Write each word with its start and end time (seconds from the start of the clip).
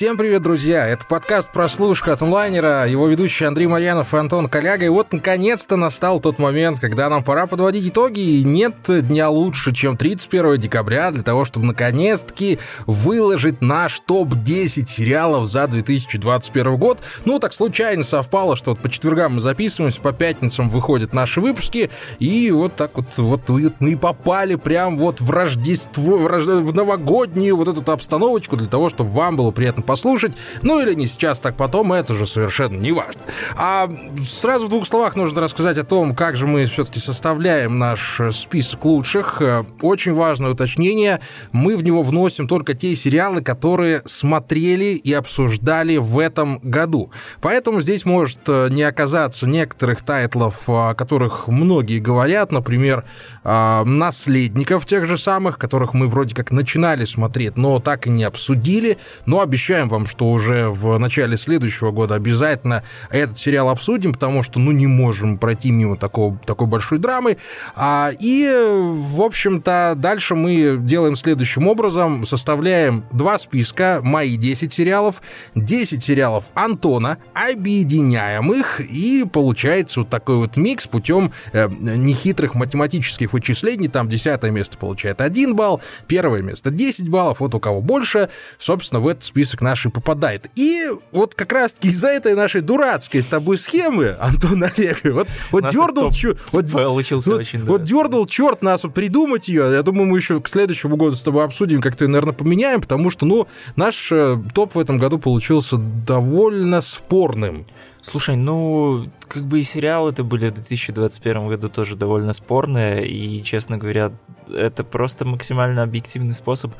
Всем 0.00 0.16
привет, 0.16 0.40
друзья! 0.40 0.86
Это 0.86 1.04
подкаст 1.04 1.52
«Прослушка» 1.52 2.14
от 2.14 2.22
онлайнера, 2.22 2.88
его 2.88 3.06
ведущий 3.06 3.44
Андрей 3.44 3.66
Марьянов 3.66 4.14
и 4.14 4.16
Антон 4.16 4.48
Коляга. 4.48 4.86
И 4.86 4.88
вот, 4.88 5.12
наконец-то, 5.12 5.76
настал 5.76 6.20
тот 6.20 6.38
момент, 6.38 6.80
когда 6.80 7.10
нам 7.10 7.22
пора 7.22 7.46
подводить 7.46 7.86
итоги, 7.86 8.20
и 8.20 8.42
нет 8.42 8.76
дня 8.88 9.28
лучше, 9.28 9.74
чем 9.74 9.98
31 9.98 10.56
декабря, 10.58 11.10
для 11.10 11.22
того, 11.22 11.44
чтобы, 11.44 11.66
наконец-таки, 11.66 12.58
выложить 12.86 13.60
наш 13.60 14.00
топ-10 14.00 14.86
сериалов 14.86 15.50
за 15.50 15.66
2021 15.66 16.78
год. 16.78 17.00
Ну, 17.26 17.38
так 17.38 17.52
случайно 17.52 18.02
совпало, 18.02 18.56
что 18.56 18.70
вот 18.70 18.80
по 18.80 18.88
четвергам 18.88 19.34
мы 19.34 19.40
записываемся, 19.42 20.00
по 20.00 20.14
пятницам 20.14 20.70
выходят 20.70 21.12
наши 21.12 21.42
выпуски, 21.42 21.90
и 22.18 22.50
вот 22.50 22.74
так 22.74 22.92
вот, 22.94 23.18
вот 23.18 23.42
мы 23.80 23.98
попали 23.98 24.54
прям 24.54 24.96
вот 24.96 25.20
в 25.20 25.30
Рождество, 25.30 26.16
в, 26.16 26.26
Рожд... 26.26 26.48
в 26.48 26.74
новогоднюю 26.74 27.54
вот 27.54 27.68
эту 27.68 27.92
обстановочку 27.92 28.56
для 28.56 28.68
того, 28.68 28.88
чтобы 28.88 29.10
вам 29.10 29.36
было 29.36 29.50
приятно 29.50 29.82
послушать. 29.90 30.34
Ну 30.62 30.80
или 30.80 30.94
не 30.94 31.06
сейчас, 31.06 31.40
так 31.40 31.56
потом, 31.56 31.92
это 31.92 32.14
же 32.14 32.24
совершенно 32.24 32.78
не 32.78 32.92
важно. 32.92 33.22
А 33.56 33.90
сразу 34.24 34.66
в 34.66 34.68
двух 34.68 34.86
словах 34.86 35.16
нужно 35.16 35.40
рассказать 35.40 35.78
о 35.78 35.84
том, 35.84 36.14
как 36.14 36.36
же 36.36 36.46
мы 36.46 36.64
все-таки 36.66 37.00
составляем 37.00 37.80
наш 37.80 38.20
список 38.30 38.84
лучших. 38.84 39.42
Очень 39.82 40.14
важное 40.14 40.52
уточнение. 40.52 41.20
Мы 41.50 41.76
в 41.76 41.82
него 41.82 42.04
вносим 42.04 42.46
только 42.46 42.74
те 42.74 42.94
сериалы, 42.94 43.42
которые 43.42 44.02
смотрели 44.04 44.94
и 44.94 45.12
обсуждали 45.12 45.96
в 45.96 46.20
этом 46.20 46.60
году. 46.62 47.10
Поэтому 47.40 47.80
здесь 47.80 48.04
может 48.04 48.38
э, 48.46 48.68
не 48.70 48.84
оказаться 48.84 49.48
некоторых 49.48 50.02
тайтлов, 50.02 50.68
о 50.68 50.94
которых 50.94 51.48
многие 51.48 51.98
говорят, 51.98 52.52
например, 52.52 53.04
э, 53.44 53.84
«Наследников» 53.84 54.86
тех 54.86 55.06
же 55.06 55.18
самых, 55.18 55.58
которых 55.58 55.94
мы 55.94 56.06
вроде 56.06 56.34
как 56.34 56.50
начинали 56.50 57.04
смотреть, 57.04 57.56
но 57.56 57.80
так 57.80 58.06
и 58.06 58.10
не 58.10 58.24
обсудили, 58.24 58.98
но 59.26 59.40
обещаем 59.40 59.88
вам, 59.88 60.06
что 60.06 60.30
уже 60.30 60.68
в 60.68 60.98
начале 60.98 61.36
следующего 61.36 61.90
года 61.90 62.14
обязательно 62.14 62.82
этот 63.10 63.38
сериал 63.38 63.68
обсудим, 63.68 64.12
потому 64.12 64.42
что, 64.42 64.58
ну, 64.60 64.72
не 64.72 64.86
можем 64.86 65.38
пройти 65.38 65.70
мимо 65.70 65.96
такого, 65.96 66.38
такой 66.46 66.66
большой 66.66 66.98
драмы. 66.98 67.38
А, 67.74 68.12
и, 68.18 68.48
в 68.92 69.22
общем-то, 69.22 69.94
дальше 69.96 70.34
мы 70.34 70.76
делаем 70.78 71.16
следующим 71.16 71.66
образом. 71.66 72.26
Составляем 72.26 73.04
два 73.12 73.38
списка, 73.38 74.00
мои 74.02 74.36
10 74.36 74.72
сериалов, 74.72 75.22
10 75.54 76.02
сериалов 76.02 76.44
Антона, 76.54 77.18
объединяем 77.34 78.52
их, 78.52 78.80
и 78.80 79.24
получается 79.30 80.00
вот 80.00 80.08
такой 80.08 80.36
вот 80.36 80.56
микс 80.56 80.86
путем 80.86 81.32
э, 81.52 81.68
нехитрых 81.68 82.54
математических 82.54 83.29
вычислений. 83.32 83.88
Там 83.88 84.08
десятое 84.08 84.50
место 84.50 84.78
получает 84.78 85.20
1 85.20 85.54
балл, 85.54 85.80
первое 86.06 86.42
место 86.42 86.70
10 86.70 87.08
баллов, 87.08 87.40
вот 87.40 87.54
у 87.54 87.60
кого 87.60 87.80
больше, 87.80 88.30
собственно, 88.58 89.00
в 89.00 89.08
этот 89.08 89.24
список 89.24 89.40
список 89.40 89.62
нашей 89.62 89.90
попадает. 89.90 90.50
И 90.54 90.88
вот 91.12 91.34
как 91.34 91.52
раз-таки 91.52 91.88
из-за 91.88 92.08
этой 92.08 92.34
нашей 92.34 92.60
дурацкой 92.60 93.22
с 93.22 93.26
тобой 93.26 93.58
схемы, 93.58 94.16
Антон 94.20 94.62
Олег, 94.64 95.00
вот, 95.04 95.28
вот 95.50 95.70
дернул 95.70 96.10
черт, 96.10 96.38
вот, 96.52 96.70
получился 96.70 97.30
вот, 97.30 97.40
очень, 97.40 97.64
вот 97.64 97.82
дернул 97.82 98.26
черт 98.26 98.62
нас 98.62 98.84
вот 98.84 98.94
придумать 98.94 99.48
ее. 99.48 99.72
Я 99.72 99.82
думаю, 99.82 100.06
мы 100.06 100.18
еще 100.18 100.40
к 100.40 100.48
следующему 100.48 100.96
году 100.96 101.16
с 101.16 101.22
тобой 101.22 101.44
обсудим, 101.44 101.80
как-то, 101.80 102.06
наверное, 102.06 102.34
поменяем, 102.34 102.80
потому 102.80 103.10
что, 103.10 103.26
ну, 103.26 103.48
наш 103.76 104.12
э, 104.12 104.36
топ 104.54 104.74
в 104.74 104.78
этом 104.78 104.98
году 104.98 105.18
получился 105.18 105.76
довольно 105.78 106.80
спорным. 106.80 107.66
Слушай, 108.02 108.36
ну, 108.36 109.10
как 109.28 109.44
бы 109.44 109.60
и 109.60 109.64
сериалы 109.64 110.10
это 110.10 110.24
были 110.24 110.48
в 110.48 110.54
2021 110.54 111.48
году 111.48 111.68
тоже 111.68 111.96
довольно 111.96 112.32
спорные, 112.32 113.06
и, 113.06 113.42
честно 113.42 113.76
говоря, 113.76 114.12
это 114.48 114.84
просто 114.84 115.24
максимально 115.24 115.82
объективный 115.82 116.34
способ 116.34 116.72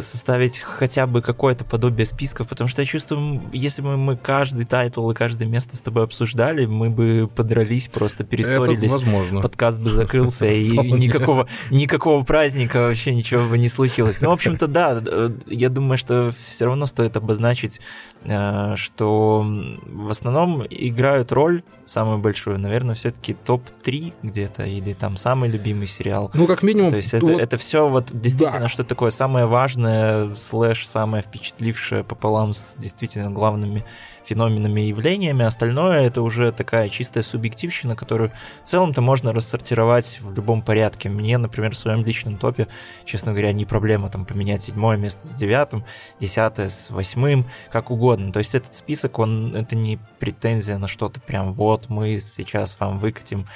составить 0.00 0.58
хотя 0.58 1.06
бы 1.06 1.22
какое-то 1.22 1.64
подобие 1.64 2.04
списков, 2.04 2.48
потому 2.48 2.68
что 2.68 2.82
я 2.82 2.86
чувствую, 2.86 3.42
если 3.52 3.82
бы 3.82 3.96
мы 3.96 4.16
каждый 4.16 4.66
тайтл 4.66 5.08
и 5.10 5.14
каждое 5.14 5.46
место 5.46 5.76
с 5.76 5.80
тобой 5.80 6.04
обсуждали, 6.04 6.66
мы 6.66 6.90
бы 6.90 7.28
подрались, 7.34 7.88
просто 7.88 8.24
перессорились. 8.24 8.92
Это 8.92 8.92
возможно. 8.92 9.40
Подкаст 9.40 9.80
бы 9.80 9.88
закрылся, 9.88 10.46
и 10.50 10.70
никакого, 10.70 11.46
никакого 11.70 12.24
праздника 12.24 12.82
вообще 12.82 13.14
ничего 13.14 13.46
бы 13.46 13.58
не 13.58 13.68
случилось. 13.68 14.20
Ну, 14.20 14.30
в 14.30 14.32
общем-то, 14.32 14.66
да, 14.66 15.02
я 15.46 15.68
думаю, 15.68 15.98
что 15.98 16.32
все 16.32 16.64
равно 16.64 16.86
стоит 16.86 17.16
обозначить, 17.16 17.80
э, 18.24 18.74
что 18.76 19.46
в 19.86 20.10
основном 20.10 20.66
играют 20.68 21.32
роль 21.32 21.62
самую 21.84 22.18
большую, 22.18 22.58
наверное, 22.58 22.94
все-таки 22.94 23.34
топ-3 23.34 24.12
где-то, 24.22 24.64
или 24.64 24.92
там 24.92 25.16
самый 25.16 25.50
любимый 25.50 25.86
сериал. 25.86 26.30
Ну, 26.34 26.46
как 26.46 26.62
минимум. 26.62 26.90
То 26.90 26.96
есть 26.96 27.14
это, 27.14 27.26
вот... 27.26 27.40
это 27.40 27.56
все 27.56 27.88
вот 27.88 28.10
действительно 28.12 28.60
да. 28.60 28.68
что 28.68 28.84
такое 28.84 29.10
самое 29.10 29.46
важное 29.46 29.59
важное, 29.60 30.34
слэш 30.36 30.86
самое 30.86 31.22
впечатлившее 31.22 32.02
пополам 32.02 32.54
с 32.54 32.76
действительно 32.78 33.30
главными 33.30 33.84
феноменами 34.24 34.80
и 34.80 34.88
явлениями. 34.88 35.44
Остальное 35.44 36.06
это 36.06 36.22
уже 36.22 36.50
такая 36.50 36.88
чистая 36.88 37.22
субъективщина, 37.22 37.94
которую 37.94 38.32
в 38.64 38.66
целом-то 38.66 39.02
можно 39.02 39.34
рассортировать 39.34 40.18
в 40.22 40.32
любом 40.32 40.62
порядке. 40.62 41.10
Мне, 41.10 41.36
например, 41.36 41.72
в 41.72 41.76
своем 41.76 42.06
личном 42.06 42.38
топе, 42.38 42.68
честно 43.04 43.32
говоря, 43.32 43.52
не 43.52 43.66
проблема 43.66 44.08
там 44.08 44.24
поменять 44.24 44.62
седьмое 44.62 44.96
место 44.96 45.26
с 45.26 45.34
девятым, 45.34 45.84
десятое 46.18 46.70
с 46.70 46.88
восьмым, 46.88 47.44
как 47.70 47.90
угодно. 47.90 48.32
То 48.32 48.38
есть 48.38 48.54
этот 48.54 48.74
список, 48.74 49.18
он 49.18 49.54
это 49.54 49.76
не 49.76 49.98
претензия 50.18 50.78
на 50.78 50.88
что-то 50.88 51.20
прям 51.20 51.52
вот 51.52 51.90
мы 51.90 52.18
сейчас 52.20 52.78
вам 52.80 52.98
выкатим 52.98 53.46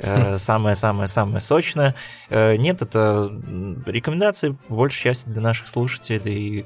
самое-самое-самое 0.00 1.40
сочное. 1.40 1.94
Э, 2.28 2.56
нет, 2.56 2.82
это 2.82 3.30
рекомендации, 3.86 4.56
по 4.68 4.74
большей 4.74 5.02
части 5.02 5.28
для 5.28 5.40
наших 5.40 5.68
слушателей, 5.68 6.64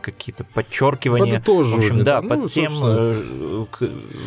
какие-то 0.00 0.44
подчеркивания. 0.44 1.42
В 1.44 1.74
общем, 1.74 2.04
да, 2.04 2.20
ну, 2.20 2.28
под 2.28 2.50
тем, 2.50 2.72
э, 2.82 3.66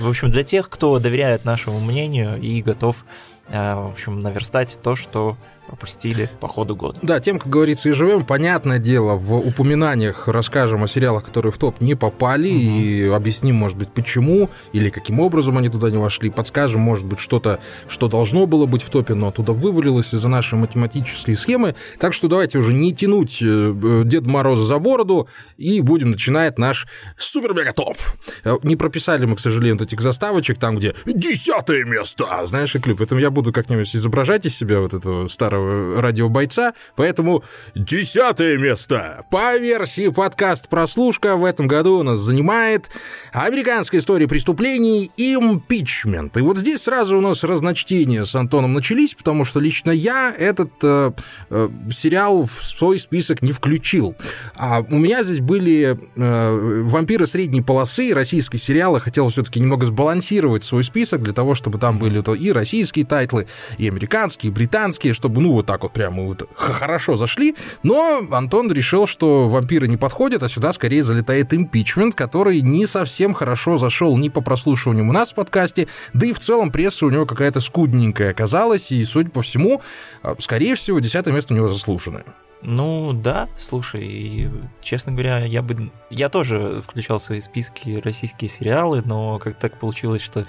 в 0.02 0.10
общем, 0.10 0.32
для 0.32 0.44
тех, 0.44 0.70
кто 0.70 1.00
доверяет 1.00 1.46
нашему 1.46 1.80
мнению 1.80 2.40
и 2.40 2.62
готов, 2.62 3.06
в 3.50 3.92
общем, 3.92 4.20
наверстать 4.20 4.80
то, 4.82 4.96
что 4.96 5.38
пропустили 5.68 6.30
по 6.40 6.48
ходу 6.48 6.76
года. 6.76 7.00
Да, 7.02 7.20
тем, 7.20 7.40
как 7.40 7.50
говорится, 7.50 7.90
и 7.90 7.94
живем. 7.94 8.26
Понятное 8.26 8.80
дело, 8.80 9.16
в 9.16 9.36
упоминаниях 9.36 10.28
расскажем 10.28 10.84
о 10.84 10.88
сериалах, 10.88 11.24
которые 11.24 11.52
в 11.52 11.58
топ 11.58 11.82
не 11.82 11.96
попали, 11.96 12.50
угу. 12.50 12.60
и 12.60 13.08
объясним, 13.08 13.56
может 13.56 13.78
быть, 13.78 13.90
почему 13.90 14.50
или 14.74 14.90
каким 14.90 15.20
образом 15.20 15.58
они 15.58 15.70
туда 15.70 15.90
не 15.90 15.98
вошли. 15.98 16.30
Подскажем, 16.30 16.82
может 16.82 17.06
быть, 17.06 17.20
что-то, 17.20 17.60
что 17.88 18.08
должно 18.08 18.46
было 18.46 18.66
быть 18.66 18.84
в 18.84 18.90
топе, 18.90 19.14
но 19.14 19.28
оттуда 19.28 19.54
вывалилось 19.54 20.14
из-за 20.14 20.28
нашей 20.28 20.56
математической 20.56 21.36
схемы. 21.36 21.76
Так 22.00 22.14
что 22.14 22.28
давайте 22.28 22.58
уже 22.58 22.74
не 22.74 22.94
тянуть 22.94 23.42
э, 23.42 23.46
э, 23.46 24.02
Деда 24.06 24.30
Мороза 24.30 24.64
за 24.64 24.80
бороду 24.80 25.28
и 25.58 25.82
будем 25.82 26.12
начинать 26.12 26.60
наш 26.60 26.88
супер-мега-топ. 27.18 27.98
Э, 28.44 28.58
не 28.64 28.76
прописали 28.76 29.26
мы, 29.26 29.36
к 29.36 29.40
сожалению, 29.40 29.82
этих 29.82 30.02
заставочек, 30.02 30.60
там, 30.60 30.78
где 30.78 30.96
десятое 31.06 31.84
место, 31.84 32.26
знаешь, 32.46 32.76
и 32.76 32.80
клюк. 32.80 33.00
Поэтому 33.00 33.22
я 33.22 33.32
буду 33.32 33.52
как-нибудь 33.52 33.96
изображать 33.96 34.46
из 34.46 34.56
себя 34.56 34.80
вот 34.80 34.94
этого 34.94 35.28
старого 35.28 35.53
старого 35.54 36.02
радиобойца, 36.02 36.74
поэтому 36.96 37.44
десятое 37.76 38.58
место 38.58 39.26
по 39.30 39.56
версии 39.58 40.10
подкаст 40.10 40.68
«Прослушка» 40.68 41.36
в 41.36 41.46
этом 41.46 41.68
году 41.68 42.00
у 42.00 42.04
нас 42.04 42.20
занимает 42.20 42.90
американская 43.32 44.02
история 44.02 44.28
преступлений 44.28 45.12
«Импичмент». 45.16 46.38
И 46.38 46.42
вот 46.42 46.58
здесь 46.58 46.82
сразу 46.82 47.18
у 47.18 47.22
нас 47.22 47.44
разночтения 47.44 48.24
с 48.24 48.34
Антоном 48.34 48.74
начались, 48.74 49.14
потому 49.14 49.46
что 49.46 49.60
лично 49.60 49.92
я 49.92 50.34
этот 50.36 50.72
э, 50.82 51.12
э, 51.50 51.70
сериал 51.92 52.46
в 52.46 52.64
свой 52.64 53.00
список 53.00 53.42
не 53.44 53.52
включил. 53.52 54.16
А 54.56 54.82
у 54.82 54.98
меня 54.98 55.24
здесь 55.24 55.40
были 55.40 56.00
э, 56.16 56.84
«Вампиры 56.84 57.28
средней 57.28 57.62
полосы», 57.62 58.12
российские 58.14 58.60
сериалы, 58.60 59.00
хотел 59.00 59.30
все-таки 59.30 59.60
немного 59.60 59.86
сбалансировать 59.86 60.64
свой 60.64 60.84
список 60.84 61.22
для 61.22 61.34
того, 61.34 61.54
чтобы 61.54 61.78
там 61.78 62.00
были 62.00 62.22
то 62.22 62.34
и 62.34 62.52
российские 62.52 63.06
тайтлы, 63.06 63.48
и 63.78 63.88
американские, 63.88 64.52
и 64.52 64.54
британские, 64.54 65.14
чтобы 65.14 65.43
ну, 65.44 65.52
вот 65.52 65.66
так 65.66 65.84
вот 65.84 65.92
прямо 65.92 66.24
вот 66.24 66.50
хорошо 66.56 67.18
зашли, 67.18 67.56
но 67.84 68.22
Антон 68.32 68.72
решил, 68.72 69.08
что 69.08 69.50
вампиры 69.50 69.90
не 69.90 69.98
подходят, 69.98 70.42
а 70.42 70.48
сюда 70.48 70.72
скорее 70.72 71.04
залетает 71.04 71.54
импичмент, 71.54 72.16
который 72.16 72.62
не 72.62 72.86
совсем 72.86 73.34
хорошо 73.34 73.78
зашел 73.78 74.16
ни 74.16 74.30
по 74.30 74.40
прослушиванию 74.40 75.08
у 75.08 75.12
нас 75.12 75.34
в 75.34 75.36
подкасте, 75.36 75.90
да 76.14 76.26
и 76.26 76.32
в 76.32 76.40
целом 76.40 76.72
пресса 76.72 77.06
у 77.06 77.10
него 77.10 77.26
какая-то 77.26 77.60
скудненькая 77.60 78.32
оказалась, 78.32 78.90
и, 78.94 79.04
судя 79.04 79.32
по 79.32 79.42
всему, 79.42 79.82
а, 80.22 80.36
скорее 80.40 80.76
всего, 80.76 81.00
десятое 81.00 81.34
место 81.34 81.54
у 81.54 81.58
него 81.58 81.68
заслуженное. 81.68 82.24
Ну 82.66 83.12
да, 83.12 83.50
слушай, 83.58 84.50
честно 84.82 85.12
говоря, 85.12 85.44
я 85.44 85.62
бы 85.62 85.92
я 86.10 86.30
тоже 86.30 86.82
включал 86.82 87.18
в 87.20 87.24
свои 87.24 87.42
списки 87.42 88.02
российские 88.02 88.50
сериалы, 88.50 89.02
но 89.04 89.38
как 89.40 89.60
так 89.60 89.78
получилось, 89.78 90.22
что 90.22 90.46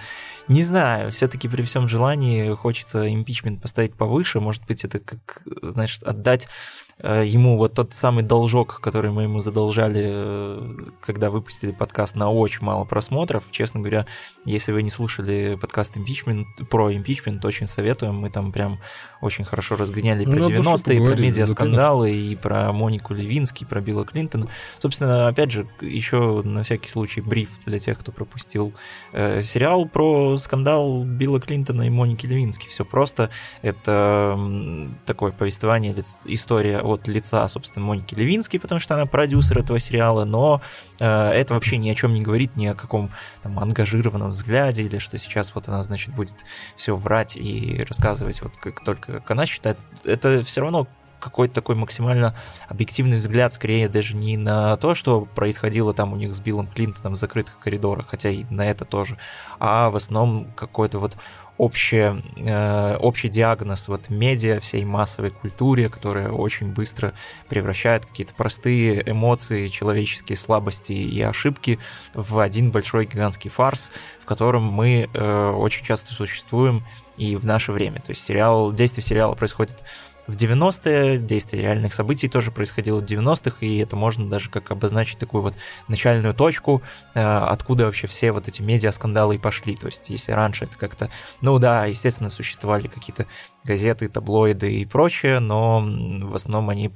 Не 0.49 0.62
знаю, 0.62 1.11
все-таки 1.11 1.49
при 1.49 1.62
всем 1.62 1.88
желании 1.88 2.55
хочется 2.55 3.11
импичмент 3.11 3.62
поставить 3.62 3.94
повыше. 3.94 4.41
Может 4.41 4.67
быть, 4.67 4.85
это 4.85 4.99
как, 4.99 5.43
знаешь, 5.62 5.99
отдать 6.02 6.49
ему 7.02 7.56
вот 7.56 7.75
тот 7.75 7.93
самый 7.93 8.23
должок, 8.23 8.81
который 8.81 9.11
мы 9.11 9.25
ему 9.25 9.41
задолжали, 9.41 10.02
э, 10.06 10.76
когда 11.00 11.29
выпустили 11.29 11.73
подкаст 11.73 12.14
на 12.14 12.31
очень 12.31 12.64
мало 12.64 12.85
просмотров. 12.85 13.44
Честно 13.50 13.81
говоря, 13.81 14.06
если 14.44 14.70
вы 14.70 14.82
не 14.82 14.91
слушали 14.91 15.58
подкаст 15.61 15.96
импичмент, 15.99 16.46
про 16.70 16.94
импичмент, 16.94 17.44
очень 17.44 17.67
советуем. 17.67 18.14
Мы 18.17 18.31
там 18.31 18.52
прям 18.52 18.79
очень 19.20 19.44
хорошо 19.44 19.76
разгоняли 19.76 20.25
про 20.25 20.37
ну, 20.37 20.49
90-е, 20.49 21.05
про 21.05 21.17
медиаскандалы, 21.17 22.11
да, 22.11 22.14
и 22.17 22.37
про 22.37 22.73
Монику 22.73 23.12
Левински, 23.12 23.64
про 23.64 23.81
Билла 23.81 24.05
Клинтона. 24.05 24.47
Собственно, 24.79 25.26
опять 25.26 25.50
же, 25.50 25.67
еще 25.81 26.43
на 26.44 26.62
всякий 26.62 26.90
случай 26.90 27.20
бриф 27.20 27.58
для 27.67 27.79
тех, 27.81 27.99
кто 27.99 28.12
пропустил 28.12 28.73
э, 29.12 29.43
сериал 29.43 29.87
про 29.87 30.37
скандал 30.37 31.02
Билла 31.02 31.40
Клинтона 31.40 31.82
и 31.82 31.90
Моники 31.90 32.26
Левински. 32.26 32.69
Все 32.69 32.85
просто. 32.85 33.31
Это 33.62 34.38
такое 35.06 35.32
повествование, 35.32 35.97
история 36.26 36.83
от 36.84 37.08
лица, 37.08 37.46
собственно, 37.48 37.84
Моники 37.84 38.14
Левински, 38.14 38.58
потому 38.58 38.78
что 38.78 38.94
она 38.94 39.06
продюсер 39.06 39.58
этого 39.58 39.81
сериала, 39.81 40.25
но 40.25 40.60
э, 41.00 41.06
это 41.06 41.54
вообще 41.54 41.76
ни 41.76 41.90
о 41.90 41.94
чем 41.94 42.14
не 42.14 42.22
говорит, 42.22 42.56
ни 42.56 42.66
о 42.66 42.75
каком 42.75 43.10
там 43.42 43.58
ангажированном 43.58 44.31
взгляде, 44.31 44.82
или 44.82 44.98
что 44.98 45.19
сейчас 45.19 45.54
вот 45.54 45.69
она, 45.69 45.82
значит, 45.82 46.14
будет 46.14 46.44
все 46.76 46.94
врать 46.94 47.36
и 47.36 47.84
рассказывать 47.88 48.42
вот 48.42 48.56
как 48.56 48.84
только 48.84 49.14
как 49.14 49.31
она 49.31 49.46
считает. 49.46 49.78
Это 50.04 50.42
все 50.42 50.60
равно 50.60 50.86
какой-то 51.25 51.54
такой 51.54 51.75
максимально 51.75 52.34
объективный 52.69 53.16
взгляд, 53.16 53.54
скорее 53.54 53.88
даже 53.88 54.14
не 54.14 54.37
на 54.37 54.76
то, 54.76 54.94
что 54.94 55.22
происходило 55.22 55.94
там 55.94 56.12
у 56.12 56.16
них 56.16 56.34
с 56.34 56.40
Биллом 56.40 56.66
Клинтоном 56.66 57.14
в 57.14 57.19
закрытых 57.19 57.58
коридорах, 57.58 58.08
хотя 58.08 58.28
и 58.28 58.44
на 58.50 58.70
это 58.70 58.84
тоже, 58.84 59.16
а 59.58 59.88
в 59.88 59.96
основном 59.96 60.52
какой-то 60.54 60.98
вот 60.98 61.16
общее, 61.56 62.22
э, 62.38 62.96
общий 62.96 63.28
диагноз 63.28 63.88
вот 63.88 64.10
медиа, 64.10 64.60
всей 64.60 64.84
массовой 64.84 65.30
культуре, 65.30 65.88
которая 65.88 66.30
очень 66.30 66.72
быстро 66.72 67.14
превращает 67.48 68.06
какие-то 68.06 68.34
простые 68.34 69.08
эмоции, 69.08 69.68
человеческие 69.68 70.36
слабости 70.36 70.92
и 70.92 71.22
ошибки 71.22 71.78
в 72.12 72.38
один 72.38 72.70
большой 72.70 73.06
гигантский 73.06 73.50
фарс, 73.50 73.92
в 74.20 74.24
котором 74.24 74.64
мы 74.64 75.08
э, 75.12 75.50
очень 75.50 75.84
часто 75.84 76.12
существуем 76.12 76.82
и 77.16 77.36
в 77.36 77.46
наше 77.46 77.72
время. 77.72 78.00
То 78.00 78.10
есть 78.10 78.24
сериал, 78.24 78.72
действие 78.72 79.04
сериала 79.04 79.34
происходит 79.34 79.84
в 80.26 80.37
90-е, 80.37 81.19
действие 81.19 81.62
реальных 81.62 81.93
событий 81.93 82.29
тоже 82.29 82.50
происходило 82.50 83.00
в 83.00 83.05
90-х, 83.05 83.59
и 83.61 83.79
это 83.79 83.97
можно 83.97 84.29
даже 84.29 84.50
как 84.50 84.71
обозначить 84.71 85.19
такую 85.19 85.43
вот 85.43 85.55
начальную 85.88 86.35
точку, 86.35 86.82
э, 87.15 87.21
откуда 87.23 87.85
вообще 87.85 88.06
все 88.06 88.32
вот 88.32 88.49
эти 88.49 88.62
медиа-скандалы 88.62 89.37
и 89.37 89.38
пошли. 89.38 89.76
То 89.76 89.87
есть, 89.87 90.09
если 90.11 90.32
раньше 90.32 90.65
это 90.65 90.79
как-то, 90.79 91.11
ну 91.41 91.59
да, 91.59 91.87
естественно, 91.87 92.31
существовали 92.31 92.87
какие-то 92.87 93.26
газеты, 93.65 94.09
таблоиды 94.09 94.73
и 94.73 94.85
прочее, 94.85 95.41
но 95.41 95.81
в 95.81 96.35
основном 96.35 96.71
они 96.71 96.91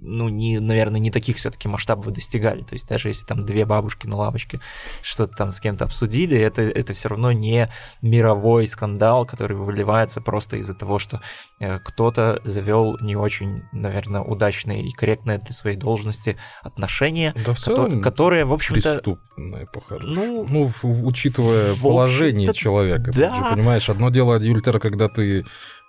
ну, 0.00 0.28
не, 0.28 0.58
наверное, 0.58 1.00
не 1.00 1.10
таких 1.10 1.36
все-таки 1.36 1.68
масштабов 1.68 2.12
достигали. 2.12 2.62
То 2.62 2.74
есть 2.74 2.88
даже 2.88 3.08
если 3.08 3.26
там 3.26 3.42
две 3.42 3.64
бабушки 3.64 4.06
на 4.06 4.16
лавочке 4.16 4.60
что-то 5.02 5.34
там 5.36 5.52
с 5.52 5.60
кем-то 5.60 5.84
обсудили, 5.84 6.38
это, 6.38 6.62
это 6.62 6.92
все 6.92 7.08
равно 7.08 7.32
не 7.32 7.70
мировой 8.02 8.66
скандал, 8.66 9.26
который 9.26 9.56
выливается 9.56 10.20
просто 10.20 10.56
из-за 10.58 10.74
того, 10.74 10.98
что 10.98 11.20
э, 11.60 11.78
кто-то 11.78 12.40
завел 12.44 12.98
не 13.00 13.16
очень, 13.16 13.62
наверное, 13.72 14.20
удачные 14.20 14.86
и 14.86 14.90
корректные 14.90 15.38
для 15.38 15.54
своей 15.54 15.76
должности 15.76 16.36
отношения, 16.62 17.34
да 17.44 17.54
в 17.54 17.58
целом 17.58 18.00
которые, 18.02 18.44
в 18.44 18.52
общем-то... 18.52 18.94
Преступные, 18.94 19.68
ну, 20.00 20.46
ну, 20.48 20.72
учитывая 20.82 21.74
положение 21.74 22.52
человека. 22.52 23.10
Да. 23.12 23.30
Ты 23.30 23.36
же 23.36 23.54
понимаешь, 23.54 23.88
одно 23.88 24.10
дело 24.10 24.36
адюльтера, 24.36 24.78
когда 24.78 25.08
ты 25.08 25.44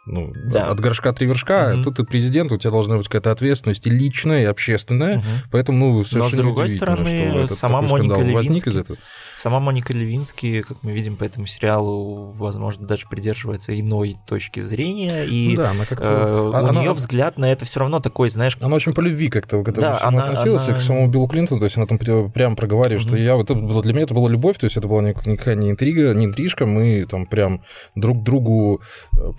ну, 0.08 0.34
да. 0.34 0.70
от 0.70 0.80
горшка 0.80 1.12
три 1.14 1.28
вершка, 1.28 1.74
угу. 1.76 1.84
тут 1.84 1.98
ты 1.98 2.04
президент, 2.04 2.52
у 2.52 2.58
тебя 2.58 2.72
должна 2.72 2.98
быть 2.98 3.08
какая-то 3.08 3.32
ответственность 3.32 3.86
и 3.88 3.90
личная, 3.90 4.44
и 4.44 4.46
общественная, 4.46 5.18
угу. 5.18 5.26
поэтому, 5.52 5.78
ну, 5.78 6.04
совершенно 6.04 6.24
Но, 6.24 6.30
с 6.30 6.44
другой 6.44 6.70
стороны, 6.70 7.46
что 7.46 7.56
сама 7.56 7.82
Моника 7.82 8.16
Левински, 8.16 8.34
возник 8.34 8.68
из 8.68 8.76
этого. 8.78 9.00
Сама 9.36 9.60
Моника 9.60 9.94
Левински, 9.94 10.62
как 10.62 10.78
мы 10.82 10.94
видим 10.94 11.18
по 11.18 11.24
этому 11.24 11.46
сериалу, 11.46 12.32
возможно, 12.32 12.88
даже 12.88 13.08
придерживается 13.08 13.78
иной 13.78 14.18
точки 14.26 14.62
зрения, 14.62 15.26
и 15.26 15.56
ну, 15.56 15.64
да, 15.64 15.72
она 15.72 15.86
э, 15.90 16.52
она, 16.54 16.70
у 16.70 16.82
нее 16.82 16.94
взгляд 16.94 17.38
на 17.38 17.52
это 17.52 17.66
все 17.66 17.82
равно 17.82 18.00
такой, 18.00 18.30
знаешь... 18.30 18.58
Она 18.62 18.76
очень 18.76 18.94
по 18.94 19.02
любви 19.02 19.30
как-то 19.30 19.62
к 19.64 19.68
этому 19.68 19.88
да, 19.88 19.96
всему 19.96 20.10
она, 20.10 20.24
относилась, 20.30 20.68
она... 20.68 20.78
к 20.78 20.82
самому 20.82 21.08
Биллу 21.10 21.28
Клинтону, 21.28 21.60
то 21.60 21.66
есть 21.66 21.78
она 21.78 21.86
там 21.86 21.98
прямо 21.98 22.56
проговаривает, 22.56 23.02
угу. 23.02 23.10
что 23.10 23.18
я, 23.18 23.36
вот 23.36 23.50
это, 23.50 23.82
для 23.82 23.94
меня 23.94 24.04
это 24.04 24.14
была 24.14 24.30
любовь, 24.30 24.58
то 24.58 24.66
есть 24.66 24.78
это 24.78 24.88
была 24.88 25.02
никакая 25.02 25.56
не 25.56 25.70
интрига, 25.70 26.14
не 26.14 26.26
интрижка, 26.26 26.66
мы 26.66 27.06
там 27.10 27.26
прям 27.26 27.62
друг 27.96 28.24
другу 28.24 28.82
э, 29.18 29.32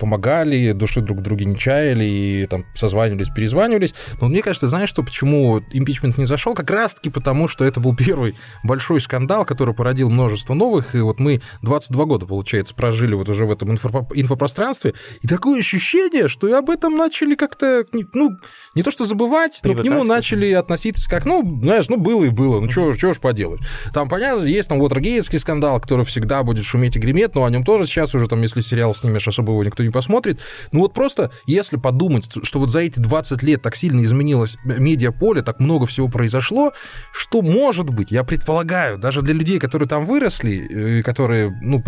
помогали, 0.59 0.71
души 0.71 1.01
друг 1.01 1.19
в 1.19 1.21
друге 1.21 1.45
не 1.45 1.57
чаяли 1.57 2.03
и 2.03 2.47
там 2.47 2.65
созванивались, 2.75 3.29
перезванивались. 3.29 3.93
Но 4.19 4.27
мне 4.27 4.41
кажется, 4.41 4.67
знаешь, 4.67 4.89
что 4.89 5.03
почему 5.03 5.61
импичмент 5.71 6.17
не 6.17 6.25
зашел? 6.25 6.53
Как 6.53 6.69
раз-таки 6.69 7.09
потому, 7.09 7.47
что 7.47 7.65
это 7.65 7.79
был 7.79 7.95
первый 7.95 8.35
большой 8.63 9.01
скандал, 9.01 9.45
который 9.45 9.73
породил 9.73 10.09
множество 10.09 10.53
новых, 10.53 10.95
и 10.95 10.99
вот 10.99 11.19
мы 11.19 11.41
22 11.61 12.05
года, 12.05 12.25
получается, 12.25 12.73
прожили 12.75 13.13
вот 13.13 13.29
уже 13.29 13.45
в 13.45 13.51
этом 13.51 13.71
инфо 13.71 14.07
инфопространстве, 14.13 14.93
и 15.21 15.27
такое 15.27 15.59
ощущение, 15.59 16.27
что 16.27 16.47
и 16.47 16.51
об 16.51 16.69
этом 16.69 16.95
начали 16.97 17.35
как-то, 17.35 17.85
ну, 18.13 18.31
не 18.75 18.83
то 18.83 18.91
что 18.91 19.05
забывать, 19.05 19.59
но 19.63 19.75
к 19.75 19.83
нему 19.83 20.03
начали 20.03 20.51
относиться 20.51 21.09
как, 21.09 21.25
ну, 21.25 21.43
знаешь, 21.61 21.89
ну, 21.89 21.97
было 21.97 22.25
и 22.25 22.29
было, 22.29 22.59
ну, 22.59 22.69
что 22.69 22.93
ж 22.93 23.19
поделать. 23.19 23.61
Там, 23.93 24.09
понятно, 24.09 24.45
есть 24.45 24.69
там 24.69 24.79
вот 24.79 24.93
Рогеевский 24.93 25.39
скандал, 25.39 25.79
который 25.79 26.05
всегда 26.05 26.43
будет 26.43 26.65
шуметь 26.65 26.95
и 26.95 26.99
греметь, 26.99 27.35
но 27.35 27.45
о 27.45 27.49
нем 27.49 27.63
тоже 27.63 27.85
сейчас 27.85 28.13
уже 28.15 28.27
там, 28.27 28.41
если 28.41 28.61
сериал 28.61 28.93
снимешь, 28.93 29.27
особо 29.27 29.51
его 29.51 29.63
никто 29.63 29.83
не 29.83 29.89
посмотрит. 29.89 30.39
Ну 30.71 30.81
вот 30.81 30.93
просто, 30.93 31.31
если 31.45 31.77
подумать, 31.77 32.29
что 32.43 32.59
вот 32.59 32.69
за 32.69 32.79
эти 32.79 32.99
20 32.99 33.43
лет 33.43 33.61
так 33.61 33.75
сильно 33.75 34.03
изменилось 34.03 34.57
медиаполе, 34.63 35.41
так 35.41 35.59
много 35.59 35.85
всего 35.87 36.07
произошло, 36.07 36.73
что 37.11 37.41
может 37.41 37.89
быть, 37.89 38.11
я 38.11 38.23
предполагаю, 38.23 38.97
даже 38.97 39.21
для 39.21 39.33
людей, 39.33 39.59
которые 39.59 39.87
там 39.87 40.05
выросли, 40.05 40.99
э, 40.99 41.03
которые, 41.03 41.49
ну, 41.61 41.83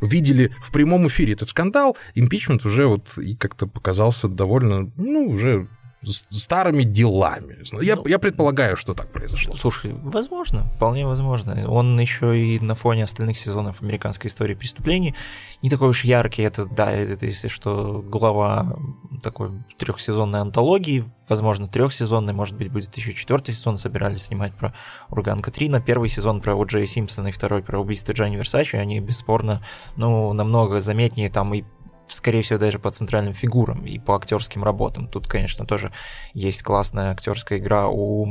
видели 0.00 0.52
в 0.58 0.72
прямом 0.72 1.08
эфире 1.08 1.34
этот 1.34 1.48
скандал, 1.48 1.96
импичмент 2.14 2.64
уже 2.64 2.86
вот 2.86 3.18
и 3.18 3.34
как-то 3.36 3.66
показался 3.66 4.28
довольно, 4.28 4.90
ну, 4.96 5.28
уже 5.28 5.68
старыми 6.12 6.82
делами. 6.82 7.58
Я, 7.82 7.96
ну, 7.96 8.06
я 8.06 8.18
предполагаю, 8.18 8.76
что 8.76 8.94
так 8.94 9.10
произошло. 9.12 9.54
Слушай, 9.54 9.92
возможно, 9.94 10.70
вполне 10.76 11.06
возможно. 11.06 11.64
Он 11.68 11.98
еще 11.98 12.38
и 12.38 12.60
на 12.60 12.74
фоне 12.74 13.04
остальных 13.04 13.38
сезонов 13.38 13.82
американской 13.82 14.28
истории 14.30 14.54
преступлений 14.54 15.14
не 15.62 15.70
такой 15.70 15.88
уж 15.88 16.04
яркий. 16.04 16.42
Это, 16.42 16.66
да, 16.66 16.92
это, 16.92 17.26
если 17.26 17.48
что, 17.48 18.02
глава 18.06 18.76
такой 19.22 19.50
трехсезонной 19.78 20.40
антологии, 20.40 21.04
возможно, 21.28 21.68
трехсезонной, 21.68 22.32
может 22.32 22.56
быть, 22.56 22.70
будет 22.70 22.94
еще 22.96 23.12
четвертый 23.12 23.54
сезон, 23.54 23.76
собирались 23.78 24.24
снимать 24.24 24.54
про 24.54 24.74
Урган 25.08 25.40
Катрина, 25.40 25.80
первый 25.80 26.08
сезон 26.08 26.40
про 26.40 26.52
О'Джея 26.52 26.86
Симпсона 26.86 27.28
и 27.28 27.32
второй 27.32 27.62
про 27.62 27.80
убийство 27.80 28.12
Джанни 28.12 28.36
Версачи, 28.36 28.76
они 28.76 29.00
бесспорно, 29.00 29.64
ну, 29.96 30.32
намного 30.32 30.80
заметнее 30.80 31.30
там 31.30 31.54
и 31.54 31.64
скорее 32.08 32.42
всего, 32.42 32.58
даже 32.58 32.78
по 32.78 32.90
центральным 32.90 33.34
фигурам 33.34 33.84
и 33.84 33.98
по 33.98 34.16
актерским 34.16 34.64
работам. 34.64 35.08
Тут, 35.08 35.28
конечно, 35.28 35.66
тоже 35.66 35.92
есть 36.32 36.62
классная 36.62 37.10
актерская 37.12 37.58
игра 37.58 37.88
у... 37.88 38.26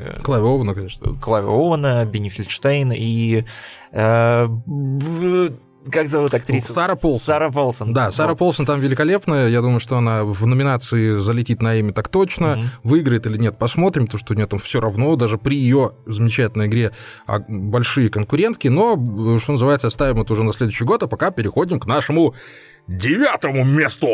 Э, 0.00 0.20
Клави 0.22 0.44
Оуэна, 0.44 0.74
конечно. 0.74 1.14
Клави 1.14 1.46
Оуэна, 1.46 2.04
Бенни 2.04 2.28
Фельдштейн 2.28 2.92
и... 2.92 3.44
Э, 3.92 4.46
как 5.90 6.08
зовут 6.08 6.34
актрису? 6.34 6.72
Сара 6.72 6.96
Полсон. 6.96 7.20
Сара 7.20 7.50
Полсон. 7.50 7.92
Да, 7.92 8.10
Сара 8.10 8.30
вот. 8.30 8.38
Полсон 8.38 8.66
там 8.66 8.80
великолепная. 8.80 9.48
Я 9.48 9.62
думаю, 9.62 9.80
что 9.80 9.96
она 9.96 10.24
в 10.24 10.46
номинации 10.46 11.18
залетит 11.18 11.62
на 11.62 11.76
имя 11.76 11.92
так 11.92 12.08
точно. 12.08 12.58
Угу. 12.58 12.90
Выиграет 12.90 13.26
или 13.26 13.38
нет, 13.38 13.58
посмотрим, 13.58 14.06
потому 14.06 14.18
что 14.18 14.34
у 14.34 14.36
нее 14.36 14.46
там 14.46 14.58
все 14.58 14.80
равно, 14.80 15.16
даже 15.16 15.38
при 15.38 15.56
ее 15.56 15.92
замечательной 16.06 16.66
игре 16.66 16.92
а, 17.26 17.40
большие 17.48 18.10
конкурентки. 18.10 18.68
Но, 18.68 19.38
что 19.38 19.52
называется, 19.52 19.86
оставим 19.86 20.20
это 20.20 20.32
уже 20.32 20.42
на 20.42 20.52
следующий 20.52 20.84
год, 20.84 21.02
а 21.02 21.06
пока 21.06 21.30
переходим 21.30 21.80
к 21.80 21.86
нашему 21.86 22.34
девятому 22.88 23.64
месту. 23.64 24.08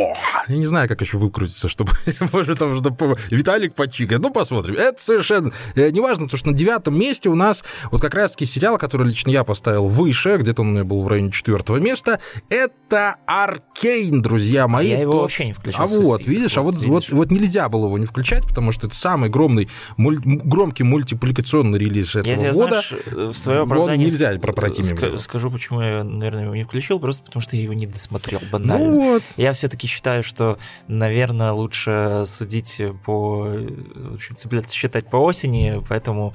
Я 0.49 0.57
не 0.57 0.67
знаю, 0.67 0.89
как 0.89 1.01
еще 1.01 1.17
выкрутиться, 1.17 1.69
чтобы, 1.69 1.93
может, 2.33 2.59
там, 2.59 2.75
чтобы 2.75 3.17
Виталик 3.31 3.75
почикает. 3.75 4.21
Ну, 4.21 4.31
посмотрим. 4.31 4.75
Это 4.75 5.01
совершенно 5.01 5.53
э, 5.77 5.91
не 5.91 6.01
важно, 6.01 6.25
потому 6.25 6.39
что 6.39 6.51
на 6.51 6.57
девятом 6.57 6.99
месте 6.99 7.29
у 7.29 7.37
нас 7.37 7.63
вот 7.93 8.01
как 8.01 8.15
раз-таки 8.15 8.47
сериал, 8.47 8.77
который 8.77 9.07
лично 9.07 9.31
я 9.31 9.45
поставил 9.45 9.87
выше, 9.87 10.37
где-то 10.39 10.63
он 10.63 10.69
у 10.69 10.73
меня 10.73 10.85
был 10.85 11.03
в 11.05 11.09
районе 11.09 11.31
четвертого 11.31 11.77
места. 11.77 12.19
Это 12.51 13.17
Аркейн, 13.27 14.21
друзья 14.23 14.67
мои. 14.67 14.91
Я 14.91 15.01
его 15.03 15.21
вообще 15.21 15.47
не 15.47 15.53
включал. 15.53 15.85
А 15.85 15.87
вот, 15.87 16.23
список, 16.23 16.35
видишь, 16.35 16.59
а 16.59 16.63
вот, 16.63 16.75
видишь. 16.75 16.89
Вот, 16.89 17.09
вот 17.11 17.31
нельзя 17.31 17.69
было 17.69 17.87
его 17.87 17.99
не 17.99 18.07
включать, 18.07 18.43
потому 18.43 18.73
что 18.73 18.89
это 18.89 18.97
самый 18.97 19.29
огромный, 19.29 19.69
муль... 19.97 20.19
громкий 20.25 20.83
мультипликационный 20.83 21.79
релиз 21.79 22.17
этого 22.17 22.35
я 22.35 22.53
года. 22.53 22.83
Знаешь, 22.83 22.95
в 23.07 23.35
свое 23.35 23.63
оправдание... 23.63 24.07
Он 24.07 24.13
нельзя 24.13 24.37
про 24.41 24.53
пройти 24.53 24.83
мимо. 24.83 25.19
Скажу, 25.19 25.51
почему 25.51 25.81
я, 25.81 26.03
наверное, 26.03 26.45
его 26.45 26.57
не 26.57 26.65
включил, 26.65 26.99
просто 26.99 27.23
потому 27.23 27.41
что 27.41 27.55
я 27.55 27.63
его 27.63 27.73
не 27.73 27.87
досмотрел 27.87 28.41
банально. 28.51 28.64
Ну, 28.65 29.01
вот. 29.01 29.23
Я 29.37 29.53
все-таки 29.53 29.87
считаю, 29.87 30.23
что, 30.23 30.59
наверное, 30.89 31.53
лучше 31.53 32.25
судить 32.27 32.81
по... 33.05 33.45
В 33.45 34.15
общем, 34.15 34.37
цепляться, 34.37 34.75
считать 34.75 35.09
по 35.09 35.17
осени, 35.17 35.83
поэтому 35.89 36.35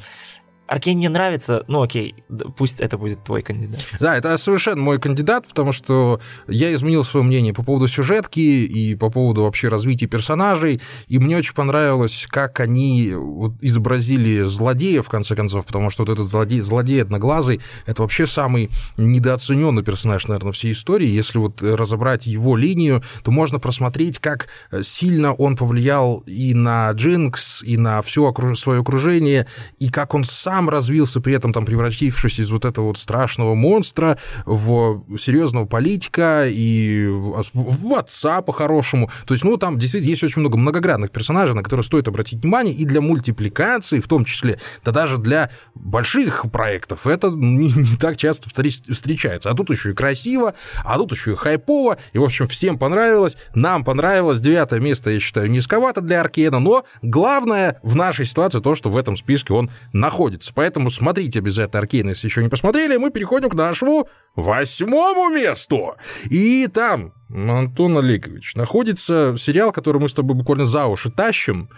Аркейн 0.69 0.97
мне 0.97 1.09
нравится, 1.09 1.63
ну 1.67 1.81
окей, 1.81 2.13
пусть 2.55 2.79
это 2.79 2.99
будет 2.99 3.23
твой 3.23 3.41
кандидат. 3.41 3.81
Да, 3.99 4.15
это 4.15 4.38
совершенно 4.38 4.81
мой 4.81 4.99
кандидат, 4.99 5.47
потому 5.47 5.71
что 5.73 6.21
я 6.47 6.71
изменил 6.75 7.03
свое 7.03 7.25
мнение 7.25 7.55
по 7.55 7.63
поводу 7.63 7.88
сюжетки 7.88 8.39
и 8.39 8.93
по 8.93 9.09
поводу 9.09 9.43
вообще 9.43 9.67
развития 9.69 10.05
персонажей, 10.05 10.79
и 11.07 11.17
мне 11.17 11.38
очень 11.38 11.55
понравилось, 11.55 12.27
как 12.29 12.59
они 12.59 13.13
изобразили 13.61 14.43
злодея, 14.43 15.01
в 15.01 15.09
конце 15.09 15.35
концов, 15.35 15.65
потому 15.65 15.89
что 15.89 16.03
вот 16.03 16.13
этот 16.13 16.29
злодей, 16.29 16.59
злодей 16.59 17.01
одноглазый, 17.01 17.61
это 17.88 18.03
вообще 18.03 18.27
самый 18.27 18.69
недооцененный 18.97 19.81
персонаж, 19.81 20.27
наверное, 20.27 20.51
всей 20.51 20.73
истории. 20.73 21.07
Если 21.07 21.39
вот 21.39 21.63
разобрать 21.63 22.27
его 22.27 22.55
линию, 22.55 23.03
то 23.23 23.31
можно 23.31 23.57
просмотреть, 23.59 24.19
как 24.19 24.49
сильно 24.83 25.33
он 25.33 25.57
повлиял 25.57 26.19
и 26.27 26.53
на 26.53 26.91
Джинкс, 26.91 27.63
и 27.63 27.75
на 27.75 28.03
все 28.03 28.31
свое 28.53 28.81
окружение, 28.81 29.47
и 29.79 29.89
как 29.89 30.13
он 30.13 30.23
сам 30.23 30.58
сам 30.59 30.69
развился, 30.69 31.21
при 31.21 31.33
этом 31.33 31.53
там 31.53 31.65
превратившись 31.65 32.39
из 32.39 32.51
вот 32.51 32.65
этого 32.65 32.87
вот 32.87 32.97
страшного 32.97 33.55
монстра 33.55 34.17
в 34.45 35.01
серьезного 35.17 35.65
политика 35.65 36.47
и 36.49 37.07
в 37.07 37.97
отца 37.97 38.41
по-хорошему. 38.41 39.09
То 39.25 39.33
есть, 39.33 39.45
ну, 39.45 39.55
там 39.55 39.79
действительно 39.79 40.09
есть 40.09 40.23
очень 40.23 40.41
много 40.41 40.57
многогранных 40.57 41.11
персонажей, 41.11 41.55
на 41.55 41.63
которые 41.63 41.85
стоит 41.85 42.09
обратить 42.09 42.41
внимание, 42.41 42.73
и 42.73 42.83
для 42.83 42.99
мультипликации 42.99 44.01
в 44.01 44.07
том 44.09 44.25
числе, 44.25 44.59
да 44.83 44.91
даже 44.91 45.17
для 45.17 45.49
больших 45.75 46.45
проектов 46.51 47.07
это 47.07 47.29
не, 47.29 47.71
не 47.71 47.95
так 47.95 48.17
часто 48.17 48.49
встречается. 48.49 49.49
А 49.49 49.53
тут 49.53 49.69
еще 49.69 49.91
и 49.91 49.93
красиво, 49.93 50.55
а 50.83 50.97
тут 50.97 51.13
еще 51.13 51.31
и 51.31 51.35
хайпово, 51.35 51.99
и, 52.11 52.17
в 52.17 52.23
общем, 52.23 52.47
всем 52.47 52.77
понравилось, 52.77 53.37
нам 53.55 53.85
понравилось, 53.85 54.41
девятое 54.41 54.81
место, 54.81 55.09
я 55.09 55.21
считаю, 55.21 55.49
низковато 55.49 56.01
для 56.01 56.19
Аркена, 56.19 56.59
но 56.59 56.83
главное 57.01 57.79
в 57.81 57.95
нашей 57.95 58.25
ситуации 58.25 58.59
то, 58.59 58.75
что 58.75 58.89
в 58.89 58.97
этом 58.97 59.15
списке 59.15 59.53
он 59.53 59.71
находится 59.93 60.48
нравится. 60.49 60.53
Поэтому 60.55 60.89
смотрите 60.89 61.39
обязательно 61.39 61.79
Аркейн, 61.79 62.09
если 62.09 62.27
еще 62.27 62.43
не 62.43 62.49
посмотрели. 62.49 62.97
Мы 62.97 63.11
переходим 63.11 63.49
к 63.49 63.55
нашему 63.55 64.07
восьмому 64.35 65.29
месту. 65.29 65.95
И 66.29 66.67
там, 66.67 67.13
Антон 67.29 67.97
Олегович, 67.97 68.55
находится 68.55 69.35
сериал, 69.37 69.71
который 69.71 70.01
мы 70.01 70.09
с 70.09 70.13
тобой 70.13 70.35
буквально 70.35 70.65
за 70.65 70.85
уши 70.85 71.09
тащим. 71.09 71.69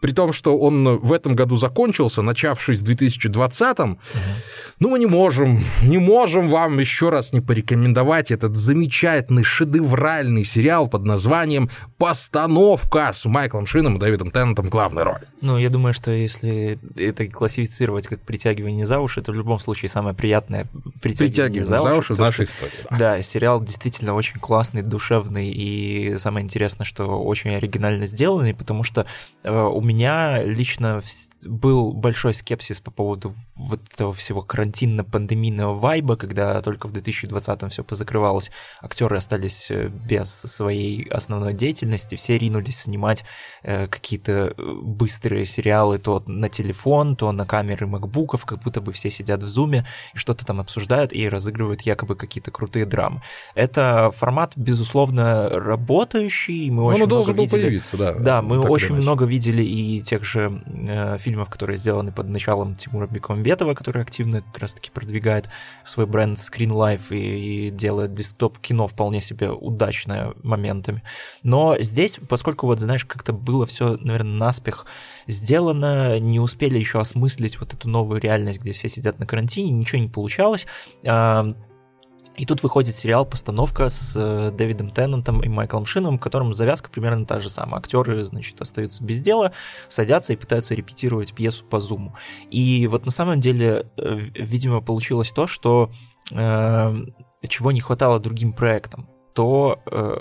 При 0.00 0.12
том, 0.12 0.32
что 0.32 0.56
он 0.58 0.98
в 0.98 1.12
этом 1.12 1.34
году 1.34 1.56
закончился, 1.56 2.22
начавшись 2.22 2.82
в 2.82 2.84
2020-м, 2.84 3.92
угу. 3.92 3.98
ну, 4.80 4.90
мы 4.90 4.98
не 4.98 5.06
можем, 5.06 5.64
не 5.82 5.98
можем 5.98 6.48
вам 6.48 6.78
еще 6.78 7.10
раз 7.10 7.32
не 7.32 7.40
порекомендовать 7.40 8.30
этот 8.30 8.56
замечательный, 8.56 9.42
шедевральный 9.42 10.44
сериал 10.44 10.88
под 10.88 11.04
названием 11.04 11.70
«Постановка» 11.98 13.12
с 13.12 13.24
Майклом 13.24 13.66
Шином 13.66 13.96
и 13.96 14.00
Дэвидом 14.00 14.30
Теннантом 14.30 14.66
в 14.66 14.70
главной 14.70 15.02
роли. 15.02 15.22
Ну, 15.40 15.58
я 15.58 15.68
думаю, 15.68 15.94
что 15.94 16.10
если 16.10 16.78
это 16.96 17.26
классифицировать 17.26 18.06
как 18.06 18.20
притягивание 18.20 18.86
за 18.86 19.00
уши, 19.00 19.20
то 19.20 19.32
в 19.32 19.34
любом 19.34 19.58
случае 19.58 19.88
самое 19.88 20.14
приятное 20.14 20.68
притягивание, 21.00 21.62
притягивание 21.62 21.64
за, 21.64 21.78
за 21.78 21.94
уши 21.94 22.14
в 22.14 22.18
нашей 22.18 22.46
что, 22.46 22.66
истории. 22.66 22.86
Да. 22.90 22.96
да, 22.98 23.22
сериал 23.22 23.62
действительно 23.62 24.14
очень 24.14 24.38
классный, 24.38 24.82
душевный, 24.82 25.50
и 25.50 26.16
самое 26.18 26.44
интересное, 26.44 26.84
что 26.84 27.22
очень 27.22 27.54
оригинально 27.54 28.06
сделанный, 28.06 28.54
потому 28.54 28.84
что 28.84 29.06
э, 29.42 29.50
у 29.50 29.80
меня 29.88 30.42
лично 30.42 31.00
был 31.44 31.92
большой 31.92 32.34
скепсис 32.34 32.80
по 32.80 32.90
поводу 32.90 33.34
вот 33.56 33.80
этого 33.92 34.12
всего 34.12 34.42
карантинно-пандемийного 34.42 35.74
вайба, 35.74 36.16
когда 36.16 36.60
только 36.62 36.88
в 36.88 36.92
2020-м 36.92 37.70
все 37.70 37.82
позакрывалось, 37.82 38.50
актеры 38.82 39.16
остались 39.16 39.70
э, 39.70 39.88
без 39.88 40.30
своей 40.30 41.08
основной 41.08 41.54
деятельности, 41.54 42.16
все 42.16 42.38
ринулись 42.38 42.82
снимать 42.82 43.24
э, 43.62 43.86
какие-то 43.86 44.54
э, 44.56 44.72
быстрые 44.82 45.46
сериалы 45.46 45.98
то 45.98 46.22
на 46.26 46.48
телефон, 46.48 47.16
то 47.16 47.32
на 47.32 47.46
камеры 47.46 47.86
макбуков, 47.86 48.44
как 48.44 48.62
будто 48.62 48.80
бы 48.80 48.92
все 48.92 49.10
сидят 49.10 49.42
в 49.42 49.48
зуме 49.48 49.86
и 50.14 50.18
что-то 50.18 50.44
там 50.44 50.60
обсуждают 50.60 51.12
и 51.12 51.28
разыгрывают 51.28 51.82
якобы 51.82 52.14
какие-то 52.14 52.50
крутые 52.50 52.84
драмы. 52.84 53.22
Это 53.54 54.10
формат, 54.10 54.52
безусловно, 54.56 55.48
работающий, 55.48 56.70
мы 56.70 56.84
очень 56.84 57.06
много 57.06 57.32
видели... 57.32 57.80
да. 57.92 58.12
Да, 58.12 58.42
мы 58.42 58.60
очень 58.60 58.94
много 58.94 59.24
видели 59.24 59.62
и 59.62 59.77
и 59.78 60.00
тех 60.02 60.24
же 60.24 60.62
э, 60.66 61.18
фильмов, 61.18 61.48
которые 61.50 61.76
сделаны 61.76 62.10
под 62.10 62.28
началом 62.28 62.74
Тимура 62.74 63.06
Бекмамбетова, 63.06 63.74
который 63.74 64.02
активно 64.02 64.42
как 64.42 64.58
раз-таки 64.58 64.90
продвигает 64.90 65.48
свой 65.84 66.06
бренд 66.06 66.36
Screen 66.36 66.70
Life 66.70 67.14
и, 67.14 67.68
и 67.68 67.70
делает 67.70 68.14
десктоп-кино 68.14 68.88
вполне 68.88 69.20
себе 69.20 69.50
удачное 69.50 70.34
моментами. 70.42 71.02
Но 71.42 71.76
здесь, 71.78 72.18
поскольку 72.28 72.66
вот, 72.66 72.80
знаешь, 72.80 73.04
как-то 73.04 73.32
было 73.32 73.66
все, 73.66 73.96
наверное, 74.00 74.36
наспех 74.36 74.86
сделано, 75.26 76.18
не 76.18 76.40
успели 76.40 76.78
еще 76.78 77.00
осмыслить 77.00 77.60
вот 77.60 77.74
эту 77.74 77.88
новую 77.88 78.20
реальность, 78.20 78.60
где 78.60 78.72
все 78.72 78.88
сидят 78.88 79.18
на 79.18 79.26
карантине, 79.26 79.70
ничего 79.70 80.00
не 80.00 80.08
получалось. 80.08 80.66
Э, 81.04 81.52
и 82.38 82.46
тут 82.46 82.62
выходит 82.62 82.94
сериал, 82.94 83.26
постановка 83.26 83.90
с 83.90 84.14
э, 84.16 84.52
Дэвидом 84.52 84.90
Теннантом 84.90 85.42
и 85.42 85.48
Майклом 85.48 85.84
Шином, 85.84 86.18
в 86.18 86.20
котором 86.20 86.54
завязка 86.54 86.88
примерно 86.88 87.26
та 87.26 87.40
же 87.40 87.50
самая. 87.50 87.80
Актеры, 87.80 88.22
значит, 88.22 88.60
остаются 88.60 89.02
без 89.02 89.20
дела, 89.20 89.52
садятся 89.88 90.32
и 90.32 90.36
пытаются 90.36 90.76
репетировать 90.76 91.34
пьесу 91.34 91.64
по 91.64 91.80
зуму. 91.80 92.14
И 92.50 92.86
вот 92.86 93.04
на 93.04 93.10
самом 93.10 93.40
деле, 93.40 93.90
э, 93.96 94.16
видимо, 94.36 94.80
получилось 94.80 95.32
то, 95.32 95.48
что 95.48 95.90
э, 96.30 96.96
чего 97.48 97.72
не 97.72 97.80
хватало 97.80 98.20
другим 98.20 98.52
проектам 98.52 99.08
то 99.38 99.78
э, 99.86 100.18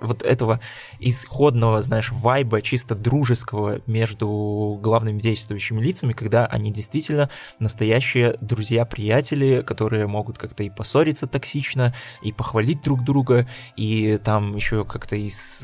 вот 0.00 0.22
этого 0.22 0.60
исходного, 1.00 1.82
знаешь, 1.82 2.10
вайба 2.12 2.62
чисто 2.62 2.94
дружеского 2.94 3.80
между 3.86 4.78
главными 4.82 5.20
действующими 5.20 5.80
лицами, 5.82 6.12
когда 6.12 6.46
они 6.46 6.72
действительно 6.72 7.30
настоящие 7.58 8.36
друзья-приятели, 8.40 9.62
которые 9.62 10.06
могут 10.06 10.38
как-то 10.38 10.62
и 10.62 10.70
поссориться 10.70 11.26
токсично, 11.26 11.94
и 12.22 12.32
похвалить 12.32 12.82
друг 12.82 13.04
друга, 13.04 13.48
и 13.76 14.18
там 14.22 14.56
еще 14.56 14.84
как-то 14.84 15.16
и 15.16 15.28
с 15.28 15.60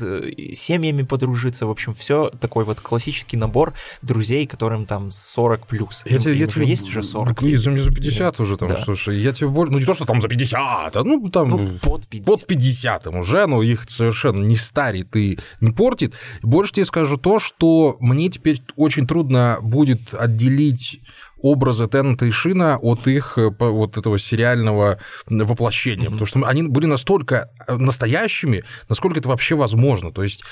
семьями 0.53 1.03
подружиться. 1.03 1.65
В 1.65 1.71
общем, 1.71 1.93
все 1.93 2.29
такой 2.29 2.65
вот 2.65 2.79
классический 2.81 3.37
набор 3.37 3.73
друзей, 4.01 4.47
которым 4.47 4.85
там 4.85 5.11
40 5.11 5.67
плюс. 5.67 6.03
Я 6.05 6.19
тебе, 6.19 6.35
я 6.37 6.47
тебе, 6.47 6.67
есть 6.67 6.87
уже 6.87 7.03
40. 7.03 7.41
Не, 7.41 7.55
за, 7.55 7.75
за 7.77 7.91
50 7.91 8.39
уже 8.39 8.57
там, 8.57 8.69
да. 8.69 8.83
слушай, 8.83 9.17
я 9.17 9.31
тебе 9.33 9.47
более... 9.47 9.71
Ну, 9.71 9.79
не 9.79 9.85
то, 9.85 9.93
что 9.93 10.05
там 10.05 10.21
за 10.21 10.27
50, 10.27 10.95
а 10.95 11.03
ну, 11.03 11.27
там... 11.29 11.49
Ну, 11.49 11.79
под 11.81 12.07
50. 12.07 12.25
Под 12.25 12.47
50 12.47 13.07
уже, 13.07 13.45
но 13.47 13.61
их 13.61 13.89
совершенно 13.89 14.24
совершенно 14.25 14.47
не 14.47 14.55
старит 14.55 15.15
и 15.15 15.37
не 15.61 15.71
портит. 15.71 16.13
Больше 16.41 16.73
тебе 16.73 16.85
скажу 16.85 17.17
то, 17.17 17.39
что 17.39 17.97
мне 17.99 18.29
теперь 18.29 18.61
очень 18.75 19.07
трудно 19.07 19.59
будет 19.61 20.13
отделить 20.13 21.01
образы 21.45 21.87
Теннета 21.87 22.25
и 22.25 22.31
Шина 22.31 22.77
от 22.77 23.07
их 23.07 23.37
э, 23.37 23.51
вот 23.59 23.97
этого 23.97 24.17
сериального 24.17 24.97
воплощения, 25.27 26.07
mm-hmm. 26.07 26.11
потому 26.11 26.25
что 26.25 26.43
они 26.43 26.63
были 26.63 26.87
настолько 26.87 27.51
э, 27.67 27.75
настоящими, 27.77 28.63
насколько 28.89 29.19
это 29.19 29.29
вообще 29.29 29.53
возможно. 29.53 30.11
То 30.11 30.23
есть 30.23 30.43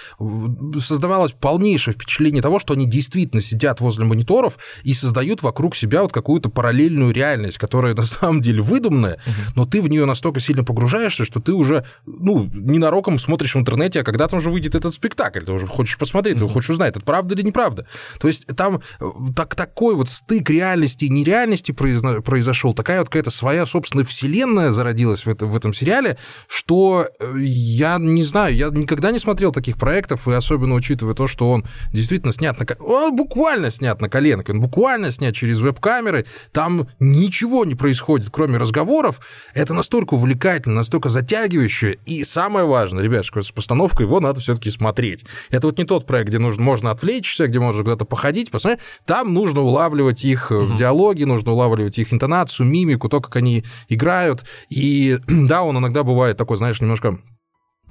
создавалось 0.80 1.32
полнейшее 1.32 1.96
впечатление 1.96 2.44
того, 2.44 2.60
что 2.60 2.74
они 2.74 2.86
действительно 2.86 3.42
сидят 3.42 3.82
возле 3.82 4.06
мониторов 4.06 4.60
и 4.84 4.94
создают 4.94 5.42
вокруг 5.42 5.76
себя 5.76 6.04
вот 6.04 6.14
какую-то 6.14 6.50
параллельную 6.50 7.12
реальность, 7.12 7.58
которая 7.58 7.96
на 7.96 8.04
самом 8.04 8.42
деле 8.42 8.62
выдуманная, 8.62 9.16
mm-hmm. 9.16 9.54
но 9.56 9.66
ты 9.66 9.82
в 9.82 9.90
нее 9.90 10.06
настолько 10.06 10.40
сильно 10.40 10.64
погружаешься, 10.64 11.26
что 11.26 11.40
ты 11.40 11.54
уже, 11.54 11.86
ну, 12.06 12.48
ненароком 12.54 13.18
смотришь 13.18 13.56
в 13.56 13.58
интернете, 13.58 14.02
а 14.02 14.04
когда 14.04 14.28
там 14.28 14.42
же 14.42 14.52
выйдет 14.52 14.76
этот 14.76 14.94
спектакль, 14.94 15.40
ты 15.40 15.52
уже 15.52 15.66
хочешь 15.66 15.98
посмотреть, 15.98 16.36
mm-hmm. 16.36 16.48
ты 16.48 16.54
хочешь 16.54 16.70
узнать, 16.70 16.96
это 16.96 17.04
правда 17.04 17.34
или 17.34 17.42
неправда. 17.42 17.88
То 18.20 18.28
есть 18.28 18.46
там 18.56 18.82
э, 19.00 19.06
так, 19.36 19.56
такой 19.56 19.96
вот 19.96 20.10
стык 20.10 20.52
реальности 20.52 20.83
реальности 20.84 21.06
и 21.06 21.10
нереальности 21.10 21.72
произошел, 21.72 22.74
такая 22.74 23.00
вот 23.00 23.08
какая-то 23.08 23.32
своя 23.32 23.66
собственная 23.66 24.06
вселенная 24.06 24.72
зародилась 24.72 25.26
в, 25.26 25.30
это, 25.30 25.46
в 25.46 25.56
этом 25.56 25.74
сериале, 25.74 26.18
что 26.48 27.08
э, 27.20 27.36
я 27.40 27.98
не 28.00 28.24
знаю, 28.24 28.56
я 28.56 28.68
никогда 28.70 29.12
не 29.12 29.20
смотрел 29.20 29.52
таких 29.52 29.78
проектов, 29.78 30.28
и 30.28 30.34
особенно 30.34 30.76
учитывая 30.76 31.14
то, 31.14 31.28
что 31.28 31.50
он 31.50 31.66
действительно 31.94 32.34
снят 32.34 32.60
на... 32.60 32.66
Он 32.86 33.16
буквально 33.16 33.72
снят 33.72 34.02
на 34.02 34.10
коленке, 34.10 34.52
он 34.52 34.60
буквально 34.60 35.12
снят 35.12 35.34
через 35.36 35.60
веб-камеры, 35.60 36.26
там 36.52 36.88
ничего 37.00 37.66
не 37.66 37.76
происходит, 37.76 38.30
кроме 38.32 38.58
разговоров. 38.58 39.20
Это 39.54 39.74
настолько 39.74 40.16
увлекательно, 40.16 40.76
настолько 40.76 41.10
затягивающе, 41.10 42.00
и 42.06 42.24
самое 42.24 42.66
важное, 42.66 43.04
ребят, 43.04 43.26
что 43.26 43.42
с 43.42 43.52
постановкой 43.52 44.06
его 44.06 44.20
надо 44.20 44.42
все-таки 44.42 44.70
смотреть. 44.70 45.26
Это 45.50 45.68
вот 45.68 45.78
не 45.78 45.86
тот 45.86 46.06
проект, 46.06 46.30
где 46.30 46.40
нужно, 46.40 46.64
можно 46.64 46.92
отвлечься, 46.92 47.48
где 47.48 47.60
можно 47.60 47.84
куда-то 47.84 48.06
походить, 48.06 48.52
посмотреть. 48.52 48.82
Там 49.06 49.34
нужно 49.34 49.62
улавливать 49.62 50.24
их 50.26 50.52
в 50.66 50.76
диалоге, 50.76 51.26
нужно 51.26 51.52
улавливать 51.52 51.98
их 52.00 52.14
интонацию, 52.14 52.68
мимику, 52.68 53.10
то, 53.10 53.22
как 53.22 53.36
они 53.36 53.64
играют. 53.90 54.44
И 54.70 55.20
да, 55.28 55.64
он 55.64 55.78
иногда 55.78 56.04
бывает 56.04 56.38
такой, 56.38 56.58
знаешь, 56.58 56.82
немножко 56.82 57.20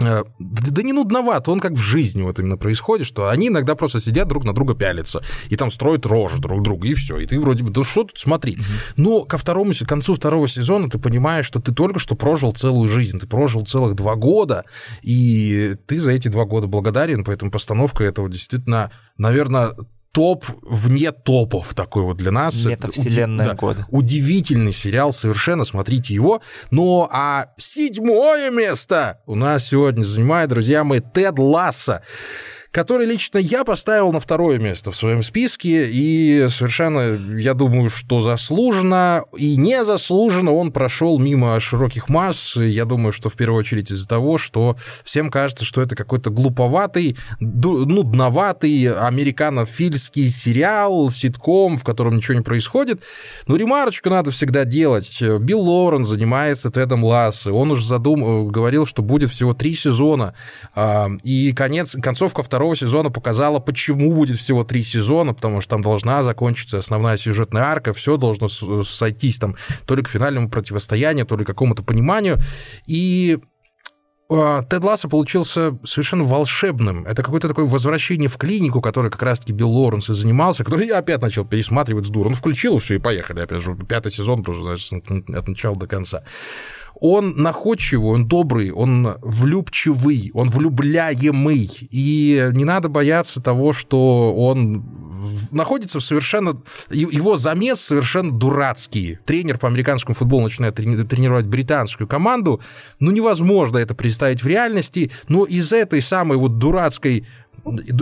э, 0.00 0.24
да 0.38 0.82
не 0.82 0.92
нудновато, 0.92 1.50
он 1.50 1.60
как 1.60 1.72
в 1.72 1.80
жизни 1.80 2.22
вот 2.22 2.38
именно 2.38 2.56
происходит, 2.56 3.06
что 3.06 3.28
они 3.28 3.48
иногда 3.48 3.74
просто 3.74 4.00
сидят 4.00 4.28
друг 4.28 4.44
на 4.44 4.52
друга 4.52 4.74
пялятся, 4.74 5.22
и 5.48 5.56
там 5.56 5.70
строят 5.70 6.06
рожи 6.06 6.38
друг 6.38 6.62
другу, 6.62 6.84
и 6.86 6.94
все, 6.94 7.18
и 7.18 7.26
ты 7.26 7.38
вроде 7.38 7.64
бы, 7.64 7.70
да 7.70 7.84
что 7.84 8.04
тут 8.04 8.18
смотри. 8.18 8.56
Mm-hmm. 8.56 8.92
Но 8.96 9.24
ко 9.24 9.38
второму, 9.38 9.72
к 9.72 9.86
концу 9.86 10.14
второго 10.14 10.48
сезона 10.48 10.88
ты 10.88 10.98
понимаешь, 10.98 11.46
что 11.46 11.60
ты 11.60 11.72
только 11.72 11.98
что 11.98 12.14
прожил 12.14 12.52
целую 12.52 12.88
жизнь, 12.88 13.18
ты 13.18 13.26
прожил 13.26 13.64
целых 13.64 13.94
два 13.94 14.16
года, 14.16 14.64
и 15.02 15.76
ты 15.86 16.00
за 16.00 16.10
эти 16.10 16.28
два 16.28 16.44
года 16.44 16.66
благодарен, 16.66 17.24
поэтому 17.24 17.50
постановка 17.50 18.04
этого 18.04 18.28
действительно, 18.28 18.90
наверное, 19.18 19.72
топ 20.12 20.44
вне 20.62 21.10
топов 21.10 21.74
такой 21.74 22.02
вот 22.02 22.18
для 22.18 22.30
нас. 22.30 22.64
Метавселенная 22.64 23.46
да, 23.46 23.54
года. 23.54 23.86
Удивительный 23.90 24.72
сериал, 24.72 25.12
совершенно, 25.12 25.64
смотрите 25.64 26.14
его. 26.14 26.42
Ну, 26.70 27.08
а 27.10 27.52
седьмое 27.56 28.50
место 28.50 29.20
у 29.26 29.34
нас 29.34 29.68
сегодня 29.68 30.02
занимает, 30.02 30.50
друзья 30.50 30.84
мои, 30.84 31.00
Тед 31.00 31.38
Ласса 31.38 32.02
который 32.72 33.06
лично 33.06 33.36
я 33.36 33.64
поставил 33.64 34.12
на 34.12 34.18
второе 34.18 34.58
место 34.58 34.90
в 34.90 34.96
своем 34.96 35.22
списке, 35.22 35.90
и 35.90 36.46
совершенно, 36.48 37.18
я 37.38 37.52
думаю, 37.52 37.90
что 37.90 38.22
заслуженно 38.22 39.24
и 39.36 39.56
незаслуженно 39.56 40.52
он 40.52 40.72
прошел 40.72 41.18
мимо 41.18 41.60
широких 41.60 42.08
масс. 42.08 42.56
Я 42.56 42.86
думаю, 42.86 43.12
что 43.12 43.28
в 43.28 43.34
первую 43.34 43.60
очередь 43.60 43.90
из-за 43.90 44.08
того, 44.08 44.38
что 44.38 44.76
всем 45.04 45.30
кажется, 45.30 45.66
что 45.66 45.82
это 45.82 45.94
какой-то 45.94 46.30
глуповатый, 46.30 47.16
нудноватый 47.40 48.90
американофильский 48.90 50.30
сериал, 50.30 51.10
ситком, 51.10 51.76
в 51.76 51.84
котором 51.84 52.16
ничего 52.16 52.38
не 52.38 52.42
происходит. 52.42 53.02
Но 53.46 53.56
ремарочку 53.56 54.08
надо 54.08 54.30
всегда 54.30 54.64
делать. 54.64 55.20
Билл 55.20 55.60
Лорен 55.60 56.04
занимается 56.04 56.70
Тедом 56.70 57.04
Лассе. 57.04 57.50
Он 57.50 57.70
уже 57.70 57.84
задум... 57.84 58.48
говорил, 58.48 58.86
что 58.86 59.02
будет 59.02 59.30
всего 59.30 59.52
три 59.52 59.74
сезона. 59.74 60.32
А, 60.74 61.10
и 61.22 61.52
конец, 61.52 61.94
концовка 62.00 62.42
второго 62.42 62.61
второго 62.62 62.76
сезона 62.76 63.10
показала, 63.10 63.58
почему 63.58 64.12
будет 64.12 64.38
всего 64.38 64.62
три 64.62 64.84
сезона, 64.84 65.34
потому 65.34 65.60
что 65.60 65.70
там 65.70 65.82
должна 65.82 66.22
закончиться 66.22 66.78
основная 66.78 67.16
сюжетная 67.16 67.64
арка, 67.64 67.92
все 67.92 68.16
должно 68.16 68.48
сойтись 68.48 69.40
там 69.40 69.56
то 69.84 69.96
ли 69.96 70.02
к 70.04 70.08
финальному 70.08 70.48
противостоянию, 70.48 71.26
то 71.26 71.36
ли 71.36 71.42
к 71.42 71.48
какому-то 71.48 71.82
пониманию. 71.82 72.38
И 72.86 73.40
а, 74.30 74.62
Тед 74.62 74.84
Ласса 74.84 75.08
получился 75.08 75.76
совершенно 75.82 76.22
волшебным. 76.22 77.04
Это 77.04 77.24
какое-то 77.24 77.48
такое 77.48 77.66
возвращение 77.66 78.28
в 78.28 78.36
клинику, 78.36 78.80
которой 78.80 79.10
как 79.10 79.22
раз-таки 79.22 79.52
Билл 79.52 79.72
Лоренс 79.72 80.08
и 80.08 80.14
занимался, 80.14 80.62
который 80.62 80.86
я 80.86 80.98
опять 80.98 81.20
начал 81.20 81.44
пересматривать 81.44 82.06
с 82.06 82.10
дур. 82.10 82.28
Он 82.28 82.36
включил 82.36 82.78
все 82.78 82.94
и 82.94 82.98
поехали. 82.98 83.40
Опять 83.40 83.64
же, 83.64 83.76
пятый 83.88 84.12
сезон 84.12 84.44
тоже, 84.44 84.62
значит, 84.62 84.92
от 85.10 85.48
начала 85.48 85.74
до 85.74 85.88
конца 85.88 86.22
он 87.02 87.34
находчивый, 87.34 88.12
он 88.12 88.26
добрый, 88.26 88.70
он 88.70 89.16
влюбчивый, 89.22 90.30
он 90.34 90.48
влюбляемый. 90.48 91.68
И 91.90 92.48
не 92.52 92.64
надо 92.64 92.88
бояться 92.88 93.42
того, 93.42 93.72
что 93.72 94.32
он 94.32 94.84
находится 95.50 95.98
в 95.98 96.04
совершенно... 96.04 96.62
Его 96.90 97.36
замес 97.36 97.80
совершенно 97.80 98.30
дурацкий. 98.30 99.18
Тренер 99.26 99.58
по 99.58 99.66
американскому 99.66 100.14
футболу 100.14 100.44
начинает 100.44 100.76
тренировать 100.76 101.46
британскую 101.46 102.06
команду. 102.06 102.60
Ну, 103.00 103.10
невозможно 103.10 103.78
это 103.78 103.96
представить 103.96 104.44
в 104.44 104.46
реальности, 104.46 105.10
но 105.26 105.44
из 105.44 105.72
этой 105.72 106.02
самой 106.02 106.38
вот 106.38 106.58
дурацкой 106.58 107.26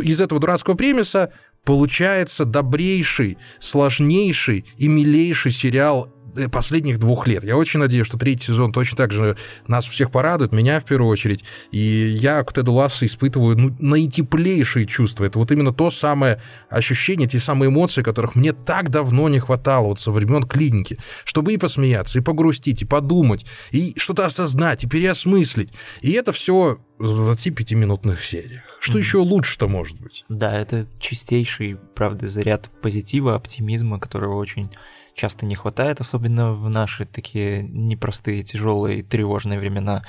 из 0.02 0.21
этого 0.21 0.40
дурацкого 0.40 0.75
премиса 0.75 1.33
получается 1.64 2.45
добрейший, 2.45 3.38
сложнейший 3.61 4.66
и 4.76 4.88
милейший 4.88 5.52
сериал 5.52 6.12
последних 6.50 6.99
двух 6.99 7.26
лет. 7.26 7.44
Я 7.44 7.56
очень 7.56 7.80
надеюсь, 7.80 8.06
что 8.06 8.18
третий 8.18 8.46
сезон 8.46 8.72
точно 8.72 8.96
так 8.96 9.12
же 9.12 9.37
нас 9.66 9.87
всех 9.87 10.10
порадует, 10.10 10.52
меня 10.52 10.80
в 10.80 10.84
первую 10.84 11.10
очередь. 11.10 11.44
И 11.70 11.78
я 11.78 12.42
к 12.42 12.52
Теду 12.52 12.72
Лассо 12.72 13.06
испытываю 13.06 13.56
ну, 13.56 13.76
наитеплейшие 13.78 14.87
чувства. 14.87 15.25
Это 15.25 15.38
вот 15.38 15.50
именно 15.52 15.72
то 15.72 15.90
самое 15.90 16.40
ощущение, 16.68 17.28
те 17.28 17.38
самые 17.38 17.70
эмоции, 17.70 18.02
которых 18.02 18.34
мне 18.34 18.52
так 18.52 18.90
давно 18.90 19.28
не 19.28 19.38
хватало 19.38 19.88
вот 19.88 20.00
со 20.00 20.10
времен 20.12 20.44
клиники, 20.44 20.99
чтобы 21.25 21.52
и 21.52 21.56
посмеяться, 21.56 22.18
и 22.18 22.22
погрустить, 22.22 22.82
и 22.82 22.84
подумать, 22.84 23.46
и 23.70 23.94
что-то 23.96 24.26
осознать, 24.26 24.84
и 24.84 24.88
переосмыслить. 24.88 25.72
И 26.00 26.12
это 26.12 26.32
все 26.32 26.78
в 27.00 27.30
25-минутных 27.30 28.22
сериях. 28.22 28.62
Что 28.78 28.99
mm-hmm. 28.99 29.00
еще 29.00 29.18
лучше-то 29.18 29.68
может 29.68 29.99
быть? 30.00 30.25
Да, 30.28 30.58
это 30.58 30.87
чистейший, 30.99 31.78
правда, 31.94 32.28
заряд 32.28 32.70
позитива, 32.82 33.34
оптимизма, 33.34 33.99
которого 33.99 34.37
очень 34.37 34.70
часто 35.21 35.45
не 35.45 35.55
хватает, 35.55 36.00
особенно 36.00 36.55
в 36.55 36.71
наши 36.71 37.05
такие 37.05 37.62
непростые, 37.62 38.43
тяжелые, 38.43 39.03
тревожные 39.03 39.59
времена. 39.59 40.03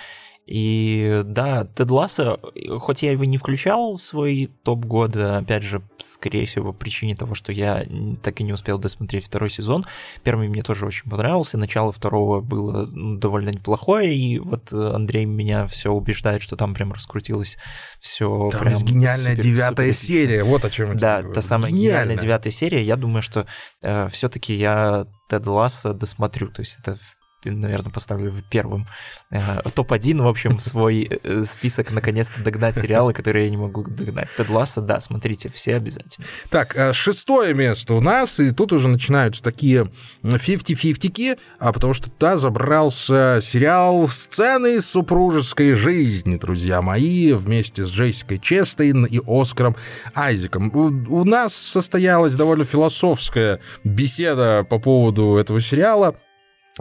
И 0.46 1.22
да, 1.24 1.66
Тед 1.66 1.92
Ласса, 1.92 2.40
хоть 2.80 3.04
я 3.04 3.12
его 3.12 3.26
не 3.26 3.38
включал 3.38 3.96
в 3.96 4.02
свой 4.02 4.52
топ 4.64 4.86
года, 4.86 5.38
опять 5.38 5.64
же, 5.64 5.82
скорее 6.00 6.46
всего, 6.46 6.74
по 6.74 6.80
причине 6.80 7.16
того, 7.16 7.36
что 7.36 7.52
я 7.52 7.86
так 8.24 8.40
и 8.42 8.44
не 8.44 8.52
успел 8.52 8.80
досмотреть 8.80 9.26
второй 9.26 9.50
сезон. 9.50 9.86
Первый 10.24 10.50
мне 10.50 10.64
тоже 10.64 10.86
очень 10.86 11.10
понравился, 11.10 11.58
начало 11.58 11.92
второго 11.92 12.42
было 12.42 12.88
довольно 12.92 13.50
неплохое, 13.50 14.14
и 14.14 14.40
вот 14.40 14.74
Андрей 14.74 15.26
меня 15.26 15.68
все 15.68 15.92
убеждает, 15.92 16.42
что 16.42 16.56
там 16.56 16.74
прям 16.74 16.92
раскрутилось 16.92 17.58
все. 18.00 18.50
Там 18.52 18.62
прям 18.62 18.80
гениальная 18.82 19.36
супер, 19.36 19.44
девятая 19.44 19.94
супер 19.94 20.08
серия, 20.08 20.44
вот 20.44 20.66
о 20.66 20.70
чем 20.70 20.98
Да, 20.98 21.24
та 21.24 21.42
самая 21.42 21.72
гениальная 21.72 22.18
девятая 22.18 22.52
серия. 22.52 22.84
Я 22.84 22.96
думаю, 22.96 23.22
что 23.22 23.46
э, 23.84 24.08
все-таки 24.10 24.56
я 24.56 25.06
Тед 25.30 25.46
Ласса 25.46 25.94
досмотрю, 25.94 26.50
то 26.50 26.62
есть 26.62 26.78
это 26.80 26.98
наверное, 27.46 27.92
поставлю 27.92 28.34
первым. 28.50 28.86
Э, 29.32 29.62
Топ-1, 29.74 30.22
в 30.22 30.28
общем, 30.28 30.60
свой 30.60 31.10
э, 31.24 31.44
список 31.46 31.92
наконец-то 31.92 32.44
догнать 32.44 32.78
сериалы, 32.78 33.14
которые 33.14 33.46
я 33.46 33.52
не 33.52 33.58
могу 33.58 33.84
догнать. 33.84 34.30
Тед 34.38 34.50
Ласса, 34.50 34.82
да, 34.82 35.00
смотрите, 35.00 35.50
все 35.50 35.76
обязательно. 35.76 36.28
Так, 36.50 36.76
э, 36.76 36.94
шестое 36.94 37.54
место 37.54 37.96
у 37.96 38.02
нас, 38.02 38.40
и 38.40 38.52
тут 38.52 38.74
уже 38.74 38.88
начинаются 38.88 39.44
такие 39.44 39.92
50-50-ки, 40.24 41.38
а 41.60 41.74
потому 41.74 41.94
что 41.94 42.10
туда 42.10 42.38
забрался 42.38 43.40
сериал 43.42 44.08
«Сцены 44.08 44.82
супружеской 44.82 45.74
жизни», 45.74 46.36
друзья 46.38 46.82
мои, 46.82 47.34
вместе 47.34 47.86
с 47.86 47.90
Джессикой 47.90 48.40
Честейн 48.40 49.06
и 49.06 49.20
Оскаром 49.26 49.76
Айзеком. 50.14 50.72
У, 50.76 51.22
у 51.22 51.26
нас 51.26 51.56
состоялась 51.56 52.36
довольно 52.36 52.66
философская 52.66 53.60
беседа 53.84 54.66
по 54.70 54.80
поводу 54.80 55.36
этого 55.36 55.62
сериала, 55.62 56.16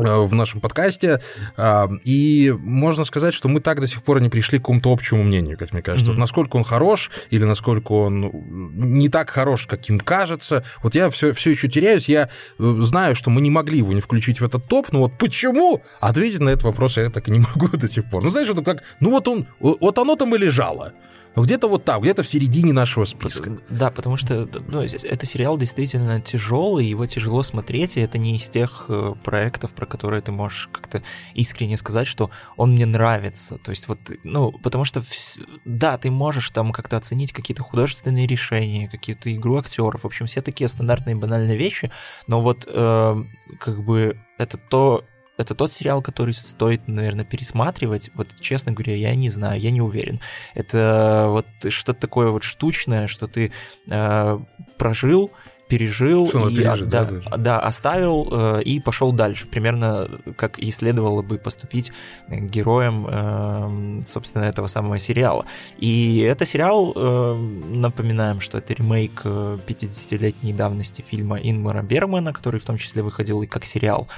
в 0.00 0.34
нашем 0.34 0.60
подкасте, 0.60 1.20
а, 1.56 1.88
и 2.04 2.54
можно 2.58 3.04
сказать, 3.04 3.34
что 3.34 3.48
мы 3.48 3.60
так 3.60 3.80
до 3.80 3.86
сих 3.86 4.02
пор 4.02 4.20
не 4.20 4.28
пришли 4.28 4.58
к 4.58 4.62
какому-то 4.62 4.92
общему 4.92 5.22
мнению, 5.22 5.58
как 5.58 5.72
мне 5.72 5.82
кажется. 5.82 6.10
Mm-hmm. 6.10 6.14
Вот 6.14 6.20
насколько 6.20 6.56
он 6.56 6.64
хорош 6.64 7.10
или 7.30 7.44
насколько 7.44 7.92
он 7.92 8.30
не 8.74 9.08
так 9.08 9.30
хорош, 9.30 9.66
каким 9.66 10.00
кажется. 10.00 10.64
Вот 10.82 10.94
я 10.94 11.10
все, 11.10 11.32
все 11.32 11.50
еще 11.50 11.68
теряюсь, 11.68 12.08
я 12.08 12.28
э, 12.58 12.76
знаю, 12.80 13.14
что 13.14 13.30
мы 13.30 13.40
не 13.40 13.50
могли 13.50 13.78
его 13.78 13.92
не 13.92 14.00
включить 14.00 14.40
в 14.40 14.44
этот 14.44 14.66
топ, 14.66 14.92
но 14.92 15.00
вот 15.00 15.12
почему? 15.18 15.82
Ответить 16.00 16.40
на 16.40 16.50
этот 16.50 16.64
вопрос 16.64 16.96
я 16.96 17.10
так 17.10 17.28
и 17.28 17.30
не 17.30 17.38
могу 17.54 17.68
до 17.76 17.88
сих 17.88 18.08
пор. 18.08 18.22
Ну, 18.22 18.30
знаешь, 18.30 18.48
вот 18.48 18.64
так, 18.64 18.82
ну 19.00 19.10
вот 19.10 19.28
он, 19.28 19.46
вот 19.58 19.98
оно 19.98 20.16
там 20.16 20.34
и 20.34 20.38
лежало. 20.38 20.92
Где-то 21.36 21.68
вот 21.68 21.84
так, 21.84 22.02
где-то 22.02 22.22
в 22.22 22.28
середине 22.28 22.72
нашего 22.72 23.04
списка. 23.04 23.58
Да, 23.68 23.90
потому 23.90 24.16
что 24.16 24.48
ну, 24.68 24.82
это 24.82 25.26
сериал 25.26 25.56
действительно 25.56 26.20
тяжелый, 26.20 26.86
его 26.86 27.06
тяжело 27.06 27.42
смотреть, 27.42 27.96
и 27.96 28.00
это 28.00 28.18
не 28.18 28.36
из 28.36 28.50
тех 28.50 28.86
э, 28.88 29.14
проектов, 29.22 29.72
про 29.72 29.86
которые 29.86 30.22
ты 30.22 30.32
можешь 30.32 30.68
как-то 30.72 31.02
искренне 31.34 31.76
сказать, 31.76 32.06
что 32.06 32.30
он 32.56 32.72
мне 32.72 32.84
нравится. 32.84 33.58
То 33.58 33.70
есть 33.70 33.86
вот, 33.88 33.98
ну, 34.24 34.52
потому 34.52 34.84
что, 34.84 35.02
да, 35.64 35.98
ты 35.98 36.10
можешь 36.10 36.50
там 36.50 36.72
как-то 36.72 36.96
оценить 36.96 37.32
какие-то 37.32 37.62
художественные 37.62 38.26
решения, 38.26 38.88
какие-то 38.88 39.32
игру 39.34 39.58
актеров, 39.58 40.02
в 40.02 40.06
общем, 40.06 40.26
все 40.26 40.42
такие 40.42 40.68
стандартные 40.68 41.16
банальные 41.16 41.56
вещи, 41.56 41.90
но 42.26 42.40
вот 42.40 42.66
э, 42.66 43.24
как 43.60 43.84
бы 43.84 44.16
это 44.38 44.58
то, 44.58 45.04
это 45.40 45.54
тот 45.54 45.72
сериал, 45.72 46.02
который 46.02 46.34
стоит, 46.34 46.86
наверное, 46.86 47.24
пересматривать. 47.24 48.10
Вот, 48.14 48.28
честно 48.40 48.72
говоря, 48.72 48.94
я 48.94 49.14
не 49.14 49.30
знаю, 49.30 49.60
я 49.60 49.70
не 49.70 49.80
уверен. 49.80 50.20
Это 50.54 51.26
вот 51.28 51.46
что-то 51.72 52.00
такое 52.00 52.30
вот 52.30 52.44
штучное, 52.44 53.06
что 53.06 53.26
ты 53.26 53.52
э, 53.90 54.38
прожил, 54.76 55.30
пережил 55.70 56.26
и 56.26 56.56
пережить, 56.56 56.88
да, 56.88 57.04
да, 57.04 57.36
да, 57.36 57.60
оставил 57.60 58.28
э, 58.30 58.62
и 58.62 58.80
пошел 58.80 59.12
дальше. 59.12 59.46
Примерно 59.46 60.10
как 60.36 60.58
и 60.58 60.70
следовало 60.72 61.22
бы 61.22 61.38
поступить 61.38 61.92
героем, 62.28 63.06
э, 63.08 64.00
собственно, 64.04 64.44
этого 64.44 64.66
самого 64.66 64.98
сериала. 64.98 65.46
И 65.78 66.18
это 66.18 66.44
сериал, 66.44 66.92
э, 66.94 67.34
напоминаем, 67.76 68.40
что 68.40 68.58
это 68.58 68.74
ремейк 68.74 69.22
50-летней 69.24 70.52
давности 70.52 71.02
фильма 71.02 71.38
Инмара 71.38 71.82
Бергмана, 71.82 72.32
который 72.32 72.60
в 72.60 72.64
том 72.64 72.76
числе 72.76 73.02
выходил 73.02 73.40
и 73.42 73.46
как 73.46 73.64
сериал 73.64 74.08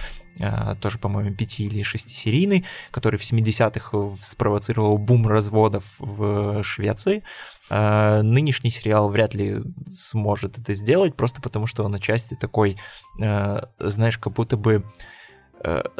Э, 0.40 0.74
тоже, 0.80 0.98
по-моему, 0.98 1.34
пяти 1.34 1.66
или 1.66 1.82
шестисерийный, 1.82 2.64
который 2.90 3.18
в 3.18 3.22
70-х 3.22 4.16
спровоцировал 4.20 4.98
бум 4.98 5.28
разводов 5.28 5.84
в 5.98 6.62
Швеции. 6.62 7.22
Э, 7.70 8.22
нынешний 8.22 8.70
сериал 8.70 9.09
вряд 9.09 9.35
ли 9.35 9.62
сможет 9.88 10.59
это 10.59 10.75
сделать, 10.75 11.14
просто 11.14 11.40
потому 11.40 11.66
что 11.66 11.85
он 11.85 11.94
отчасти 11.94 12.35
такой, 12.35 12.79
э, 13.20 13.61
знаешь, 13.79 14.18
как 14.18 14.33
будто 14.33 14.57
бы 14.57 14.85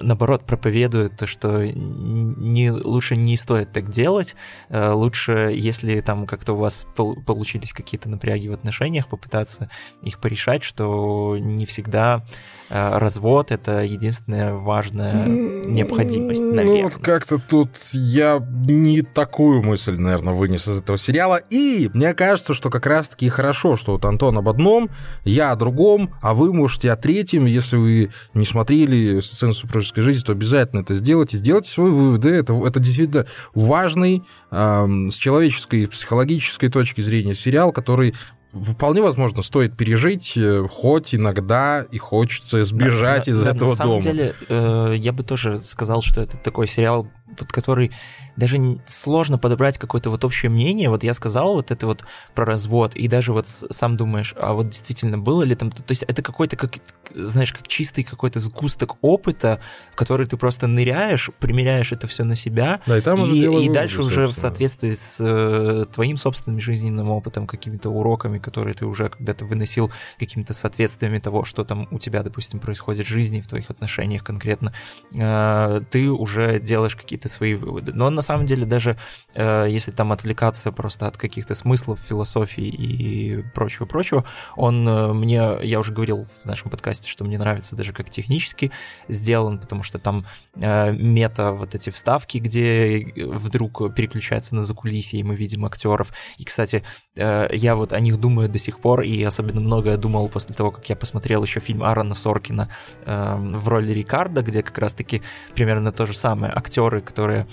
наоборот, 0.01 0.44
проповедует 0.44 1.16
то, 1.16 1.27
что 1.27 1.64
не, 1.64 2.70
лучше 2.70 3.16
не 3.16 3.37
стоит 3.37 3.72
так 3.72 3.90
делать, 3.90 4.35
э, 4.68 4.90
лучше, 4.90 5.53
если 5.55 6.01
там 6.01 6.27
как-то 6.27 6.55
у 6.55 6.57
вас 6.57 6.87
получились 6.94 7.72
какие-то 7.72 8.09
напряги 8.09 8.48
в 8.48 8.53
отношениях, 8.53 9.09
попытаться 9.09 9.70
их 10.03 10.18
порешать, 10.18 10.64
что 10.64 11.37
не 11.38 11.66
всегда 11.66 12.25
э, 12.70 12.98
развод— 12.98 13.51
это 13.53 13.83
единственная 13.83 14.55
важная 14.55 15.27
необходимость, 15.27 16.42
наверное. 16.42 16.83
Ну, 16.83 16.83
вот 16.83 16.94
как-то 16.96 17.38
тут 17.38 17.70
я 17.92 18.44
не 18.66 19.03
такую 19.03 19.62
мысль, 19.62 19.96
наверное, 19.96 20.35
вынес 20.35 20.66
из 20.66 20.79
этого 20.79 20.98
сериала, 20.98 21.40
и 21.51 21.88
мне 21.94 22.14
кажется, 22.14 22.55
что 22.55 22.70
как 22.70 22.87
раз-таки 22.87 23.29
хорошо, 23.29 23.77
что 23.77 23.92
вот 23.92 24.05
Антон 24.05 24.38
об 24.38 24.48
одном, 24.48 24.90
я 25.25 25.53
о 25.53 25.57
другом, 25.57 26.14
а 26.20 26.35
вы 26.35 26.53
можете 26.53 26.90
о 26.90 26.96
третьем, 26.96 27.46
если 27.46 27.77
вы 27.77 28.11
не 28.35 28.44
смотрели 28.44 29.20
сцену 29.20 29.51
супружеской 29.54 30.02
жизни, 30.02 30.24
то 30.24 30.32
обязательно 30.32 30.80
это 30.80 30.94
сделайте, 30.94 31.36
сделайте 31.36 31.70
свой 31.70 31.90
вывод, 31.90 32.24
это, 32.24 32.54
это 32.66 32.80
действительно 32.80 33.26
важный 33.54 34.24
э, 34.50 34.86
с 35.10 35.14
человеческой, 35.14 35.88
психологической 35.88 36.68
точки 36.68 37.00
зрения 37.00 37.34
сериал, 37.34 37.72
который 37.72 38.14
вполне 38.52 39.00
возможно 39.00 39.42
стоит 39.42 39.76
пережить, 39.76 40.34
э, 40.36 40.66
хоть 40.70 41.14
иногда 41.14 41.84
и 41.90 41.98
хочется 41.98 42.64
сбежать 42.64 43.26
да, 43.26 43.32
из 43.32 43.40
да, 43.40 43.50
этого 43.50 43.76
дома. 43.76 43.96
На 43.96 44.02
самом 44.02 44.16
деле, 44.16 44.34
э, 44.48 44.94
я 44.96 45.12
бы 45.12 45.22
тоже 45.22 45.62
сказал, 45.62 46.02
что 46.02 46.20
это 46.20 46.36
такой 46.36 46.68
сериал, 46.68 47.08
под 47.36 47.50
который 47.50 47.92
даже 48.37 48.81
сложно 48.87 49.38
подобрать 49.38 49.79
какое-то 49.79 50.11
вот 50.11 50.25
общее 50.25 50.51
мнение. 50.51 50.88
Вот 50.88 51.05
я 51.05 51.14
сказал 51.14 51.55
вот 51.55 51.71
это 51.71 51.87
вот 51.87 52.05
про 52.35 52.45
развод, 52.45 52.95
и 52.95 53.09
даже 53.09 53.33
вот 53.33 53.49
сам 53.49 53.97
думаешь, 53.97 54.35
а 54.38 54.53
вот 54.55 54.68
действительно 54.68 55.18
было 55.18 55.42
ли 55.42 55.55
там... 55.55 55.71
То 55.71 55.83
есть 55.88 56.03
это 56.05 56.23
какой-то, 56.23 56.57
как, 56.57 56.75
знаешь, 57.14 57.53
как 57.53 57.68
чистый 57.68 58.03
какой-то 58.03 58.40
сгусток 58.40 58.97
опыта, 59.03 59.61
в 59.92 59.97
который 59.97 60.27
ты 60.27 60.37
просто 60.37 60.66
ныряешь, 60.66 61.31
примеряешь 61.38 61.92
это 61.92 62.07
все 62.07 62.25
на 62.25 62.37
себя, 62.37 62.81
да, 62.87 62.99
и, 62.99 63.01
там 63.01 63.25
и, 63.25 63.64
и 63.64 63.68
дальше 63.68 64.03
уже 64.03 64.27
в 64.27 64.35
соответствии 64.35 64.92
с 64.92 65.18
э, 65.21 65.85
твоим 65.92 66.16
собственным 66.16 66.61
жизненным 66.61 67.11
опытом, 67.11 67.47
какими-то 67.47 67.90
уроками, 67.90 68.38
которые 68.38 68.75
ты 68.75 68.87
уже 68.87 69.09
когда-то 69.09 69.45
выносил, 69.45 69.90
какими-то 70.18 70.55
соответствиями 70.55 71.18
того, 71.18 71.45
что 71.45 71.64
там 71.64 71.88
у 71.90 71.99
тебя, 71.99 72.23
допустим, 72.23 72.61
происходит 72.61 73.07
в 73.07 73.09
жизни, 73.09 73.40
в 73.40 73.49
твоих 73.49 73.71
отношениях 73.71 74.25
конкретно, 74.25 74.73
э, 75.14 75.83
ты 75.90 76.11
уже 76.11 76.61
делаешь 76.61 76.97
какие-то 76.97 77.29
свои 77.29 77.55
выводы. 77.55 77.92
Но 77.92 78.11
на 78.11 78.21
на 78.22 78.24
самом 78.24 78.46
деле 78.46 78.64
даже 78.64 78.96
э, 79.35 79.66
если 79.68 79.90
там 79.90 80.12
отвлекаться 80.12 80.70
просто 80.70 81.08
от 81.08 81.16
каких-то 81.16 81.56
смыслов, 81.56 81.98
философии 81.98 82.68
и 82.68 83.42
прочего-прочего, 83.52 84.24
он 84.54 84.88
э, 84.88 85.12
мне, 85.12 85.58
я 85.62 85.80
уже 85.80 85.92
говорил 85.92 86.24
в 86.24 86.46
нашем 86.46 86.70
подкасте, 86.70 87.08
что 87.08 87.24
мне 87.24 87.37
нравится 87.37 87.74
даже 87.74 87.92
как 87.92 88.11
технически 88.11 88.70
сделан, 89.08 89.58
потому 89.58 89.82
что 89.82 89.98
там 89.98 90.24
э, 90.54 90.92
мета 90.92 91.50
вот 91.50 91.74
эти 91.74 91.90
вставки, 91.90 92.38
где 92.38 93.12
вдруг 93.16 93.92
переключается 93.92 94.54
на 94.54 94.62
закулисье, 94.62 95.18
и 95.18 95.24
мы 95.24 95.35
видим 95.35 95.64
актеров. 95.64 96.12
И, 96.38 96.44
кстати, 96.44 96.85
э, 97.16 97.48
я 97.52 97.74
вот 97.74 97.92
о 97.92 97.98
них 97.98 98.20
думаю 98.20 98.48
до 98.48 98.61
сих 98.61 98.78
пор, 98.78 99.02
и 99.02 99.20
особенно 99.24 99.61
многое 99.61 99.96
думал 99.96 100.28
после 100.28 100.54
того, 100.54 100.70
как 100.70 100.88
я 100.88 100.94
посмотрел 100.94 101.42
еще 101.42 101.58
фильм 101.58 101.82
Аарона 101.82 102.14
Соркина 102.14 102.68
э, 103.04 103.37
в 103.37 103.66
роли 103.66 103.92
Рикарда, 103.92 104.42
где 104.42 104.62
как 104.62 104.78
раз-таки 104.78 105.22
примерно 105.56 105.90
то 105.90 106.06
же 106.06 106.14
самое. 106.14 106.52
Актеры, 106.52 107.00
которые 107.00 107.32
Э, 107.32 107.46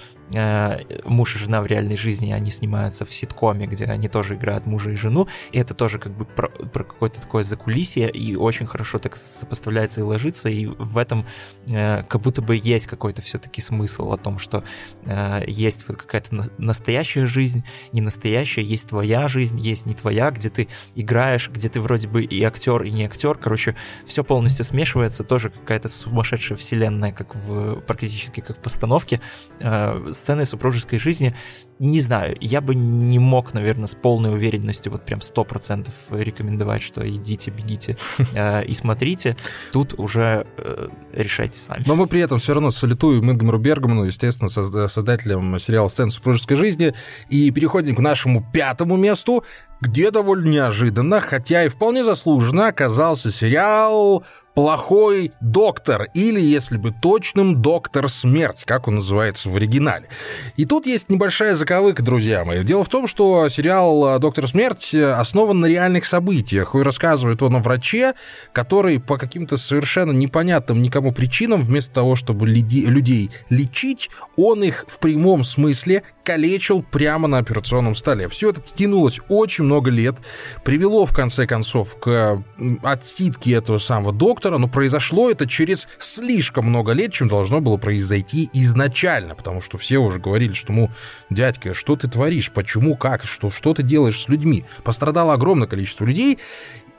муж 1.05 1.35
и 1.35 1.39
жена 1.39 1.61
в 1.61 1.65
реальной 1.65 1.97
жизни, 1.97 2.31
они 2.31 2.51
снимаются 2.51 3.05
в 3.05 3.13
ситкоме, 3.13 3.65
где 3.67 3.85
они 3.85 4.07
тоже 4.07 4.35
играют 4.35 4.65
мужа 4.65 4.91
и 4.91 4.95
жену, 4.95 5.27
и 5.51 5.59
это 5.59 5.73
тоже 5.73 5.99
как 5.99 6.15
бы 6.15 6.25
про, 6.25 6.49
про 6.49 6.83
какое-то 6.83 7.21
такое 7.21 7.43
закулисье, 7.43 8.09
и 8.09 8.35
очень 8.35 8.67
хорошо 8.67 8.99
так 8.99 9.15
сопоставляется 9.15 10.01
и 10.01 10.03
ложится, 10.03 10.49
и 10.49 10.65
в 10.65 10.97
этом 10.97 11.25
э, 11.71 12.03
как 12.03 12.21
будто 12.21 12.41
бы 12.41 12.59
есть 12.61 12.87
какой-то 12.87 13.21
все-таки 13.21 13.61
смысл 13.61 14.11
о 14.11 14.17
том, 14.17 14.39
что 14.39 14.63
э, 15.05 15.43
есть 15.47 15.87
вот 15.87 15.97
какая-то 15.97 16.35
на, 16.35 16.43
настоящая 16.57 17.25
жизнь, 17.25 17.63
не 17.91 18.01
настоящая, 18.01 18.63
есть 18.63 18.89
твоя 18.89 19.27
жизнь, 19.27 19.59
есть 19.59 19.85
не 19.85 19.95
твоя, 19.95 20.31
где 20.31 20.49
ты 20.49 20.67
играешь, 20.95 21.49
где 21.49 21.69
ты 21.69 21.81
вроде 21.81 22.07
бы 22.07 22.23
и 22.23 22.43
актер, 22.43 22.83
и 22.83 22.91
не 22.91 23.05
актер, 23.05 23.37
короче, 23.37 23.75
все 24.05 24.23
полностью 24.23 24.65
смешивается, 24.65 25.23
тоже 25.23 25.49
какая-то 25.49 25.89
сумасшедшая 25.89 26.57
вселенная, 26.57 27.11
как 27.11 27.35
в 27.35 27.81
практически 27.81 28.41
как 28.41 28.57
в 28.57 28.61
постановке, 28.61 29.21
э, 29.59 30.09
сцены 30.19 30.45
супружеской 30.45 30.99
жизни, 30.99 31.35
не 31.79 32.01
знаю, 32.01 32.35
я 32.41 32.59
бы 32.61 32.75
не 32.75 33.19
мог, 33.19 33.53
наверное, 33.53 33.87
с 33.87 33.95
полной 33.95 34.33
уверенностью 34.33 34.91
вот 34.91 35.05
прям 35.05 35.21
сто 35.21 35.45
процентов 35.45 35.93
рекомендовать, 36.11 36.81
что 36.81 37.09
идите, 37.09 37.51
бегите 37.51 37.97
э, 38.33 38.65
и 38.65 38.73
смотрите. 38.73 39.37
Тут 39.71 39.93
уже 39.97 40.45
э, 40.57 40.89
решайте 41.13 41.57
сами. 41.57 41.83
Но 41.87 41.95
мы 41.95 42.07
при 42.07 42.21
этом 42.21 42.39
все 42.39 42.53
равно 42.53 42.71
салютуем 42.71 43.31
Ингмару 43.31 43.59
Бергману, 43.59 44.03
естественно, 44.03 44.49
создателям 44.49 45.57
сериала 45.59 45.87
«Сцены 45.87 46.11
супружеской 46.11 46.57
жизни». 46.57 46.93
И 47.29 47.49
переходим 47.51 47.95
к 47.95 47.99
нашему 47.99 48.45
пятому 48.53 48.97
месту, 48.97 49.43
где 49.81 50.11
довольно 50.11 50.49
неожиданно, 50.49 51.21
хотя 51.21 51.63
и 51.63 51.69
вполне 51.69 52.03
заслуженно 52.03 52.67
оказался 52.67 53.31
сериал 53.31 54.25
плохой 54.55 55.31
доктор, 55.39 56.07
или, 56.13 56.39
если 56.39 56.77
бы 56.77 56.91
точным, 56.91 57.61
доктор 57.61 58.09
смерть, 58.09 58.63
как 58.65 58.87
он 58.87 58.95
называется 58.95 59.49
в 59.49 59.55
оригинале. 59.55 60.09
И 60.57 60.65
тут 60.65 60.85
есть 60.85 61.09
небольшая 61.09 61.55
заковыка, 61.55 62.03
друзья 62.03 62.43
мои. 62.43 62.63
Дело 62.63 62.83
в 62.83 62.89
том, 62.89 63.07
что 63.07 63.47
сериал 63.49 64.19
«Доктор 64.19 64.47
смерть» 64.47 64.93
основан 64.93 65.59
на 65.59 65.65
реальных 65.65 66.05
событиях, 66.05 66.75
и 66.75 66.79
рассказывает 66.79 67.41
он 67.41 67.55
о 67.55 67.59
враче, 67.59 68.13
который 68.51 68.99
по 68.99 69.17
каким-то 69.17 69.57
совершенно 69.57 70.11
непонятным 70.11 70.81
никому 70.81 71.11
причинам, 71.11 71.63
вместо 71.63 71.93
того, 71.93 72.15
чтобы 72.15 72.47
людей 72.47 73.31
лечить, 73.49 74.09
он 74.35 74.63
их 74.63 74.85
в 74.87 74.99
прямом 74.99 75.43
смысле 75.43 76.03
калечил 76.29 76.83
прямо 76.83 77.27
на 77.27 77.39
операционном 77.39 77.95
столе. 77.95 78.27
Все 78.27 78.51
это 78.51 78.61
тянулось 78.61 79.19
очень 79.29 79.63
много 79.63 79.89
лет, 79.89 80.15
привело 80.63 81.07
в 81.07 81.11
конце 81.11 81.47
концов 81.47 81.99
к 81.99 82.43
отсидке 82.83 83.53
этого 83.53 83.79
самого 83.79 84.13
доктора, 84.13 84.59
но 84.59 84.67
произошло 84.67 85.31
это 85.31 85.47
через 85.47 85.87
слишком 85.97 86.65
много 86.65 86.91
лет, 86.91 87.13
чем 87.13 87.29
должно 87.29 87.61
было 87.61 87.77
произойти 87.77 88.47
изначально, 88.53 89.33
потому 89.33 89.59
что 89.59 89.79
все 89.79 89.97
уже 89.97 90.19
говорили, 90.19 90.53
что, 90.53 90.71
ну, 90.71 90.91
дядька, 91.31 91.73
что 91.73 91.95
ты 91.95 92.07
творишь, 92.07 92.51
почему, 92.51 92.95
как, 92.95 93.25
что, 93.25 93.49
что 93.49 93.73
ты 93.73 93.81
делаешь 93.81 94.21
с 94.21 94.29
людьми. 94.29 94.65
Пострадало 94.83 95.33
огромное 95.33 95.67
количество 95.67 96.05
людей, 96.05 96.37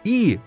и 0.03 0.41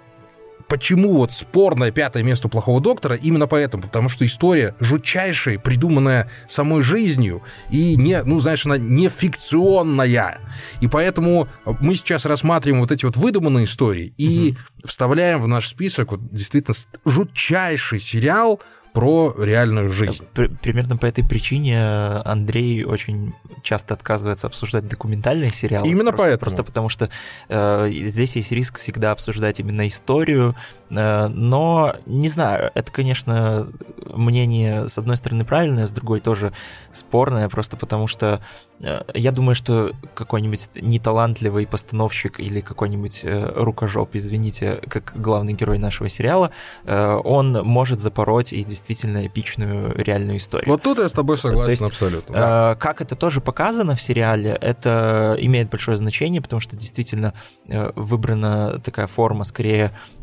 почему 0.73 1.17
вот 1.17 1.31
спорное 1.31 1.91
пятое 1.91 2.23
место 2.23 2.49
плохого 2.49 2.81
доктора, 2.81 3.15
именно 3.15 3.45
поэтому, 3.45 3.83
потому 3.83 4.09
что 4.09 4.25
история 4.25 4.73
жутчайшая, 4.79 5.59
придуманная 5.59 6.31
самой 6.47 6.81
жизнью, 6.81 7.43
и 7.69 7.95
не, 7.95 8.23
ну, 8.23 8.39
знаешь, 8.39 8.65
она 8.65 8.79
не 8.79 9.07
фикционная. 9.07 10.39
И 10.81 10.88
поэтому 10.88 11.47
мы 11.79 11.93
сейчас 11.93 12.25
рассматриваем 12.25 12.81
вот 12.81 12.91
эти 12.91 13.05
вот 13.05 13.17
выдуманные 13.17 13.65
истории 13.65 14.15
и 14.17 14.53
угу. 14.53 14.88
вставляем 14.88 15.43
в 15.43 15.47
наш 15.47 15.67
список 15.67 16.13
вот 16.13 16.27
действительно 16.31 16.73
жутчайший 17.05 17.99
сериал, 17.99 18.59
про 18.93 19.34
реальную 19.38 19.89
жизнь. 19.89 20.23
Примерно 20.62 20.97
по 20.97 21.08
этой 21.08 21.23
причине 21.23 21.84
Андрей 21.84 22.84
очень 22.84 23.34
часто 23.63 23.95
отказывается 23.95 24.47
обсуждать 24.47 24.88
документальные 24.88 25.51
сериалы. 25.51 25.88
Именно 25.88 26.12
просто, 26.12 26.23
поэтому. 26.23 26.39
Просто 26.39 26.63
потому 26.63 26.89
что 26.89 27.10
э, 27.49 27.89
здесь 27.91 28.36
есть 28.36 28.51
риск 28.51 28.77
всегда 28.77 29.12
обсуждать 29.12 29.60
именно 29.60 29.88
историю, 29.88 30.56
э, 30.83 30.83
но 30.93 31.95
не 32.06 32.27
знаю, 32.27 32.71
это, 32.73 32.91
конечно, 32.91 33.67
мнение 34.13 34.88
с 34.88 34.97
одной 34.97 35.17
стороны 35.17 35.45
правильное, 35.45 35.88
с 35.88 35.91
другой 35.91 36.19
тоже 36.19 36.53
спорное, 36.91 37.49
просто 37.49 37.77
потому 37.77 38.08
что 38.08 38.41
э, 38.79 39.01
я 39.13 39.32
думаю, 39.32 39.56
что 39.56 39.91
какой-нибудь 40.13 40.69
неталантливый 40.75 41.67
постановщик 41.67 42.39
или 42.39 42.62
какой-нибудь 42.62 43.21
э, 43.23 43.51
рукожоп, 43.56 44.12
извините, 44.13 44.82
как 44.88 45.13
главный 45.15 45.53
герой 45.53 45.77
нашего 45.77 46.10
сериала, 46.10 46.51
э, 46.86 47.19
он 47.23 47.53
может 47.63 47.99
запороть 47.99 48.53
и 48.53 48.63
действительно 48.63 49.25
эпичную 49.25 49.95
реальную 49.95 50.38
историю. 50.38 50.69
Вот 50.69 50.82
тут 50.82 50.99
я 50.99 51.10
с 51.10 51.13
тобой 51.13 51.38
согласен 51.38 51.71
есть, 51.71 51.82
абсолютно. 51.82 52.36
Да. 52.36 52.71
Э, 52.73 52.75
как 52.75 53.01
это 53.01 53.15
тоже 53.15 53.41
показано 53.41 53.95
в 53.95 54.01
сериале, 54.01 54.58
это 54.62 55.36
имеет 55.39 55.69
большое 55.69 55.97
значение, 55.97 56.41
потому 56.41 56.60
что 56.60 56.75
действительно 56.75 57.34
э, 57.67 57.91
выбрана 57.95 58.79
такая 58.79 59.08
форма, 59.08 59.43
скорее 59.43 59.91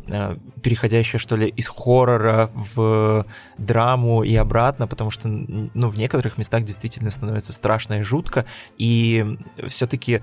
переходящая, 0.61 1.19
что 1.19 1.35
ли, 1.35 1.47
из 1.47 1.67
хоррора 1.67 2.51
в 2.53 3.25
драму 3.57 4.23
и 4.23 4.35
обратно, 4.35 4.87
потому 4.87 5.11
что 5.11 5.27
ну, 5.27 5.89
в 5.89 5.97
некоторых 5.97 6.37
местах 6.37 6.63
действительно 6.63 7.11
становится 7.11 7.53
страшно 7.53 7.99
и 7.99 8.01
жутко, 8.01 8.45
и 8.77 9.37
все-таки 9.67 10.21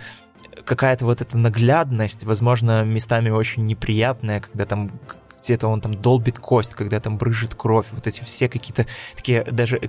какая-то 0.65 1.05
вот 1.05 1.21
эта 1.21 1.39
наглядность, 1.39 2.25
возможно, 2.25 2.85
местами 2.85 3.31
очень 3.31 3.67
неприятная, 3.67 4.41
когда 4.41 4.65
там 4.65 4.91
где-то 5.41 5.69
он 5.69 5.81
там 5.81 5.95
долбит 5.95 6.39
кость, 6.39 6.75
когда 6.75 7.01
там 7.01 7.17
брыжет 7.17 7.55
кровь, 7.55 7.87
вот 7.93 8.07
эти 8.07 8.23
все 8.23 8.49
какие-то 8.49 8.87
такие 9.15 9.45
даже 9.45 9.81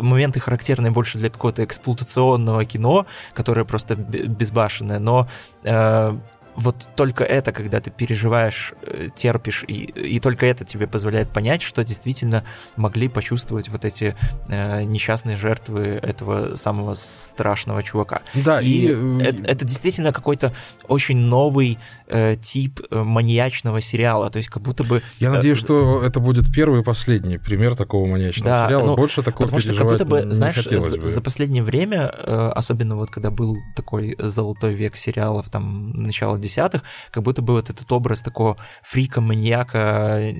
моменты 0.00 0.40
характерные 0.40 0.90
больше 0.90 1.18
для 1.18 1.30
какого-то 1.30 1.64
эксплуатационного 1.64 2.64
кино, 2.64 3.06
которое 3.34 3.64
просто 3.64 3.96
безбашенное, 3.96 4.98
но 4.98 5.28
э, 5.64 6.18
вот 6.58 6.88
только 6.96 7.22
это, 7.22 7.52
когда 7.52 7.80
ты 7.80 7.90
переживаешь, 7.90 8.74
э, 8.82 9.10
терпишь, 9.14 9.64
и, 9.68 9.74
и 9.74 10.18
только 10.18 10.44
это 10.44 10.64
тебе 10.64 10.88
позволяет 10.88 11.30
понять, 11.32 11.62
что 11.62 11.84
действительно 11.84 12.44
могли 12.74 13.08
почувствовать 13.08 13.68
вот 13.68 13.84
эти 13.84 14.16
э, 14.48 14.82
несчастные 14.82 15.36
жертвы 15.36 16.00
этого 16.02 16.56
самого 16.56 16.94
страшного 16.94 17.84
чувака. 17.84 18.22
Да, 18.34 18.60
и, 18.60 18.66
и... 18.66 18.88
Э, 18.90 19.20
это, 19.22 19.44
это 19.44 19.64
действительно 19.64 20.12
какой-то 20.12 20.52
очень 20.88 21.18
новый 21.18 21.78
э, 22.08 22.36
тип 22.36 22.80
э, 22.90 23.02
маньячного 23.02 23.80
сериала, 23.80 24.30
то 24.30 24.38
есть 24.38 24.48
как 24.48 24.62
будто 24.62 24.84
бы... 24.84 25.02
Я 25.18 25.30
надеюсь, 25.30 25.58
э, 25.58 25.60
что 25.60 26.02
это 26.02 26.20
будет 26.20 26.52
первый 26.52 26.80
и 26.80 26.84
последний 26.84 27.38
пример 27.38 27.76
такого 27.76 28.06
маньячного 28.06 28.50
да, 28.50 28.66
сериала, 28.66 28.86
ну, 28.86 28.96
больше 28.96 29.22
такого 29.22 29.46
потому 29.46 29.60
что 29.60 29.74
как 29.74 29.86
будто 29.86 30.04
бы, 30.04 30.30
знаешь, 30.30 30.62
за, 30.62 30.98
бы. 30.98 31.06
за 31.06 31.20
последнее 31.20 31.62
время, 31.62 32.12
э, 32.14 32.52
особенно 32.54 32.96
вот 32.96 33.10
когда 33.10 33.30
был 33.30 33.56
такой 33.76 34.16
золотой 34.18 34.74
век 34.74 34.96
сериалов, 34.96 35.50
там, 35.50 35.92
начало 35.92 36.38
десятых, 36.38 36.82
как 37.10 37.22
будто 37.22 37.42
бы 37.42 37.54
вот 37.54 37.70
этот 37.70 37.90
образ 37.92 38.22
такого 38.22 38.56
фрика, 38.82 39.20
маньяка, 39.20 40.34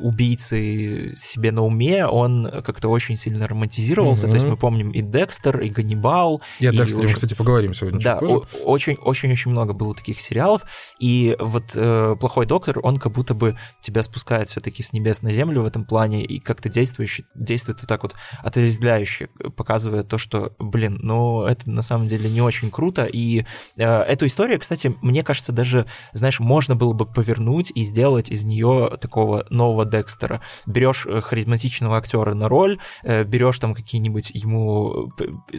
убийцы 0.00 1.12
себе 1.16 1.52
на 1.52 1.62
уме, 1.62 2.06
он 2.06 2.50
как-то 2.64 2.88
очень 2.88 3.16
сильно 3.16 3.46
романтизировался, 3.46 4.26
mm-hmm. 4.26 4.30
то 4.30 4.34
есть 4.34 4.46
мы 4.46 4.56
помним 4.56 4.90
и 4.90 5.00
Декстер, 5.00 5.60
и 5.60 5.68
Ганнибал. 5.68 6.42
И 6.60 6.66
о 6.66 6.72
Декстере 6.72 7.08
мы, 7.08 7.14
кстати, 7.14 7.34
поговорим 7.34 7.74
сегодня 7.74 8.00
Да, 8.00 8.18
очень-очень-очень 8.18 9.50
много 9.50 9.72
было 9.72 9.94
таких 9.94 10.20
сериалов, 10.20 10.62
и 10.98 11.36
вот 11.38 11.72
э, 11.74 12.16
плохой 12.18 12.46
доктор, 12.46 12.78
он 12.82 12.98
как 12.98 13.12
будто 13.12 13.34
бы 13.34 13.56
тебя 13.80 14.02
спускает 14.02 14.48
все-таки 14.48 14.82
с 14.82 14.92
небес 14.92 15.22
на 15.22 15.32
землю 15.32 15.62
в 15.62 15.66
этом 15.66 15.84
плане 15.84 16.24
и 16.24 16.38
как-то 16.38 16.68
действующий, 16.68 17.26
действует 17.34 17.80
вот 17.80 17.88
так 17.88 18.02
вот 18.02 18.14
отрезвляюще, 18.42 19.28
показывая 19.56 20.04
то, 20.04 20.18
что, 20.18 20.52
блин, 20.58 20.98
ну 21.02 21.42
это 21.42 21.70
на 21.70 21.82
самом 21.82 22.06
деле 22.06 22.30
не 22.30 22.40
очень 22.40 22.70
круто. 22.70 23.04
И 23.04 23.44
э, 23.76 23.84
эту 23.84 24.26
историю, 24.26 24.60
кстати, 24.60 24.94
мне 25.02 25.22
кажется, 25.22 25.52
даже, 25.52 25.86
знаешь, 26.12 26.40
можно 26.40 26.76
было 26.76 26.92
бы 26.92 27.06
повернуть 27.06 27.72
и 27.74 27.82
сделать 27.82 28.30
из 28.30 28.44
нее 28.44 28.96
такого 29.00 29.46
нового 29.50 29.84
Декстера. 29.84 30.40
Берешь 30.66 31.06
э, 31.06 31.20
харизматичного 31.20 31.96
актера 31.96 32.34
на 32.34 32.48
роль, 32.48 32.78
э, 33.02 33.24
берешь 33.24 33.58
там 33.58 33.74
какие-нибудь 33.74 34.30
ему 34.30 35.12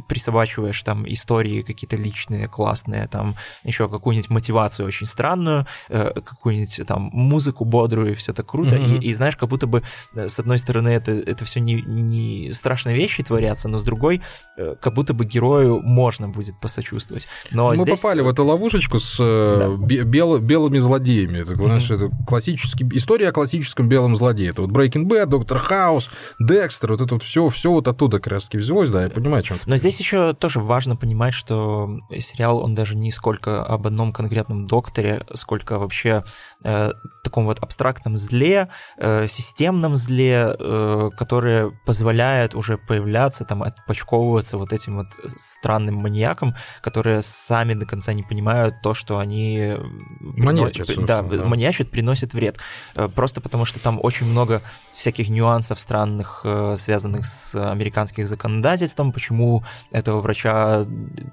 присобачиваешь 0.08 0.82
там 0.84 1.08
истории 1.08 1.62
какие-то 1.62 1.96
личные, 1.96 2.48
классные, 2.48 3.08
там 3.08 3.36
еще 3.64 3.90
какую-нибудь 3.90 4.30
мотивацию 4.30 4.88
очень 4.88 5.03
очень 5.04 5.06
странную, 5.06 5.66
э, 5.90 6.12
какую-нибудь 6.22 6.82
там 6.88 7.10
музыку 7.14 7.66
бодрую, 7.66 8.12
и 8.12 8.16
все 8.16 8.34
так 8.34 8.46
круто. 8.46 8.76
Mm-hmm. 8.76 9.00
И, 9.00 9.10
и 9.10 9.14
знаешь, 9.14 9.36
как 9.36 9.50
будто 9.50 9.68
бы, 9.68 9.84
э, 10.16 10.28
с 10.28 10.40
одной 10.40 10.58
стороны, 10.58 10.90
это, 10.90 11.12
это 11.12 11.46
все 11.46 11.60
не, 11.60 11.82
не 11.82 12.52
страшные 12.54 12.96
вещи 12.96 13.24
творятся, 13.24 13.68
но 13.68 13.78
с 13.78 13.84
другой, 13.84 14.22
э, 14.58 14.76
как 14.80 14.94
будто 14.94 15.14
бы 15.14 15.26
герою 15.26 15.82
можно 15.82 16.30
будет 16.30 16.60
посочувствовать. 16.60 17.28
Но 17.52 17.70
Мы 17.70 17.78
здесь... 17.78 18.02
попали 18.02 18.22
в 18.22 18.28
эту 18.28 18.46
ловушечку 18.46 19.00
с 19.00 19.18
да. 19.18 19.70
бел, 20.04 20.40
белыми 20.40 20.80
злодеями. 20.80 21.40
Это, 21.40 21.56
знаешь, 21.56 21.90
mm-hmm. 21.90 22.08
это 22.08 22.26
классический, 22.26 22.88
история 22.94 23.30
о 23.30 23.32
классическом 23.32 23.90
белом 23.90 24.16
злодее. 24.16 24.52
Это 24.52 24.62
вот 24.62 24.72
Breaking 24.72 25.06
Bad, 25.06 25.28
Доктор 25.28 25.60
Хаус, 25.60 26.10
Декстер, 26.40 26.92
вот 26.92 27.02
это 27.02 27.16
вот 27.16 27.24
все, 27.24 27.50
все 27.50 27.72
вот 27.72 27.88
оттуда 27.88 28.18
как 28.20 28.34
раз 28.34 28.50
взялось, 28.52 28.92
да, 28.92 29.04
я 29.04 29.10
понимаю, 29.10 29.40
о 29.40 29.44
чем 29.44 29.58
Но 29.66 29.78
здесь 29.78 30.00
еще 30.00 30.34
тоже 30.34 30.60
важно 30.60 30.96
понимать, 30.96 31.34
что 31.34 32.00
сериал, 32.20 32.60
он 32.60 32.76
даже 32.76 32.96
не 32.96 33.12
сколько 33.12 33.64
об 33.64 33.88
одном 33.88 34.14
конкретном 34.14 34.68
докторе, 34.68 34.93
факторе, 34.94 35.26
сколько 35.34 35.80
вообще 35.80 36.24
э, 36.64 36.92
таком 37.24 37.46
вот 37.46 37.60
абстрактном 37.60 38.18
зле, 38.18 38.70
э, 38.98 39.28
системном 39.28 39.96
зле, 39.96 40.56
э, 40.60 41.10
которое 41.18 41.72
позволяет 41.86 42.54
уже 42.54 42.78
появляться, 42.78 43.46
там, 43.46 43.64
отпочковываться 43.64 44.58
вот 44.58 44.74
этим 44.74 44.98
вот 44.98 45.08
странным 45.26 45.96
маньякам, 45.96 46.54
которые 46.82 47.22
сами 47.22 47.74
до 47.74 47.86
конца 47.86 48.14
не 48.14 48.24
понимают 48.24 48.76
то, 48.84 48.94
что 48.94 49.18
они 49.18 49.78
маньячат, 50.20 50.88
прино... 50.88 51.08
да, 51.08 51.22
да, 51.22 51.46
маньячат, 51.46 51.90
приносят 51.90 52.34
вред. 52.34 52.60
Э, 52.96 53.08
просто 53.08 53.42
потому 53.42 53.66
что 53.66 53.80
там 53.80 54.00
очень 54.02 54.28
много 54.28 54.62
всяких 54.94 55.30
нюансов 55.30 55.80
странных, 55.80 56.42
э, 56.44 56.76
связанных 56.78 57.26
с 57.26 57.56
американским 57.56 58.28
законодательством, 58.28 59.12
почему 59.12 59.64
этого 59.92 60.20
врача 60.20 60.86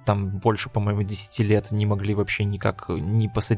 там 0.07 0.29
больше, 0.29 0.71
по-моему, 0.71 1.03
10 1.03 1.41
лет 1.41 1.73
не 1.73 1.85
могли 1.85 2.15
вообще 2.15 2.45
никак 2.45 2.89
не 2.89 3.29
посадить, 3.29 3.50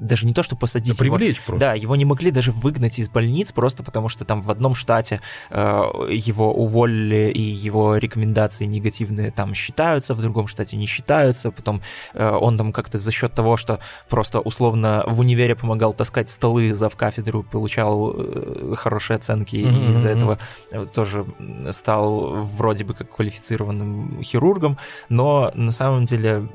даже 0.00 0.26
не 0.26 0.34
то, 0.34 0.42
что 0.42 0.56
посадить, 0.56 0.96
да 0.98 1.04
его, 1.04 1.16
привлечь 1.16 1.40
просто. 1.42 1.60
Да, 1.60 1.74
его 1.74 1.96
не 1.96 2.04
могли 2.04 2.30
даже 2.30 2.52
выгнать 2.52 2.98
из 2.98 3.08
больниц, 3.08 3.52
просто 3.52 3.82
потому 3.82 4.08
что 4.08 4.24
там 4.24 4.42
в 4.42 4.50
одном 4.50 4.74
штате 4.74 5.20
э, 5.50 5.82
его 6.10 6.52
уволили, 6.52 7.30
и 7.30 7.40
его 7.40 7.96
рекомендации 7.96 8.64
негативные 8.64 9.30
там 9.30 9.54
считаются, 9.54 10.14
в 10.14 10.20
другом 10.20 10.46
штате 10.46 10.76
не 10.76 10.86
считаются, 10.86 11.50
потом 11.50 11.82
э, 12.14 12.28
он 12.28 12.56
там 12.58 12.72
как-то 12.72 12.98
за 12.98 13.10
счет 13.10 13.32
того, 13.32 13.56
что 13.56 13.80
просто 14.08 14.40
условно 14.40 15.04
в 15.06 15.20
универе 15.20 15.54
помогал 15.54 15.92
таскать 15.92 16.30
столы 16.30 16.74
за 16.74 16.88
в 16.88 16.96
кафедру, 16.96 17.42
получал 17.42 18.14
э, 18.16 18.74
хорошие 18.76 19.16
оценки, 19.16 19.56
mm-hmm. 19.56 19.86
и 19.86 19.90
из-за 19.90 20.08
этого 20.08 20.38
э, 20.70 20.86
тоже 20.86 21.26
стал 21.70 22.42
вроде 22.42 22.84
бы 22.84 22.94
как 22.94 23.14
квалифицированным 23.14 24.22
хирургом, 24.22 24.78
но 25.08 25.50
на 25.54 25.72
самом 25.72 26.04
деле 26.04 26.48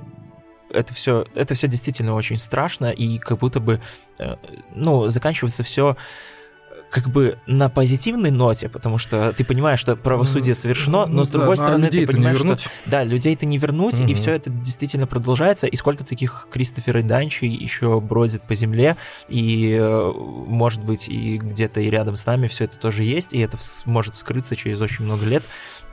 это 0.74 0.94
все, 0.94 1.26
это 1.36 1.56
все 1.56 1.68
действительно 1.68 2.16
очень 2.16 2.38
страшно, 2.38 2.92
и 2.92 3.18
как 3.18 3.40
будто 3.40 3.60
бы, 3.60 3.82
э, 4.20 4.36
ну, 4.74 5.08
заканчивается 5.10 5.64
все 5.64 5.96
как 6.92 7.10
бы 7.10 7.40
на 7.48 7.70
позитивной 7.70 8.32
ноте, 8.32 8.68
потому 8.68 8.98
что 8.98 9.32
ты 9.32 9.46
понимаешь, 9.46 9.80
что 9.80 9.96
правосудие 9.96 10.54
совершено, 10.54 11.06
но 11.06 11.24
с 11.24 11.30
другой 11.30 11.56
да, 11.56 11.64
стороны 11.64 11.90
ты 11.90 12.06
понимаешь, 12.06 12.38
что 12.38 12.58
да, 12.86 13.04
людей 13.04 13.34
это 13.34 13.46
не 13.46 13.58
вернуть, 13.58 14.00
угу. 14.00 14.08
и 14.08 14.14
все 14.14 14.34
это 14.34 14.50
действительно 14.50 15.08
продолжается, 15.08 15.68
и 15.68 15.76
сколько 15.78 16.04
таких 16.04 16.50
Кристофера 16.52 17.02
Данчи 17.02 17.46
еще 17.46 18.02
бродит 18.02 18.42
по 18.42 18.56
земле, 18.56 18.98
и 19.30 19.72
э, 19.80 20.12
может 20.14 20.84
быть 20.84 21.08
и 21.08 21.38
где-то 21.38 21.80
и 21.80 21.90
рядом 21.90 22.18
с 22.18 22.26
нами 22.26 22.48
все 22.48 22.66
это 22.66 22.78
тоже 22.78 23.04
есть, 23.04 23.34
и 23.34 23.40
это 23.40 23.58
может 23.86 24.16
скрыться 24.16 24.58
через 24.58 24.82
очень 24.82 25.06
много 25.06 25.26
лет. 25.26 25.46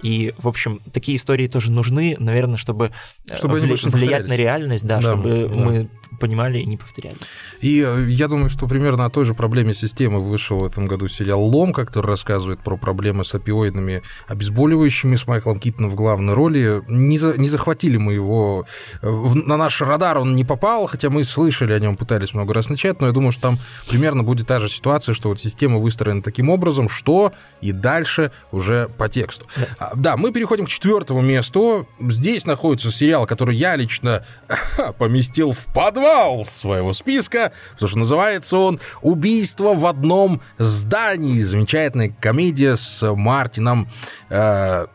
И, 0.03 0.35
в 0.39 0.49
общем, 0.49 0.81
такие 0.93 1.17
истории 1.17 1.47
тоже 1.47 1.71
нужны, 1.71 2.17
наверное, 2.19 2.57
чтобы, 2.57 2.93
э, 3.29 3.37
чтобы 3.37 3.61
вли- 3.61 3.89
влиять 3.89 4.29
на 4.29 4.35
реальность, 4.37 4.85
да, 4.85 4.97
да 4.97 5.03
чтобы 5.03 5.49
да. 5.53 5.61
мы 5.61 5.89
понимали 6.19 6.59
и 6.59 6.67
не 6.67 6.77
повторяли. 6.77 7.17
И 7.61 7.81
э, 7.81 8.07
я 8.09 8.29
думаю, 8.29 8.49
что 8.49 8.67
примерно 8.67 9.05
о 9.05 9.11
той 9.11 9.25
же 9.25 9.35
проблеме 9.35 9.75
системы 9.75 10.21
вышел 10.21 10.59
в 10.59 10.65
этом 10.65 10.87
году 10.87 11.09
сериал 11.09 11.43
«Лом», 11.43 11.73
который 11.73 12.07
рассказывает 12.07 12.61
про 12.61 12.77
проблемы 12.77 13.25
с 13.25 13.35
опиоидными 13.35 14.03
обезболивающими, 14.27 15.17
с 15.17 15.27
Майклом 15.27 15.61
Китоном 15.61 15.91
в 15.91 15.95
главной 15.95 16.35
роли. 16.35 16.83
Не, 16.89 17.19
за, 17.19 17.39
не 17.39 17.49
захватили 17.49 17.97
мы 17.97 18.15
его 18.15 18.67
э, 19.03 19.11
на 19.11 19.57
наш 19.57 19.81
радар, 19.81 20.19
он 20.19 20.35
не 20.35 20.45
попал, 20.45 20.87
хотя 20.87 21.11
мы 21.11 21.25
слышали 21.25 21.73
о 21.73 21.79
нем, 21.79 21.97
пытались 21.97 22.35
много 22.35 22.55
раз 22.55 22.69
начать, 22.69 23.01
но 23.01 23.07
я 23.07 23.13
думаю, 23.13 23.33
что 23.33 23.43
там 23.43 23.59
примерно 23.89 24.23
будет 24.23 24.47
та 24.47 24.61
же 24.61 24.69
ситуация, 24.69 25.15
что 25.15 25.29
вот 25.29 25.41
система 25.41 25.79
выстроена 25.79 26.23
таким 26.23 26.51
образом, 26.51 26.89
что 26.89 27.33
и 27.61 27.73
дальше 27.73 28.33
уже 28.53 28.89
по 28.99 29.09
тексту. 29.09 29.47
Да, 29.57 29.67
а, 29.79 29.93
да 29.95 30.17
мы 30.17 30.33
переходим 30.33 30.67
к 30.67 30.69
четвертому 30.69 31.21
месту. 31.21 31.87
Здесь 32.01 32.47
находится 32.47 32.91
сериал, 32.91 33.27
который 33.27 33.57
я 33.57 33.77
лично 33.77 34.25
поместил 34.99 35.53
в 35.53 35.65
подвал 35.73 36.08
своего 36.45 36.93
списка, 36.93 37.53
потому 37.73 37.89
что 37.89 37.99
называется 37.99 38.57
он 38.57 38.81
«Убийство 39.03 39.75
в 39.75 39.87
одном 39.87 40.41
здании». 40.59 41.41
Замечательная 41.41 42.15
комедия 42.21 42.77
с 42.77 43.15
Мартином 43.15 43.89
э, 44.29 44.87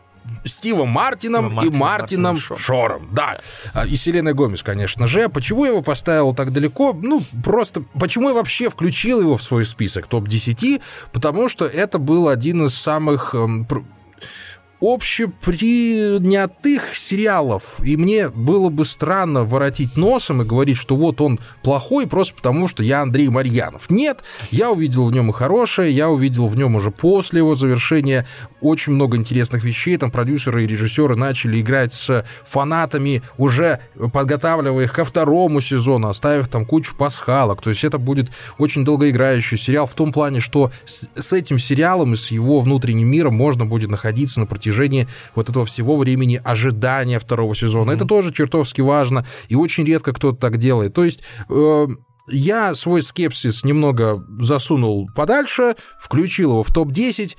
Стивом 0.44 0.88
Мартином 0.88 1.46
Стива 1.46 1.60
и 1.60 1.78
Мартином, 1.78 1.80
Мартином 1.80 2.38
Шором. 2.38 2.60
Шором. 2.60 3.08
Да. 3.12 3.40
А, 3.72 3.86
и 3.86 3.96
Селеной 3.96 4.34
Гомес, 4.34 4.62
конечно 4.62 5.06
же. 5.06 5.28
Почему 5.28 5.64
я 5.64 5.70
его 5.70 5.82
поставил 5.82 6.34
так 6.34 6.52
далеко? 6.52 6.92
Ну, 6.92 7.22
просто 7.42 7.82
почему 7.98 8.28
я 8.28 8.34
вообще 8.34 8.68
включил 8.68 9.20
его 9.20 9.36
в 9.36 9.42
свой 9.42 9.64
список 9.64 10.06
топ-10? 10.06 10.80
Потому 11.12 11.48
что 11.48 11.66
это 11.66 11.98
был 11.98 12.28
один 12.28 12.66
из 12.66 12.74
самых 12.74 13.34
эм, 13.34 13.66
общепринятых 14.92 16.94
сериалов. 16.94 17.80
И 17.82 17.96
мне 17.96 18.28
было 18.28 18.68
бы 18.68 18.84
странно 18.84 19.44
воротить 19.44 19.96
носом 19.96 20.42
и 20.42 20.44
говорить, 20.44 20.76
что 20.76 20.96
вот 20.96 21.20
он 21.20 21.40
плохой 21.62 22.06
просто 22.06 22.34
потому, 22.34 22.68
что 22.68 22.82
я 22.82 23.00
Андрей 23.00 23.28
Марьянов. 23.28 23.90
Нет, 23.90 24.22
я 24.50 24.70
увидел 24.70 25.06
в 25.06 25.12
нем 25.12 25.30
и 25.30 25.32
хорошее, 25.32 25.90
я 25.90 26.10
увидел 26.10 26.48
в 26.48 26.56
нем 26.56 26.74
уже 26.74 26.90
после 26.90 27.38
его 27.38 27.54
завершения 27.54 28.26
очень 28.60 28.92
много 28.92 29.16
интересных 29.16 29.64
вещей. 29.64 29.96
Там 29.96 30.10
продюсеры 30.10 30.64
и 30.64 30.66
режиссеры 30.66 31.16
начали 31.16 31.60
играть 31.60 31.94
с 31.94 32.24
фанатами, 32.44 33.22
уже 33.38 33.80
подготавливая 34.12 34.84
их 34.84 34.92
ко 34.92 35.04
второму 35.04 35.60
сезону, 35.60 36.08
оставив 36.08 36.48
там 36.48 36.66
кучу 36.66 36.94
пасхалок. 36.96 37.62
То 37.62 37.70
есть 37.70 37.84
это 37.84 37.98
будет 37.98 38.30
очень 38.58 38.84
долгоиграющий 38.84 39.56
сериал 39.56 39.86
в 39.86 39.94
том 39.94 40.12
плане, 40.12 40.40
что 40.40 40.70
с, 40.84 41.08
с 41.14 41.32
этим 41.32 41.58
сериалом 41.58 42.12
и 42.12 42.16
с 42.16 42.30
его 42.30 42.60
внутренним 42.60 43.08
миром 43.08 43.34
можно 43.34 43.64
будет 43.64 43.90
находиться 43.90 44.40
на 44.40 44.46
протяжении 44.46 44.73
протяжении 44.74 45.08
вот 45.34 45.48
этого 45.48 45.64
всего 45.64 45.96
времени 45.96 46.40
ожидания 46.42 47.18
второго 47.18 47.54
сезона. 47.54 47.90
Mm-hmm. 47.90 47.96
Это 47.96 48.04
тоже 48.06 48.32
чертовски 48.32 48.80
важно, 48.80 49.26
и 49.48 49.54
очень 49.54 49.84
редко 49.84 50.12
кто-то 50.12 50.38
так 50.38 50.58
делает. 50.58 50.94
То 50.94 51.04
есть... 51.04 51.22
Э, 51.48 51.86
я 52.26 52.74
свой 52.74 53.02
скепсис 53.02 53.64
немного 53.64 54.24
засунул 54.40 55.10
подальше, 55.14 55.76
включил 56.00 56.52
его 56.52 56.62
в 56.62 56.72
топ-10, 56.72 57.36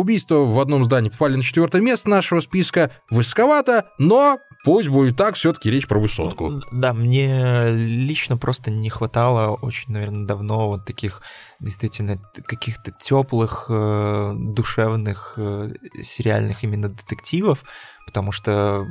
убийства 0.00 0.36
в 0.36 0.58
одном 0.58 0.84
здании 0.84 1.10
попали 1.10 1.36
на 1.36 1.42
четвертое 1.42 1.80
место 1.80 2.08
нашего 2.10 2.40
списка. 2.40 2.90
Высоковато, 3.10 3.90
но 3.98 4.38
пусть 4.64 4.88
будет 4.88 5.16
так, 5.16 5.34
все-таки 5.36 5.70
речь 5.70 5.86
про 5.86 5.98
высотку. 5.98 6.62
Да, 6.72 6.92
мне 6.92 7.70
лично 7.70 8.36
просто 8.36 8.70
не 8.70 8.90
хватало 8.90 9.54
очень, 9.54 9.92
наверное, 9.92 10.26
давно 10.26 10.68
вот 10.68 10.84
таких 10.84 11.22
действительно 11.60 12.20
каких-то 12.46 12.90
теплых, 12.92 13.66
э, 13.68 14.32
душевных, 14.34 15.34
э, 15.36 15.70
сериальных 16.02 16.64
именно 16.64 16.88
детективов, 16.88 17.64
потому 18.06 18.32
что 18.32 18.86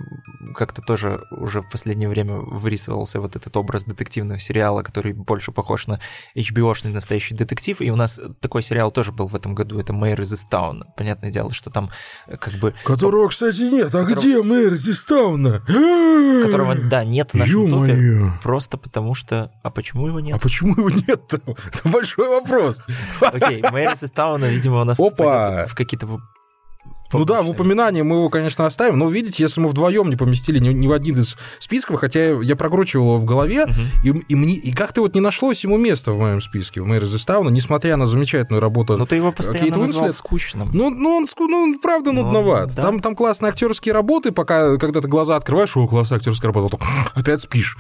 как-то 0.54 0.82
тоже 0.82 1.24
уже 1.32 1.62
в 1.62 1.70
последнее 1.70 2.10
время 2.10 2.36
вырисовался 2.36 3.20
вот 3.20 3.36
этот 3.36 3.56
образ 3.58 3.86
детективного 3.86 4.40
сериала, 4.40 4.84
который 4.84 5.14
больше 5.14 5.52
похож 5.52 5.88
на 5.88 6.00
HBO-шный 6.36 6.92
настоящий 6.92 7.34
детектив, 7.34 7.82
и 7.82 7.90
у 7.90 7.96
нас 7.96 8.20
такой 8.42 8.62
сериал 8.62 8.92
тоже 8.92 9.12
был 9.12 9.28
в 9.28 9.36
этом 9.36 9.56
году, 9.56 9.80
это 9.80 9.94
«Мэйр 9.94 10.22
из 10.22 10.34
Истауна». 10.34 10.86
Понятное 10.98 11.32
дело, 11.32 11.54
что 11.54 11.70
там 11.70 11.90
э, 12.28 12.38
как 12.38 12.54
бы... 12.56 12.76
Которого, 12.84 13.30
кстати, 13.30 13.62
нет. 13.62 13.88
А 13.88 14.04
Которого... 14.04 14.16
где 14.16 14.44
«Мэйр 14.44 14.74
из 14.74 14.88
Истауна»? 14.88 15.62
Которого, 16.44 16.76
да, 16.76 17.04
нет 17.04 17.32
в 17.32 17.36
нашем 17.36 17.70
топе, 17.70 18.32
просто 18.44 18.78
потому 18.78 19.14
что... 19.14 19.52
А 19.64 19.70
почему 19.70 20.08
его 20.08 20.20
нет? 20.20 20.36
А 20.36 20.40
почему 20.40 20.74
его 20.74 20.90
нет 20.90 21.34
Это 21.34 21.90
большой 21.90 22.30
вопрос. 22.30 22.82
Окей, 23.22 23.64
«Мэйр 23.72 23.94
из 23.94 24.04
Истауна», 24.04 24.46
видимо, 24.46 24.82
у 24.82 24.84
нас 24.84 25.00
в 25.00 25.76
какие-то 25.76 26.20
ну 27.14 27.26
да, 27.26 27.42
в 27.42 27.50
упоминании 27.50 28.02
мы 28.02 28.18
его, 28.18 28.30
конечно, 28.30 28.66
оставим, 28.66 28.98
но 28.98 29.10
видите, 29.10 29.44
если 29.44 29.62
мы 29.62 29.70
вдвоем 29.70 30.10
не 30.10 30.16
поместили 30.16 30.60
ни, 30.60 30.70
ни 30.70 30.88
в 30.88 30.92
один 30.92 31.16
из 31.16 31.38
списков, 31.60 32.00
хотя 32.00 32.32
я 32.42 32.56
прокручивал 32.56 33.06
его 33.06 33.18
в 33.18 33.26
голове, 33.26 33.66
uh-huh. 33.66 34.04
и, 34.04 34.34
и, 34.34 34.36
мне, 34.36 34.56
и 34.56 34.74
как-то 34.74 35.02
вот 35.02 35.16
не 35.16 35.22
нашлось 35.22 35.64
ему 35.64 35.78
места 35.78 36.12
в 36.12 36.20
моем 36.20 36.42
списке, 36.42 36.82
в 36.82 36.86
Мэри 36.86 37.06
Зестауна, 37.06 37.50
несмотря 37.50 37.96
на 37.96 38.06
замечательную 38.06 38.62
работу. 38.62 38.98
Ну 38.98 39.06
ты 39.06 39.16
его 39.16 39.32
постоянно 39.32 39.78
назвал 39.78 40.12
скучным. 40.12 40.72
Ну, 40.74 40.90
ну, 40.90 41.18
он, 41.18 41.26
ну, 41.38 41.58
он 41.64 41.80
правда 41.80 42.12
ну, 42.12 42.24
нудноват. 42.24 42.74
Да. 42.76 42.84
Там, 42.84 43.00
там 43.00 43.16
классные 43.16 43.50
актерские 43.50 43.94
работы, 43.94 44.32
пока, 44.32 44.78
когда 44.78 45.02
ты 45.02 45.08
глаза 45.08 45.36
открываешь, 45.36 45.76
о, 45.78 45.88
классная 45.88 46.18
актерская 46.18 46.52
работа, 46.52 46.80
опять 47.14 47.42
спишь. 47.42 47.78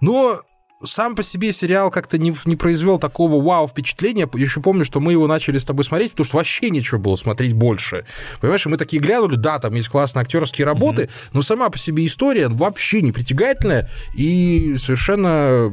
Но 0.00 0.40
сам 0.84 1.14
по 1.14 1.22
себе 1.22 1.52
сериал 1.52 1.90
как-то 1.90 2.18
не, 2.18 2.36
не 2.44 2.56
произвел 2.56 2.98
такого 2.98 3.42
вау 3.42 3.66
впечатления. 3.66 4.28
Я 4.34 4.42
еще 4.42 4.60
помню, 4.60 4.84
что 4.84 5.00
мы 5.00 5.12
его 5.12 5.26
начали 5.26 5.58
с 5.58 5.64
тобой 5.64 5.84
смотреть, 5.84 6.12
потому 6.12 6.26
что 6.26 6.36
вообще 6.36 6.70
ничего 6.70 7.00
было 7.00 7.16
смотреть 7.16 7.54
больше. 7.54 8.04
Понимаешь, 8.40 8.66
и 8.66 8.68
мы 8.68 8.76
такие 8.76 9.00
глянули, 9.00 9.36
да, 9.36 9.58
там 9.58 9.74
есть 9.74 9.88
классные 9.88 10.22
актерские 10.22 10.66
работы, 10.66 11.04
mm-hmm. 11.04 11.30
но 11.32 11.42
сама 11.42 11.70
по 11.70 11.78
себе 11.78 12.04
история 12.04 12.48
вообще 12.48 13.00
не 13.00 13.12
притягательная 13.12 13.90
и 14.14 14.76
совершенно 14.78 15.72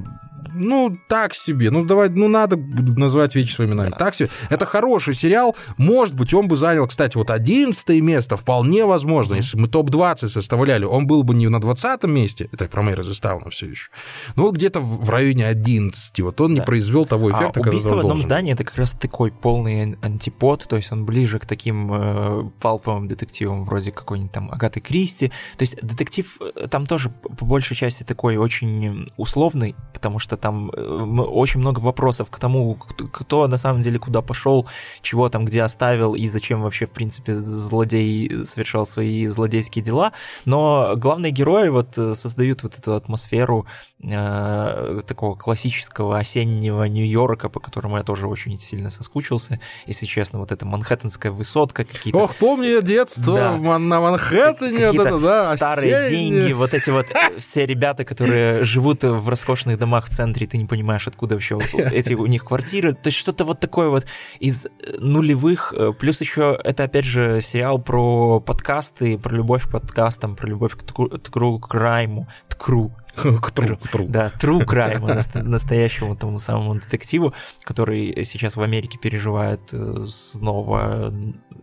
ну, 0.53 0.97
так 1.07 1.33
себе. 1.33 1.71
Ну, 1.71 1.85
давай, 1.85 2.09
ну, 2.09 2.27
надо 2.27 2.57
назвать 2.57 3.35
вещи 3.35 3.53
своими 3.53 3.73
именами. 3.73 3.95
Так 3.97 4.15
себе. 4.15 4.29
Это 4.49 4.65
хороший 4.65 5.13
сериал. 5.13 5.55
Может 5.77 6.15
быть, 6.15 6.33
он 6.33 6.47
бы 6.47 6.55
занял, 6.55 6.87
кстати, 6.87 7.17
вот 7.17 7.29
11 7.29 8.01
место. 8.01 8.37
Вполне 8.37 8.85
возможно. 8.85 9.35
Если 9.35 9.57
мы 9.57 9.67
топ-20 9.67 10.29
составляли, 10.29 10.85
он 10.85 11.07
был 11.07 11.23
бы 11.23 11.33
не 11.33 11.47
на 11.47 11.59
20 11.59 12.03
месте. 12.05 12.49
Это 12.51 12.65
про 12.65 12.81
Мэйра 12.81 13.03
Зестауна 13.03 13.49
все 13.49 13.67
еще. 13.67 13.89
Ну, 14.35 14.43
вот 14.43 14.55
где-то 14.55 14.79
в 14.79 15.09
районе 15.09 15.47
11. 15.47 16.19
Вот 16.21 16.41
он 16.41 16.55
да. 16.55 16.61
не 16.61 16.65
произвел 16.65 17.05
того 17.05 17.27
а 17.27 17.31
эффекта, 17.31 17.61
а 17.63 17.67
убийство 17.67 17.95
в 17.95 17.99
одном 17.99 18.21
здании 18.21 18.53
это 18.53 18.63
как 18.63 18.77
раз 18.77 18.93
такой 18.93 19.31
полный 19.31 19.97
антипод. 20.01 20.67
То 20.67 20.77
есть 20.77 20.91
он 20.91 21.05
ближе 21.05 21.39
к 21.39 21.45
таким 21.45 21.93
э, 21.93 22.49
палповым 22.61 23.07
детективам, 23.07 23.65
вроде 23.65 23.91
какой-нибудь 23.91 24.31
там 24.31 24.51
Агаты 24.51 24.79
Кристи. 24.79 25.29
То 25.57 25.63
есть 25.63 25.77
детектив 25.81 26.37
э, 26.39 26.67
там 26.67 26.85
тоже 26.85 27.09
по 27.09 27.45
большей 27.45 27.75
части 27.75 28.03
такой 28.03 28.37
очень 28.37 29.07
условный, 29.17 29.75
потому 29.93 30.19
что 30.19 30.37
там 30.43 30.69
э, 30.71 30.81
очень 30.81 31.61
много 31.61 31.79
вопросов 31.79 32.29
к 32.29 32.37
тому, 32.37 32.75
кто 32.75 33.47
на 33.47 33.55
самом 33.55 33.81
деле 33.81 33.97
куда 33.97 34.21
пошел, 34.21 34.67
чего 35.01 35.29
там 35.29 35.45
где 35.45 35.63
оставил 35.63 36.15
и 36.15 36.27
зачем 36.27 36.61
вообще, 36.63 36.85
в 36.85 36.91
принципе, 36.91 37.33
злодей 37.33 38.43
совершал 38.43 38.85
свои 38.85 39.25
злодейские 39.27 39.85
дела. 39.85 40.11
Но 40.43 40.95
главные 40.97 41.31
герои 41.31 41.69
вот 41.69 41.97
э, 41.97 42.13
создают 42.13 42.63
вот 42.63 42.77
эту 42.77 42.93
атмосферу 42.93 43.65
э, 44.03 45.01
такого 45.07 45.35
классического 45.35 46.17
осеннего 46.17 46.83
Нью-Йорка, 46.83 47.47
по 47.47 47.61
которому 47.61 47.95
я 47.95 48.03
тоже 48.03 48.27
очень 48.27 48.59
сильно 48.59 48.89
соскучился, 48.89 49.61
если 49.87 50.05
честно, 50.05 50.39
вот 50.39 50.51
эта 50.51 50.65
манхэттенская 50.65 51.31
высотка 51.31 51.85
какие-то. 51.85 52.19
Ох, 52.19 52.35
помню 52.35 52.81
детство 52.81 53.37
да. 53.37 53.57
на 53.79 54.01
Манхэттене, 54.01 54.91
вот 54.91 55.07
это, 55.07 55.19
да, 55.19 55.55
старые 55.55 55.99
осенние. 55.99 56.41
деньги, 56.41 56.51
вот 56.53 56.73
эти 56.73 56.89
вот 56.89 57.07
все 57.37 57.65
ребята, 57.65 58.03
которые 58.03 58.65
живут 58.65 59.03
в 59.03 59.29
роскошных 59.29 59.79
домах 59.79 60.07
в 60.07 60.09
центре 60.09 60.32
центре, 60.33 60.45
и 60.45 60.49
ты 60.49 60.57
не 60.57 60.65
понимаешь, 60.65 61.07
откуда 61.07 61.35
вообще 61.35 61.57
эти 61.73 62.13
у 62.13 62.25
них 62.25 62.43
квартиры. 62.45 62.93
То 62.93 63.07
есть 63.07 63.17
что-то 63.17 63.45
вот 63.45 63.59
такое 63.59 63.89
вот 63.89 64.05
из 64.39 64.67
нулевых. 64.99 65.73
Э, 65.77 65.93
плюс 65.97 66.21
еще 66.21 66.59
это, 66.63 66.83
опять 66.83 67.05
же, 67.05 67.41
сериал 67.41 67.79
про 67.79 68.39
подкасты, 68.39 69.17
про 69.17 69.35
любовь 69.35 69.67
к 69.67 69.71
подкастам, 69.71 70.35
про 70.35 70.47
любовь 70.47 70.75
к 70.75 70.83
true 70.83 71.59
crime, 71.59 72.25
ткру, 72.49 72.91
к 73.15 73.51
true, 73.51 73.79
true. 73.91 74.07
Да, 74.07 74.31
true 74.39 74.65
crime, 74.65 75.43
настоящему 75.43 76.15
тому 76.15 76.39
самому 76.39 76.75
детективу, 76.75 77.33
который 77.63 78.25
сейчас 78.25 78.55
в 78.55 78.61
Америке 78.61 78.97
переживает 78.97 79.61
э, 79.71 80.03
снова 80.07 81.13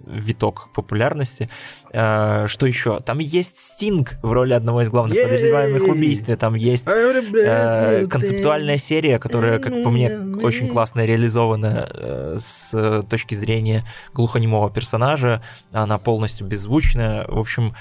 виток 0.07 0.69
популярности. 0.73 1.51
Э, 1.93 2.47
что 2.47 2.67
еще? 2.67 3.01
Там 3.01 3.19
есть 3.19 3.59
Стинг 3.59 4.15
в 4.23 4.31
роли 4.33 4.53
одного 4.53 4.83
из 4.83 4.91
главных 4.91 5.21
подозреваемых 5.21 5.83
в 5.83 5.91
убийстве. 5.91 6.37
Там 6.37 6.55
есть 6.55 6.89
э, 6.89 8.07
концептуальная 8.09 8.79
серия, 8.79 9.19
которая, 9.19 9.59
как 9.59 9.83
по 9.83 9.91
мне, 9.91 10.11
очень 10.43 10.69
классно 10.69 11.05
реализована 11.05 12.37
с 12.39 13.05
точки 13.11 13.35
зрения 13.35 13.85
глухонемого 14.15 14.71
персонажа. 14.71 15.43
Она 15.73 15.99
полностью 15.99 16.47
беззвучная. 16.47 17.27
В 17.27 17.39
общем, 17.39 17.75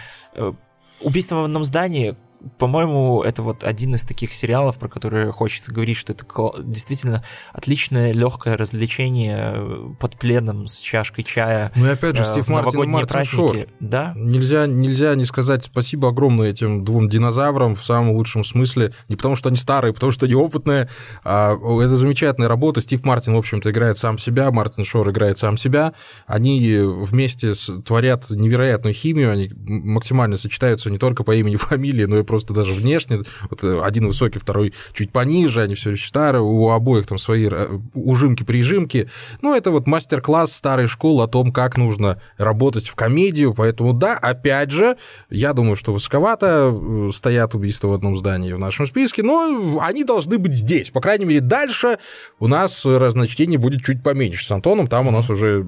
Убийство 1.02 1.36
в 1.36 1.44
одном 1.46 1.64
здании 1.64 2.16
по-моему, 2.58 3.22
это 3.22 3.42
вот 3.42 3.64
один 3.64 3.96
из 3.96 4.04
таких 4.04 4.34
сериалов, 4.34 4.78
про 4.78 4.88
которые 4.88 5.32
хочется 5.32 5.74
говорить, 5.74 5.98
что 5.98 6.14
это 6.14 6.26
действительно 6.64 7.24
отличное 7.54 8.14
легкое 8.14 8.56
развлечение 8.56 9.54
э, 9.56 9.94
под 10.00 10.18
пледом 10.18 10.68
с 10.68 10.80
чашкой 10.80 11.24
чая. 11.24 11.72
Ну 11.76 11.88
и 11.88 11.90
опять 11.90 12.16
же, 12.16 12.24
э, 12.24 12.26
Стив 12.26 12.48
Мартин 12.48 12.84
и 12.84 12.88
Мартин 12.88 13.08
праздники. 13.08 13.36
Шор. 13.36 13.58
Да? 13.80 14.14
Нельзя, 14.16 14.68
нельзя 14.68 15.16
не 15.16 15.26
сказать 15.26 15.64
спасибо 15.64 16.10
огромное 16.10 16.50
этим 16.50 16.86
двум 16.86 17.10
динозаврам 17.10 17.76
в 17.76 17.84
самом 17.84 18.12
лучшем 18.12 18.44
смысле. 18.44 18.94
Не 19.10 19.16
потому, 19.16 19.36
что 19.36 19.50
они 19.50 19.58
старые, 19.58 19.94
потому 19.94 20.12
что 20.12 20.26
они 20.26 20.36
опытные. 20.36 20.90
А 21.24 21.56
это 21.56 21.98
замечательная 21.98 22.48
работа. 22.48 22.82
Стив 22.82 23.04
Мартин, 23.04 23.34
в 23.34 23.38
общем-то, 23.38 23.70
играет 23.70 23.98
сам 23.98 24.18
себя, 24.18 24.50
Мартин 24.52 24.86
Шор 24.86 25.10
играет 25.10 25.38
сам 25.38 25.58
себя. 25.58 25.94
Они 26.26 26.78
вместе 26.80 27.54
творят 27.86 28.30
невероятную 28.30 28.94
химию, 28.94 29.32
они 29.32 29.50
максимально 29.56 30.38
сочетаются 30.38 30.90
не 30.90 30.98
только 30.98 31.24
по 31.24 31.36
имени, 31.36 31.56
фамилии, 31.58 32.06
но 32.06 32.20
и 32.20 32.24
просто 32.30 32.54
даже 32.54 32.74
внешне. 32.74 33.22
Вот 33.50 33.64
э, 33.64 33.82
один 33.82 34.06
высокий, 34.06 34.38
второй 34.38 34.72
чуть 34.94 35.12
пониже, 35.12 35.64
они 35.64 35.74
все 35.74 35.92
еще 35.92 36.08
старые, 36.08 36.44
у 36.44 36.70
обоих 36.70 37.08
там 37.08 37.18
свои 37.18 37.50
э, 37.52 37.80
ужимки-прижимки. 37.96 39.10
Ну, 39.42 39.56
это 39.56 39.72
вот 39.72 39.88
мастер-класс 39.88 40.54
старой 40.54 40.86
школы 40.86 41.24
о 41.24 41.28
том, 41.28 41.52
как 41.52 41.76
нужно 41.76 42.22
работать 42.38 42.88
в 42.88 42.94
комедию, 42.94 43.56
поэтому 43.56 43.94
да, 43.94 44.14
опять 44.14 44.70
же, 44.70 44.96
я 45.32 45.54
думаю, 45.54 45.76
что 45.76 45.92
высоковато 45.92 46.72
э, 46.72 47.10
стоят 47.12 47.56
убийства 47.56 47.88
в 47.88 47.94
одном 47.94 48.16
здании 48.16 48.54
в 48.54 48.60
нашем 48.60 48.86
списке, 48.86 49.24
но 49.24 49.80
они 49.82 50.04
должны 50.04 50.38
быть 50.38 50.54
здесь. 50.54 50.92
По 50.92 51.02
крайней 51.02 51.26
мере, 51.26 51.42
дальше 51.42 51.98
у 52.38 52.46
нас 52.46 52.86
разночтение 52.86 53.58
будет 53.58 53.84
чуть 53.84 54.04
поменьше 54.04 54.46
с 54.46 54.52
Антоном, 54.52 54.86
там 54.86 55.08
у 55.08 55.12
нас 55.12 55.32
уже 55.32 55.66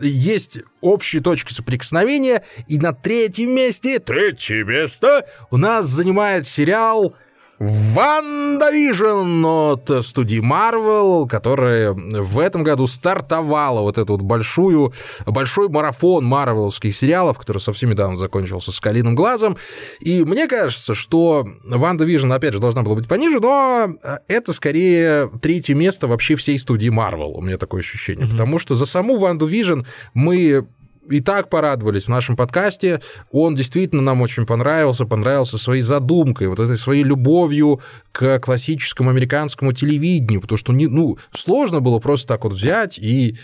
есть 0.00 0.60
общие 0.80 1.22
точки 1.22 1.52
соприкосновения, 1.52 2.44
и 2.66 2.78
на 2.78 2.92
третьем 2.92 3.50
месте, 3.50 3.98
третье 3.98 4.64
место 4.64 5.26
у 5.50 5.56
нас 5.56 5.86
занимает 5.86 6.46
сериал 6.46 7.14
Ванда 7.58 8.70
Вижн 8.70 9.44
от 9.44 9.90
студии 10.02 10.40
Marvel, 10.40 11.26
которая 11.26 11.92
в 11.92 12.38
этом 12.38 12.62
году 12.62 12.86
стартовала 12.86 13.80
вот 13.80 13.98
эту 13.98 14.12
вот 14.12 14.22
большую, 14.22 14.92
большой 15.26 15.68
марафон 15.68 16.24
марвеловских 16.24 16.94
сериалов, 16.94 17.38
который 17.38 17.58
совсем 17.58 17.90
недавно 17.90 18.16
закончился 18.16 18.70
с 18.70 18.78
«Соколиным 18.78 19.14
глазом». 19.14 19.56
И 19.98 20.22
мне 20.22 20.46
кажется, 20.46 20.94
что 20.94 21.48
Ванда 21.64 22.04
Вижн, 22.04 22.32
опять 22.32 22.52
же, 22.52 22.60
должна 22.60 22.82
была 22.82 22.94
быть 22.94 23.08
пониже, 23.08 23.40
но 23.40 23.88
это 24.28 24.52
скорее 24.52 25.28
третье 25.42 25.74
место 25.74 26.06
вообще 26.06 26.36
всей 26.36 26.58
студии 26.58 26.88
Marvel, 26.88 27.32
у 27.34 27.42
меня 27.42 27.58
такое 27.58 27.80
ощущение. 27.80 28.26
Mm-hmm. 28.26 28.30
Потому 28.30 28.58
что 28.58 28.74
за 28.76 28.86
саму 28.86 29.16
Ванду 29.16 29.46
Вижн 29.46 29.82
мы 30.14 30.66
и 31.10 31.20
так 31.20 31.48
порадовались 31.50 32.04
в 32.04 32.08
нашем 32.08 32.36
подкасте. 32.36 33.00
Он 33.30 33.54
действительно 33.54 34.02
нам 34.02 34.20
очень 34.20 34.46
понравился, 34.46 35.04
понравился 35.04 35.58
своей 35.58 35.82
задумкой, 35.82 36.48
вот 36.48 36.60
этой 36.60 36.78
своей 36.78 37.02
любовью 37.02 37.80
к 38.12 38.38
классическому 38.40 39.10
американскому 39.10 39.72
телевидению, 39.72 40.40
потому 40.40 40.58
что 40.58 40.72
ну, 40.72 41.18
сложно 41.34 41.80
было 41.80 41.98
просто 41.98 42.28
так 42.28 42.44
вот 42.44 42.52
взять 42.52 42.98
и 42.98 43.36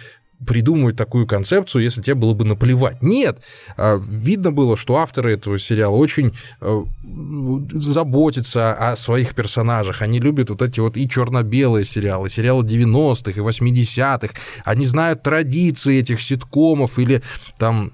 придумывать 0.47 0.97
такую 0.97 1.27
концепцию, 1.27 1.83
если 1.83 2.03
тебе 2.03 2.15
было 2.15 2.35
бы 2.35 2.45
наплевать. 2.45 3.03
Нет, 3.03 3.39
а, 3.77 3.99
видно 3.99 4.53
было, 4.53 4.77
что 4.77 4.97
авторы 4.97 5.33
этого 5.33 5.59
сериала 5.59 5.97
очень 5.97 6.33
э, 6.61 6.85
заботятся 7.73 8.73
о 8.75 8.97
своих 8.97 9.35
персонажах, 9.35 10.03
они 10.03 10.21
любят 10.21 10.51
вот 10.51 10.63
эти 10.63 10.81
вот 10.81 10.97
и 10.97 11.09
черно-белые 11.09 11.85
сериалы, 11.85 12.29
сериалы 12.29 12.65
90-х 12.65 13.33
и 13.33 13.45
80-х, 13.45 14.35
они 14.65 14.85
знают 14.87 15.23
традиции 15.23 15.99
этих 15.99 16.21
ситкомов 16.21 16.99
или 16.99 17.23
там 17.59 17.93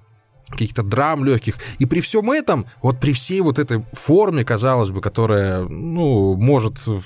каких-то 0.51 0.83
драм 0.83 1.25
легких. 1.25 1.57
И 1.79 1.87
при 1.87 2.01
всем 2.01 2.31
этом, 2.31 2.67
вот 2.83 3.01
при 3.01 3.13
всей 3.13 3.41
вот 3.41 3.59
этой 3.59 3.85
форме, 3.93 4.45
казалось 4.45 4.91
бы, 4.91 5.01
которая, 5.01 5.63
ну, 5.63 6.35
может, 6.35 6.87
в, 6.87 7.03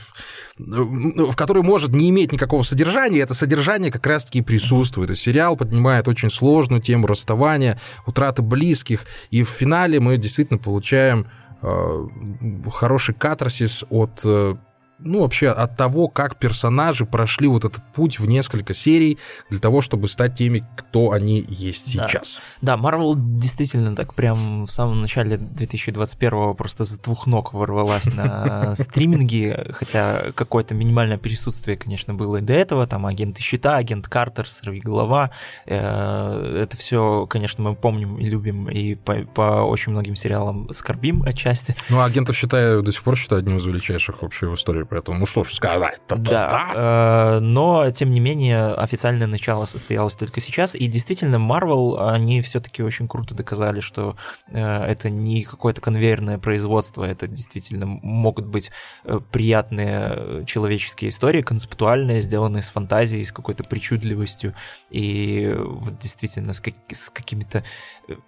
в 0.57 1.37
которой 1.37 1.62
может 1.62 1.90
не 1.90 2.11
иметь 2.11 2.33
никакого 2.33 2.62
содержания, 2.62 3.20
это 3.20 3.35
содержание 3.35 3.92
как 3.92 4.07
раз-таки 4.07 4.42
присутствует. 4.42 5.11
И 5.11 5.14
сериал 5.14 5.57
поднимает 5.57 6.09
очень 6.09 6.30
сложную 6.30 6.80
тему 6.80 7.07
расставания, 7.07 7.80
утраты 8.07 8.42
близких, 8.42 9.05
и 9.30 9.42
в 9.42 9.49
финале 9.49 10.01
мы 10.01 10.16
действительно 10.16 10.59
получаем 10.59 11.26
э, 11.62 12.07
хороший 12.72 13.14
катарсис 13.14 13.84
от 13.90 14.20
э, 14.24 14.57
ну, 14.99 15.20
вообще 15.20 15.49
от 15.49 15.76
того, 15.76 16.09
как 16.09 16.36
персонажи 16.36 17.05
прошли 17.05 17.49
вот 17.49 17.64
этот 17.64 17.82
путь 17.92 18.18
в 18.18 18.26
несколько 18.26 18.74
серий 18.74 19.18
для 19.51 19.59
того, 19.59 19.80
чтобы 19.80 20.09
стать 20.09 20.34
теми, 20.34 20.64
кто 20.76 21.11
они 21.11 21.45
есть 21.49 21.88
сейчас. 21.88 22.40
Да, 22.62 22.76
Марвел 22.76 23.14
действительно 23.16 23.97
так 23.97 24.14
прям 24.14 24.64
в 24.64 24.70
самом 24.70 25.01
начале 25.01 25.36
2021 25.36 26.55
просто 26.55 26.84
с 26.84 26.99
двух 26.99 27.26
ног 27.26 27.53
ворвалась 27.53 28.07
на 28.14 28.74
стриминги, 28.76 29.72
хотя 29.72 30.32
какое-то 30.34 30.74
минимальное 30.74 31.18
присутствие, 31.18 31.76
конечно, 31.76 32.14
было 32.14 32.36
и 32.36 32.40
до 32.40 32.53
этого, 32.53 32.86
там 32.86 33.07
агенты 33.07 33.42
щита, 33.42 33.76
агент 33.76 34.09
Картер, 34.09 34.49
сорви 34.49 34.80
голова, 34.80 35.30
э, 35.66 36.61
это 36.62 36.76
все, 36.76 37.26
конечно, 37.26 37.64
мы 37.64 37.74
помним 37.74 38.18
и 38.18 38.24
любим, 38.24 38.68
и 38.68 38.95
по, 38.95 39.14
по 39.34 39.42
очень 39.64 39.92
многим 39.92 40.14
сериалам 40.16 40.72
скорбим 40.72 41.22
отчасти. 41.24 41.74
Ну, 41.88 42.01
агентов 42.01 42.36
считаю, 42.36 42.82
до 42.82 42.92
сих 42.92 43.03
пор 43.03 43.16
считаю 43.16 43.40
одним 43.40 43.59
из 43.59 43.66
величайших 43.66 44.22
вообще 44.22 44.47
в 44.47 44.55
истории 44.55 44.84
поэтому 44.85 45.18
ну 45.18 45.26
что 45.26 45.45
ж 45.45 45.53
сказать. 45.53 46.01
-то 46.09 46.16
да, 46.16 47.37
э, 47.37 47.41
но 47.41 47.91
тем 47.91 48.11
не 48.11 48.20
менее 48.20 48.74
официальное 48.74 49.26
начало 49.26 49.64
состоялось 49.66 50.16
только 50.16 50.41
сейчас, 50.41 50.74
и 50.74 50.87
действительно 50.87 51.37
Marvel, 51.37 52.11
они 52.12 52.41
все-таки 52.41 52.82
очень 52.82 53.09
круто 53.09 53.35
доказали, 53.35 53.80
что 53.80 54.16
э, 54.49 54.61
это 54.61 55.11
не 55.11 55.43
какое-то 55.43 55.80
конвейерное 55.80 56.39
производство, 56.39 57.05
это 57.05 57.26
действительно 57.26 57.87
могут 57.87 58.47
быть 58.47 58.70
э, 59.05 59.20
приятные 59.32 60.45
человеческие 60.47 61.11
истории, 61.11 61.43
концептуальные, 61.43 62.22
сделанные 62.22 62.62
с 62.62 62.70
фантазией, 62.70 63.24
с 63.24 63.32
какой-то 63.32 63.64
причудливостью, 63.64 64.55
и 64.91 65.55
вот 65.57 65.99
действительно 65.99 66.53
с, 66.53 66.61
как, 66.61 66.74
с 66.93 67.11
какими-то 67.11 67.64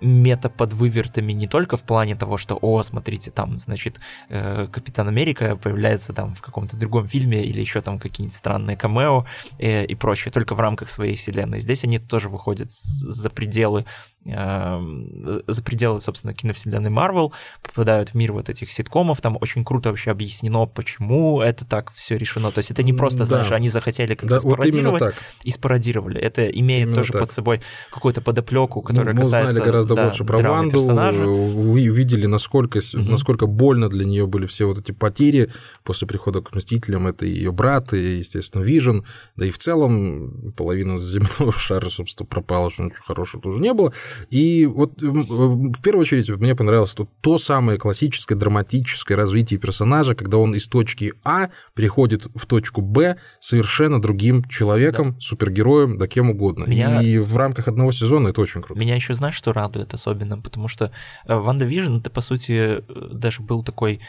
мета-подвывертами 0.00 1.32
не 1.32 1.46
только 1.46 1.76
в 1.76 1.82
плане 1.82 2.16
того, 2.16 2.36
что, 2.36 2.58
о, 2.60 2.82
смотрите, 2.82 3.30
там, 3.30 3.58
значит, 3.58 3.98
Капитан 4.28 5.08
Америка 5.08 5.56
появляется 5.56 6.12
там 6.12 6.34
в 6.34 6.42
каком-то 6.42 6.76
другом 6.76 7.08
фильме 7.08 7.44
или 7.44 7.60
еще 7.60 7.80
там 7.80 7.98
какие-нибудь 7.98 8.34
странные 8.34 8.76
камео 8.76 9.26
и, 9.58 9.66
э, 9.66 9.84
и 9.86 9.94
прочее, 9.94 10.32
только 10.32 10.54
в 10.54 10.60
рамках 10.60 10.90
своей 10.90 11.16
вселенной. 11.16 11.60
Здесь 11.60 11.84
они 11.84 11.98
тоже 11.98 12.28
выходят 12.28 12.70
за 12.70 13.30
пределы 13.30 13.84
за 14.26 15.62
пределы, 15.62 16.00
собственно, 16.00 16.34
киновселенной 16.34 16.90
Марвел, 16.90 17.32
попадают 17.62 18.10
в 18.10 18.14
мир 18.14 18.32
вот 18.32 18.48
этих 18.48 18.72
ситкомов, 18.72 19.20
там 19.20 19.38
очень 19.40 19.64
круто 19.64 19.90
вообще 19.90 20.10
объяснено, 20.10 20.66
почему 20.66 21.40
это 21.40 21.64
так 21.64 21.92
все 21.92 22.16
решено. 22.16 22.50
То 22.50 22.58
есть 22.58 22.70
это 22.70 22.82
не 22.82 22.92
просто, 22.92 23.20
да. 23.20 23.24
знаешь, 23.24 23.52
они 23.52 23.68
захотели 23.68 24.14
как-то 24.14 24.34
да, 24.34 24.40
спародировать 24.40 25.02
вот 25.02 25.14
и 25.44 25.50
спародировали. 25.50 26.20
Это 26.20 26.46
имеет 26.46 26.86
именно 26.86 26.96
тоже 26.96 27.12
так. 27.12 27.22
под 27.22 27.30
собой 27.30 27.60
какую-то 27.92 28.20
подоплеку, 28.20 28.82
которая 28.82 29.14
ну, 29.14 29.20
мы 29.20 29.24
касается... 29.24 29.48
Мы 29.48 29.52
знали 29.52 29.66
гораздо 29.66 29.94
да, 29.94 30.04
больше 30.04 30.24
про 30.24 30.38
Ванду, 30.38 30.78
персонажа. 30.78 31.24
увидели, 31.26 32.26
насколько, 32.26 32.78
угу. 32.78 33.10
насколько 33.10 33.46
больно 33.46 33.88
для 33.88 34.04
нее 34.04 34.26
были 34.26 34.46
все 34.46 34.66
вот 34.66 34.78
эти 34.78 34.92
потери 34.92 35.50
после 35.84 36.06
прихода 36.06 36.40
к 36.40 36.54
Мстителям. 36.54 37.06
Это 37.06 37.26
ее 37.26 37.52
брат, 37.52 37.92
и, 37.92 38.18
естественно, 38.18 38.62
Вижен, 38.62 39.04
да 39.36 39.46
и 39.46 39.50
в 39.50 39.58
целом 39.58 40.52
половина 40.56 40.98
земного 40.98 41.52
шара, 41.52 41.88
собственно, 41.88 42.26
пропала, 42.26 42.70
что 42.70 42.84
ничего 42.84 43.02
хорошего 43.06 43.42
тоже 43.42 43.60
не 43.60 43.72
было. 43.72 43.92
И 44.30 44.66
вот 44.66 45.02
э, 45.02 45.06
в 45.06 45.82
первую 45.82 46.02
очередь 46.02 46.28
мне 46.28 46.54
понравилось 46.54 46.92
то, 46.92 47.08
то 47.20 47.38
самое 47.38 47.78
классическое 47.78 48.36
драматическое 48.36 49.16
развитие 49.16 49.58
персонажа, 49.58 50.14
когда 50.14 50.38
он 50.38 50.54
из 50.54 50.66
точки 50.66 51.12
А 51.24 51.48
приходит 51.74 52.26
в 52.34 52.46
точку 52.46 52.80
Б 52.80 53.16
совершенно 53.40 54.00
другим 54.00 54.44
человеком, 54.48 55.12
да. 55.12 55.20
супергероем, 55.20 55.98
да 55.98 56.06
кем 56.06 56.30
угодно. 56.30 56.64
Меня... 56.64 57.02
И 57.02 57.18
в 57.18 57.36
рамках 57.36 57.68
одного 57.68 57.92
сезона 57.92 58.28
это 58.28 58.40
очень 58.40 58.62
круто. 58.62 58.80
Меня 58.80 58.94
еще 58.94 59.14
знаешь, 59.14 59.34
что 59.34 59.52
радует 59.52 59.94
особенно, 59.94 60.38
потому 60.38 60.68
что 60.68 60.92
э, 61.26 61.34
Ванда 61.34 61.64
Вижн 61.64 61.98
это, 61.98 62.10
по 62.10 62.20
сути, 62.20 62.52
э, 62.52 62.82
даже 63.12 63.42
был 63.42 63.62
такой, 63.62 64.00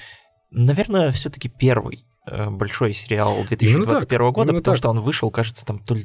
наверное, 0.52 1.12
все-таки 1.12 1.50
первый 1.50 2.04
большой 2.50 2.94
сериал 2.94 3.38
2021 3.48 4.32
года, 4.34 4.54
потому 4.54 4.62
так. 4.62 4.78
что 4.78 4.90
он 4.90 5.00
вышел, 5.00 5.32
кажется, 5.32 5.66
там 5.66 5.80
то 5.80 5.96
ли 5.96 6.04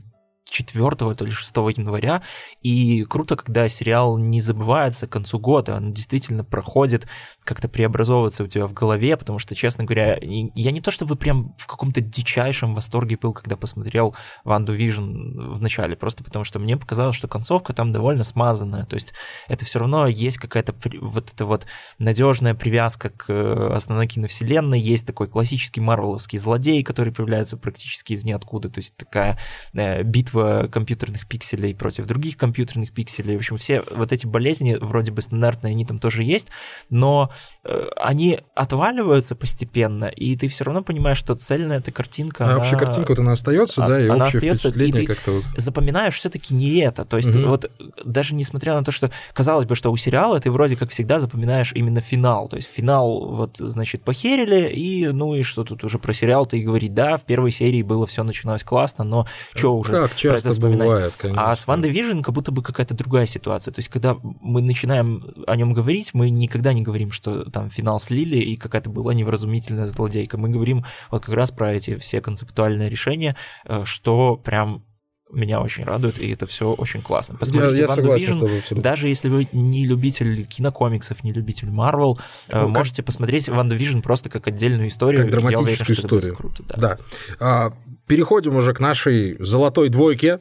4 0.53 1.15
то 1.15 1.25
ли 1.25 1.31
6 1.31 1.57
января, 1.57 2.23
и 2.63 3.05
круто, 3.05 3.37
когда 3.37 3.69
сериал 3.69 4.19
не 4.19 4.41
забывается 4.41 5.07
к 5.07 5.11
концу 5.11 5.39
года, 5.39 5.77
он 5.77 5.93
действительно 5.93 6.45
проходит, 6.45 7.09
как-то 7.45 7.69
преобразовывается 7.69 8.45
у 8.45 8.47
тебя 8.47 8.67
в 8.67 8.73
голове, 8.73 9.17
потому 9.17 9.39
что, 9.39 9.55
честно 9.55 9.85
говоря, 9.85 10.19
я 10.21 10.71
не 10.71 10.81
то 10.81 10.91
чтобы 10.91 11.17
прям 11.17 11.55
в 11.59 11.67
каком-то 11.67 12.01
дичайшем 12.01 12.75
восторге 12.75 13.17
был, 13.17 13.33
когда 13.33 13.57
посмотрел 13.57 14.15
Ванду 14.45 14.75
Вижн 14.75 15.53
в 15.53 15.61
начале, 15.61 15.97
просто 15.97 16.23
потому 16.23 16.45
что 16.45 16.59
мне 16.59 16.77
показалось, 16.77 17.17
что 17.17 17.29
концовка 17.29 17.73
там 17.73 17.93
довольно 17.93 18.25
смазанная, 18.25 18.85
то 18.85 18.95
есть 18.95 19.15
это 19.49 19.65
все 19.65 19.79
равно 19.79 20.07
есть 20.07 20.37
какая-то 20.37 20.75
вот 21.01 21.33
эта 21.33 21.47
вот 21.47 21.67
надежная 21.99 22.55
привязка 22.55 23.09
к 23.09 23.31
э, 23.31 23.73
основной 23.75 24.07
киновселенной, 24.07 24.79
есть 24.79 25.07
такой 25.07 25.29
классический 25.29 25.81
марвеловский 25.81 26.39
злодей, 26.39 26.83
который 26.83 27.13
появляется 27.13 27.57
практически 27.57 28.13
из 28.13 28.25
ниоткуда, 28.25 28.69
то 28.69 28.79
есть 28.79 28.97
такая 28.97 29.39
э, 29.73 30.03
битва 30.03 30.42
компьютерных 30.71 31.27
пикселей 31.27 31.75
против 31.75 32.07
других 32.07 32.37
компьютерных 32.37 32.93
пикселей. 32.93 33.37
В 33.37 33.39
общем, 33.39 33.57
все 33.57 33.83
вот 33.91 34.13
эти 34.13 34.27
болезни, 34.27 34.77
вроде 34.81 35.13
бы 35.13 35.23
стандартные, 35.23 35.73
они 35.73 35.85
там 35.85 35.99
тоже 35.99 36.23
есть, 36.23 36.49
но 36.91 37.31
э, 37.65 37.89
они 37.97 38.41
отваливаются 38.55 39.35
постепенно, 39.35 40.07
и 40.07 40.37
ты 40.37 40.49
все 40.49 40.65
равно 40.65 40.83
понимаешь, 40.83 41.19
что 41.19 41.35
цельная 41.35 41.79
эта 41.79 41.93
картинка. 41.93 42.45
А 42.45 42.49
она... 42.49 42.59
общая 42.59 42.77
картинка 42.77 43.11
вот 43.11 43.19
она 43.19 43.33
остается, 43.33 43.85
а, 43.85 43.87
да, 43.87 44.01
и 44.01 44.09
она 44.09 44.27
общее 44.27 44.39
остается, 44.39 44.71
впечатление 44.71 45.07
как-то 45.07 45.33
вот. 45.33 45.45
Запоминаешь 45.57 46.15
все-таки 46.15 46.55
не 46.55 46.81
это. 46.81 47.05
То 47.05 47.17
есть, 47.17 47.35
угу. 47.35 47.49
вот 47.49 47.71
даже 48.05 48.35
несмотря 48.35 48.75
на 48.75 48.85
то, 48.85 48.93
что 48.93 49.11
казалось 49.33 49.67
бы, 49.67 49.75
что 49.75 49.91
у 49.91 49.97
сериала 49.97 50.41
ты 50.41 50.51
вроде 50.51 50.77
как 50.77 50.91
всегда 50.91 51.19
запоминаешь 51.19 51.73
именно 51.75 52.01
финал. 52.01 52.49
То 52.49 52.57
есть 52.57 52.69
финал, 52.71 53.27
вот, 53.29 53.57
значит, 53.59 54.03
похерили, 54.03 54.69
и 54.69 55.09
ну 55.09 55.35
и 55.35 55.43
что 55.43 55.65
тут 55.65 55.85
уже 55.85 55.99
про 55.99 56.13
сериал-то 56.13 56.57
и 56.57 56.63
говорить, 56.63 56.95
да, 56.95 57.17
в 57.17 57.23
первой 57.23 57.53
серии 57.53 57.83
было 57.83 58.07
все 58.07 58.23
начиналось 58.23 58.65
классно, 58.65 59.05
но 59.05 59.27
что 59.55 59.77
уже 59.77 59.93
как 59.93 60.15
часто 60.35 60.49
это 60.49 60.55
вспоминать. 60.55 60.89
Бывает, 60.89 61.15
конечно. 61.17 61.51
А 61.51 61.57
с 61.57 61.67
Вандой 61.67 61.91
Вижн 61.91 62.21
как 62.23 62.35
будто 62.35 62.53
бы 62.53 62.63
какая-то 62.63 62.95
другая 62.95 63.27
ситуация. 63.27 63.73
То 63.73 63.81
есть, 63.81 63.89
когда 63.89 64.17
мы 64.23 64.63
начинаем 64.63 65.25
о 65.47 65.57
нем 65.57 65.73
говорить, 65.73 66.15
мы 66.15 66.31
никогда 66.31 66.73
не 66.73 66.83
говорим, 66.83 67.11
что 67.11 67.51
там 67.51 67.71
финал 67.71 67.99
слили 67.99 68.37
и 68.37 68.57
какая-то 68.57 68.91
была 68.91 69.15
невразумительная 69.15 69.87
злодейка. 69.87 70.39
Мы 70.39 70.49
говорим 70.49 70.85
вот 71.11 71.25
как 71.25 71.35
раз 71.35 71.51
про 71.51 71.75
эти 71.75 71.97
все 71.97 72.21
концептуальные 72.21 72.89
решения, 72.89 73.37
э, 73.65 73.85
что 73.85 74.37
прям 74.37 74.85
меня 75.33 75.61
очень 75.61 75.85
радует, 75.85 76.19
и 76.19 76.31
это 76.31 76.47
все 76.47 76.73
очень 76.73 77.01
классно. 77.01 77.37
Посмотрите 77.39 77.77
я, 77.77 77.83
я 77.83 77.89
Ванду 77.89 78.15
Вижн, 78.15 78.45
даже 78.71 79.09
если 79.09 79.29
вы 79.29 79.49
не 79.53 79.87
любитель 79.87 80.45
кинокомиксов, 80.47 81.25
не 81.25 81.33
любитель 81.33 81.71
Марвел, 81.71 82.19
э, 82.49 82.61
ну, 82.61 82.69
можете 82.69 82.99
как... 82.99 83.07
посмотреть 83.07 83.49
Ванду 83.49 83.75
Вижн 83.75 84.01
просто 84.01 84.29
как 84.29 84.47
отдельную 84.47 84.89
историю. 84.89 85.23
Как 85.23 85.31
драматическую 85.31 85.69
уверен, 85.69 85.95
историю. 85.95 86.37
круто, 86.37 86.63
да. 86.65 86.77
да. 86.77 86.99
А, 87.41 87.73
переходим 88.13 88.57
уже 88.57 88.75
к 88.75 88.81
нашей 88.81 89.43
золотой 89.43 89.89
двойке, 89.89 90.41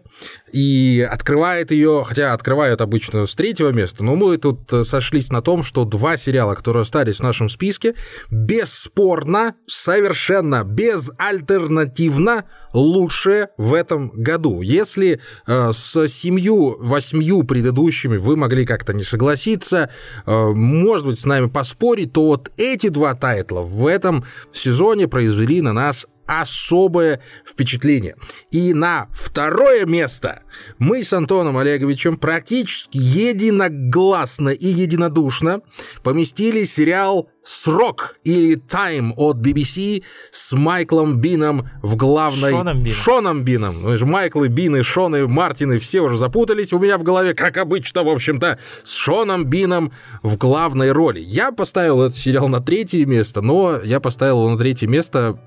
и 0.52 1.08
открывает 1.10 1.72
ее, 1.72 2.04
хотя 2.06 2.34
открывают 2.34 2.82
обычно 2.82 3.26
с 3.26 3.34
третьего 3.34 3.70
места, 3.70 4.04
но 4.04 4.18
мы 4.18 4.38
тут 4.38 4.70
сошлись 4.84 5.32
на 5.32 5.42
том, 5.42 5.64
что 5.64 5.86
два 5.86 6.18
сериала, 6.18 6.54
которые 6.54 6.82
остались 6.82 7.20
в 7.20 7.24
нашем 7.24 7.48
списке, 7.48 7.96
бесспорно, 8.30 9.56
совершенно 9.68 10.66
безальтернативно 10.66 12.44
лучшие 12.74 13.52
в 13.58 13.74
этом 13.74 14.10
году. 14.10 14.60
Если 14.60 15.22
э, 15.48 15.72
с 15.72 16.10
семью, 16.10 16.76
восьмью 16.78 17.44
предыдущими 17.44 18.18
вы 18.18 18.36
могли 18.36 18.66
как-то 18.66 18.92
не 18.92 19.04
согласиться, 19.04 19.90
э, 20.26 20.48
может 20.50 21.06
быть, 21.06 21.20
с 21.20 21.26
нами 21.26 21.48
поспорить, 21.48 22.12
то 22.12 22.26
вот 22.26 22.52
эти 22.58 22.90
два 22.90 23.16
тайтла 23.16 23.62
в 23.62 23.88
этом 23.88 24.26
сезоне 24.52 25.08
произвели 25.08 25.62
на 25.62 25.72
нас 25.72 26.06
особое 26.40 27.22
впечатление. 27.46 28.16
И 28.52 28.74
на 28.74 29.08
второе 29.12 29.86
место 29.86 30.44
мы 30.80 31.04
с 31.04 31.12
Антоном 31.12 31.58
Олеговичем 31.58 32.18
практически 32.18 32.98
единогласно 32.98 34.50
и 34.50 34.68
единодушно 34.68 35.62
поместили 36.04 36.64
сериал 36.64 37.30
«Срок» 37.44 38.16
или 38.24 38.56
«Time» 38.56 39.14
от 39.18 39.38
BBC 39.38 40.04
с 40.32 40.54
Майклом 40.54 41.20
Бином 41.20 41.70
в 41.82 41.96
главной... 41.96 42.52
Шоном 42.52 42.84
Бином. 42.84 43.02
Шоном 43.02 43.44
Бином. 43.44 44.08
Майклы, 44.08 44.48
Бины, 44.48 44.84
Шоны, 44.84 45.28
Мартины 45.28 45.80
все 45.80 46.02
уже 46.02 46.18
запутались 46.18 46.72
у 46.72 46.80
меня 46.80 46.98
в 46.98 47.04
голове, 47.04 47.34
как 47.34 47.58
обычно, 47.58 48.04
в 48.04 48.10
общем-то, 48.10 48.60
с 48.84 48.94
Шоном 48.94 49.46
Бином 49.46 49.92
в 50.22 50.38
главной 50.38 50.92
роли. 50.92 51.20
Я 51.20 51.52
поставил 51.52 52.02
этот 52.02 52.16
сериал 52.16 52.48
на 52.48 52.62
третье 52.62 53.06
место, 53.06 53.42
но 53.42 53.80
я 53.84 54.00
поставил 54.00 54.42
его 54.42 54.52
на 54.52 54.58
третье 54.58 54.88
место, 54.88 55.40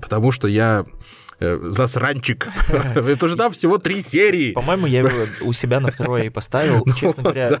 потому 0.00 0.30
что 0.30 0.48
я 0.48 0.84
э, 1.40 1.58
засранчик. 1.62 2.48
Это 2.68 3.28
же 3.28 3.36
там 3.36 3.52
всего 3.52 3.78
три 3.78 4.00
серии. 4.00 4.52
По-моему, 4.52 4.86
я 4.86 5.00
его 5.00 5.10
у 5.42 5.52
себя 5.52 5.80
на 5.80 5.90
второе 5.90 6.24
и 6.24 6.28
поставил. 6.30 6.82
Ну 6.84 6.94
Честно 6.94 7.22
говоря, 7.22 7.60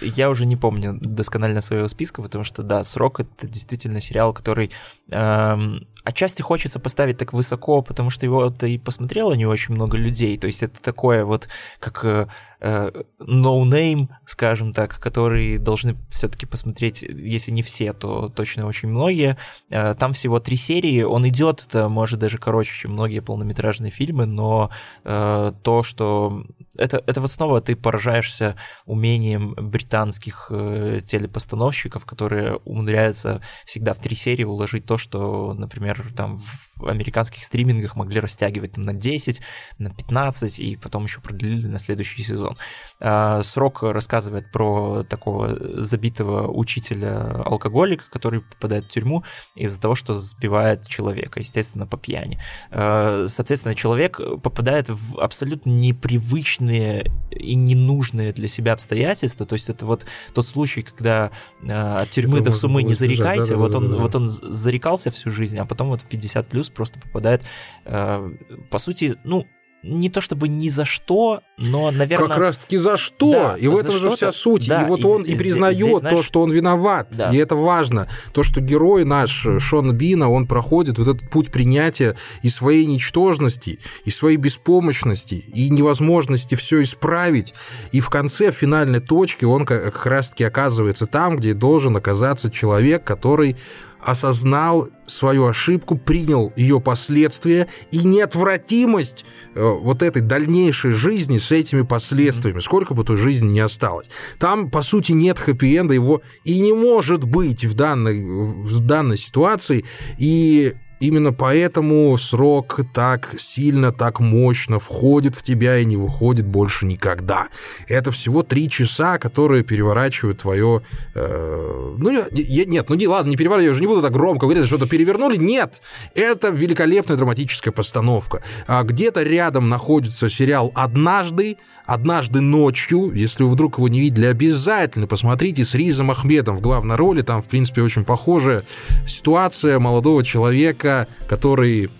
я 0.00 0.30
уже 0.30 0.46
не 0.46 0.56
помню 0.56 0.98
досконально 1.00 1.60
своего 1.60 1.88
списка, 1.88 2.22
потому 2.22 2.44
что, 2.44 2.62
да, 2.62 2.84
«Срок»— 2.84 3.20
это 3.20 3.46
действительно 3.46 4.00
сериал, 4.00 4.32
который 4.32 4.70
эм, 5.10 5.86
отчасти 6.06 6.40
хочется 6.40 6.78
поставить 6.78 7.18
так 7.18 7.32
высоко, 7.32 7.82
потому 7.82 8.10
что 8.10 8.24
его-то 8.24 8.66
и 8.66 8.78
посмотрело 8.78 9.32
не 9.32 9.44
очень 9.44 9.74
много 9.74 9.96
людей. 9.96 10.38
То 10.38 10.46
есть 10.46 10.62
это 10.62 10.80
такое 10.80 11.24
вот, 11.24 11.48
как 11.80 12.04
э, 12.04 12.28
э, 12.60 12.90
no-name, 13.20 14.08
скажем 14.24 14.72
так, 14.72 15.00
которые 15.00 15.58
должны 15.58 15.96
все-таки 16.08 16.46
посмотреть, 16.46 17.02
если 17.02 17.50
не 17.50 17.62
все, 17.62 17.92
то 17.92 18.28
точно 18.28 18.66
очень 18.66 18.88
многие. 18.88 19.36
Э, 19.70 19.94
там 19.94 20.12
всего 20.12 20.38
три 20.38 20.56
серии, 20.56 21.02
он 21.02 21.26
идет, 21.28 21.64
это 21.66 21.88
может 21.88 22.20
даже 22.20 22.38
короче, 22.38 22.72
чем 22.72 22.92
многие 22.92 23.18
полнометражные 23.18 23.90
фильмы, 23.90 24.26
но 24.26 24.70
э, 25.04 25.52
то, 25.62 25.82
что 25.82 26.44
это, 26.76 27.02
это 27.04 27.20
вот 27.20 27.32
снова 27.32 27.60
ты 27.60 27.74
поражаешься 27.74 28.54
умением 28.84 29.54
британских 29.54 30.48
э, 30.50 31.00
телепостановщиков, 31.04 32.04
которые 32.04 32.56
умудряются 32.64 33.42
всегда 33.64 33.92
в 33.92 33.98
три 33.98 34.14
серии 34.14 34.44
уложить 34.44 34.86
то, 34.86 34.98
что, 34.98 35.52
например, 35.54 35.95
там 36.14 36.42
в 36.76 36.88
американских 36.88 37.44
стримингах 37.44 37.96
могли 37.96 38.20
растягивать 38.20 38.72
там, 38.72 38.84
на 38.84 38.92
10, 38.92 39.40
на 39.78 39.90
15 39.90 40.58
и 40.58 40.76
потом 40.76 41.04
еще 41.04 41.20
продлили 41.20 41.66
на 41.66 41.78
следующий 41.78 42.22
сезон. 42.22 42.56
А, 43.00 43.42
Срок 43.42 43.82
рассказывает 43.82 44.52
про 44.52 45.02
такого 45.04 45.82
забитого 45.82 46.48
учителя-алкоголика, 46.48 48.04
который 48.10 48.42
попадает 48.42 48.84
в 48.84 48.88
тюрьму 48.88 49.24
из-за 49.54 49.80
того, 49.80 49.94
что 49.94 50.14
сбивает 50.14 50.86
человека, 50.86 51.40
естественно, 51.40 51.86
по 51.86 51.96
пьяни. 51.96 52.38
А, 52.70 53.24
соответственно, 53.26 53.74
человек 53.74 54.20
попадает 54.42 54.88
в 54.88 55.18
абсолютно 55.18 55.70
непривычные 55.70 57.10
и 57.30 57.54
ненужные 57.54 58.32
для 58.32 58.48
себя 58.48 58.74
обстоятельства. 58.74 59.46
То 59.46 59.54
есть 59.54 59.70
это 59.70 59.86
вот 59.86 60.04
тот 60.34 60.46
случай, 60.46 60.82
когда 60.82 61.30
а, 61.68 62.00
от 62.02 62.10
тюрьмы 62.10 62.40
Это 62.40 62.50
до 62.50 62.56
сумы 62.56 62.82
не 62.82 62.94
зарекайся. 62.94 63.56
да-да-да-да-да. 63.56 63.56
Вот 63.56 63.74
он, 63.74 64.02
вот 64.02 64.14
он 64.14 64.28
зарекался 64.28 65.10
всю 65.10 65.30
жизнь, 65.30 65.58
а 65.58 65.64
потом 65.64 65.85
вот 65.88 66.02
в 66.02 66.04
50 66.04 66.48
плюс 66.48 66.68
просто 66.70 67.00
попадает, 67.00 67.42
э, 67.84 68.28
по 68.70 68.78
сути, 68.78 69.16
ну, 69.24 69.46
не 69.86 70.10
то 70.10 70.20
чтобы 70.20 70.48
ни 70.48 70.68
за 70.68 70.84
что, 70.84 71.40
но, 71.58 71.90
наверное... 71.90 72.28
Как 72.28 72.38
раз 72.38 72.58
таки 72.58 72.76
за 72.76 72.96
что? 72.96 73.30
Да, 73.30 73.56
и 73.56 73.68
в 73.68 73.76
этом 73.76 73.96
же 73.96 74.10
вся 74.10 74.32
суть. 74.32 74.66
Да, 74.66 74.82
и 74.82 74.88
вот 74.88 75.00
и 75.00 75.04
он 75.04 75.22
и 75.22 75.26
здесь- 75.26 75.38
признает 75.38 75.76
здесь, 75.76 75.92
то, 75.92 75.98
знаешь- 76.00 76.24
что 76.24 76.42
он 76.42 76.50
виноват. 76.50 77.08
Да. 77.12 77.30
И 77.30 77.36
это 77.36 77.54
важно. 77.54 78.08
То, 78.32 78.42
что 78.42 78.60
герой 78.60 79.04
наш, 79.04 79.46
э, 79.46 79.58
Шон 79.58 79.92
Бина, 79.92 80.30
он 80.30 80.46
проходит 80.46 80.98
вот 80.98 81.08
этот 81.08 81.30
путь 81.30 81.52
принятия 81.52 82.16
и 82.42 82.48
своей 82.48 82.86
ничтожности, 82.86 83.78
и 84.04 84.10
своей 84.10 84.36
беспомощности, 84.36 85.34
и 85.34 85.70
невозможности 85.70 86.54
все 86.56 86.82
исправить. 86.82 87.54
И 87.92 88.00
в 88.00 88.10
конце, 88.10 88.50
в 88.50 88.56
финальной 88.56 89.00
точке, 89.00 89.46
он 89.46 89.64
как 89.64 89.84
как 89.84 90.06
раз-таки 90.06 90.44
оказывается 90.44 91.06
там, 91.06 91.36
где 91.36 91.54
должен 91.54 91.96
оказаться 91.96 92.50
человек, 92.50 93.04
который 93.04 93.56
осознал 94.00 94.88
свою 95.06 95.46
ошибку, 95.46 95.96
принял 95.96 96.52
ее 96.56 96.80
последствия 96.80 97.68
и 97.90 97.98
неотвратимость 97.98 99.24
э, 99.54 99.62
вот 99.62 100.02
этой 100.02 100.22
дальнейшей 100.22 100.92
жизни 100.92 101.38
с 101.38 101.52
этими 101.52 101.82
последствиями, 101.82 102.60
сколько 102.60 102.94
бы 102.94 103.04
той 103.04 103.16
жизни 103.16 103.52
не 103.52 103.60
осталось. 103.60 104.08
Там, 104.38 104.70
по 104.70 104.82
сути, 104.82 105.12
нет 105.12 105.38
хэппи-энда, 105.38 105.94
его 105.94 106.22
и 106.44 106.60
не 106.60 106.72
может 106.72 107.24
быть 107.24 107.64
в 107.64 107.74
данной, 107.74 108.22
в 108.22 108.80
данной 108.80 109.16
ситуации, 109.16 109.84
и 110.18 110.74
Именно 110.98 111.32
поэтому 111.32 112.16
срок 112.16 112.80
так 112.94 113.34
сильно, 113.38 113.92
так 113.92 114.18
мощно 114.18 114.78
входит 114.78 115.34
в 115.34 115.42
тебя 115.42 115.78
и 115.78 115.84
не 115.84 115.96
выходит 115.96 116.46
больше 116.46 116.86
никогда. 116.86 117.48
Это 117.86 118.10
всего 118.10 118.42
три 118.42 118.70
часа, 118.70 119.18
которые 119.18 119.62
переворачивают 119.62 120.40
твое... 120.40 120.80
э, 121.14 121.94
ну, 121.98 122.10
я- 122.10 122.64
нет, 122.64 122.88
ну 122.88 122.94
не, 122.94 123.06
ладно, 123.06 123.28
не 123.30 123.36
переворачиваю, 123.36 123.66
я 123.66 123.72
уже 123.72 123.80
не 123.82 123.86
буду 123.86 124.00
так 124.00 124.12
громко 124.12 124.46
говорить, 124.46 124.66
что-то 124.66 124.86
перевернули. 124.86 125.36
Нет, 125.36 125.82
это 126.14 126.48
великолепная 126.48 127.16
драматическая 127.18 127.72
постановка. 127.72 128.42
А 128.66 128.82
где-то 128.82 129.22
рядом 129.22 129.68
находится 129.68 130.30
сериал 130.30 130.72
«Однажды», 130.74 131.58
«Однажды 131.86 132.40
ночью», 132.40 133.12
если 133.12 133.44
вы 133.44 133.50
вдруг 133.50 133.78
его 133.78 133.88
не 133.88 134.00
видели, 134.00 134.26
обязательно 134.26 135.06
посмотрите 135.06 135.64
с 135.64 135.74
Ризом 135.74 136.10
Ахмедом 136.10 136.56
в 136.56 136.60
главной 136.60 136.96
роли. 136.96 137.22
Там, 137.22 137.42
в 137.42 137.46
принципе, 137.46 137.82
очень 137.82 138.04
похожая 138.04 138.64
ситуация 139.06 139.78
молодого 139.78 140.24
человека, 140.24 141.06
который 141.28 141.90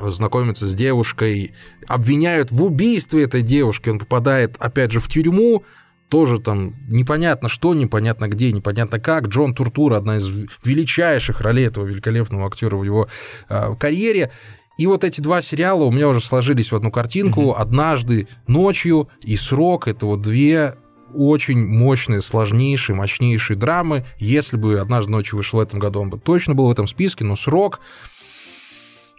знакомится 0.00 0.66
с 0.66 0.74
девушкой, 0.74 1.52
обвиняют 1.86 2.50
в 2.50 2.62
убийстве 2.62 3.24
этой 3.24 3.42
девушки, 3.42 3.88
он 3.88 3.98
попадает, 3.98 4.56
опять 4.58 4.92
же, 4.92 5.00
в 5.00 5.08
тюрьму, 5.08 5.64
тоже 6.08 6.38
там 6.38 6.74
непонятно 6.88 7.48
что, 7.48 7.74
непонятно 7.74 8.28
где, 8.28 8.50
непонятно 8.52 8.98
как. 8.98 9.28
Джон 9.28 9.54
Туртур, 9.54 9.92
одна 9.92 10.16
из 10.16 10.26
величайших 10.64 11.40
ролей 11.40 11.66
этого 11.66 11.84
великолепного 11.84 12.46
актера 12.46 12.76
в 12.76 12.82
его 12.82 13.08
э, 13.48 13.74
карьере. 13.78 14.30
И 14.78 14.86
вот 14.86 15.02
эти 15.02 15.20
два 15.20 15.42
сериала 15.42 15.84
у 15.84 15.90
меня 15.90 16.08
уже 16.08 16.20
сложились 16.20 16.70
в 16.70 16.76
одну 16.76 16.92
картинку. 16.92 17.52
«Однажды 17.52 18.28
ночью» 18.46 19.08
и 19.22 19.36
«Срок»— 19.36 19.88
это 19.88 20.06
вот 20.06 20.22
две 20.22 20.76
очень 21.14 21.66
мощные, 21.66 22.22
сложнейшие, 22.22 22.94
мощнейшие 22.94 23.56
драмы. 23.56 24.06
Если 24.18 24.56
бы 24.56 24.78
«Однажды 24.78 25.10
ночью» 25.10 25.36
вышел 25.36 25.58
в 25.58 25.62
этом 25.62 25.80
году, 25.80 26.00
он 26.00 26.10
бы 26.10 26.18
точно 26.18 26.54
был 26.54 26.68
в 26.68 26.70
этом 26.70 26.86
списке, 26.86 27.24
но 27.24 27.34
«Срок» 27.34 27.80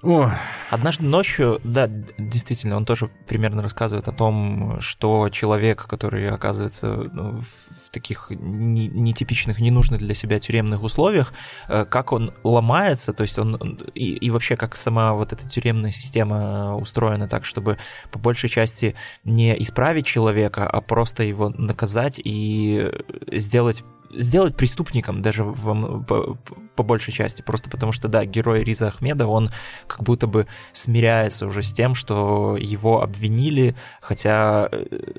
Ой, 0.02 0.30
Однажды 0.70 1.04
ночью, 1.04 1.60
да, 1.64 1.90
действительно, 2.18 2.78
он 2.78 2.86
тоже 2.86 3.10
примерно 3.28 3.64
рассказывает 3.64 4.08
о 4.08 4.12
том, 4.12 4.80
что 4.82 5.30
человек, 5.30 5.88
который 5.88 6.30
оказывается 6.30 7.10
ну, 7.12 7.42
в, 7.42 7.90
таких 7.90 8.28
не- 8.30 8.88
нетипичных, 8.88 9.60
ненужных 9.60 10.00
для 10.00 10.14
себя 10.14 10.40
тюремных 10.40 10.84
условиях, 10.84 11.34
э, 11.68 11.86
как 11.86 12.12
он 12.12 12.34
ломается, 12.44 13.14
то 13.14 13.24
есть 13.24 13.40
он 13.40 13.56
и, 13.96 14.14
и 14.14 14.30
вообще 14.30 14.56
как 14.58 14.76
сама 14.76 15.14
вот 15.14 15.34
эта 15.34 15.50
тюремная 15.50 15.92
система 15.92 16.76
устроена 16.76 17.28
так, 17.28 17.46
чтобы 17.46 17.80
по 18.12 18.20
большей 18.20 18.50
части 18.50 18.96
не 19.24 19.60
исправить 19.64 20.06
человека, 20.06 20.70
а 20.70 20.82
просто 20.82 21.24
его 21.24 21.50
наказать 21.50 22.22
и 22.24 22.92
сделать 23.32 23.84
сделать 24.12 24.56
преступником 24.56 25.22
даже 25.22 25.44
во- 25.44 26.04
по, 26.04 26.38
по 26.76 26.84
большей 26.84 27.14
части, 27.14 27.42
просто 27.42 27.70
потому 27.70 27.92
что, 27.92 28.08
да, 28.08 28.26
герой 28.26 28.64
Риза 28.64 28.88
Ахмеда, 28.88 29.28
он 29.28 29.50
как 29.88 30.04
будто 30.04 30.28
бы 30.28 30.48
смиряется 30.72 31.46
уже 31.46 31.64
с 31.64 31.74
тем, 31.74 31.96
что 31.96 32.58
его 32.60 33.02
обвинили, 33.02 33.76
хотя 34.02 34.70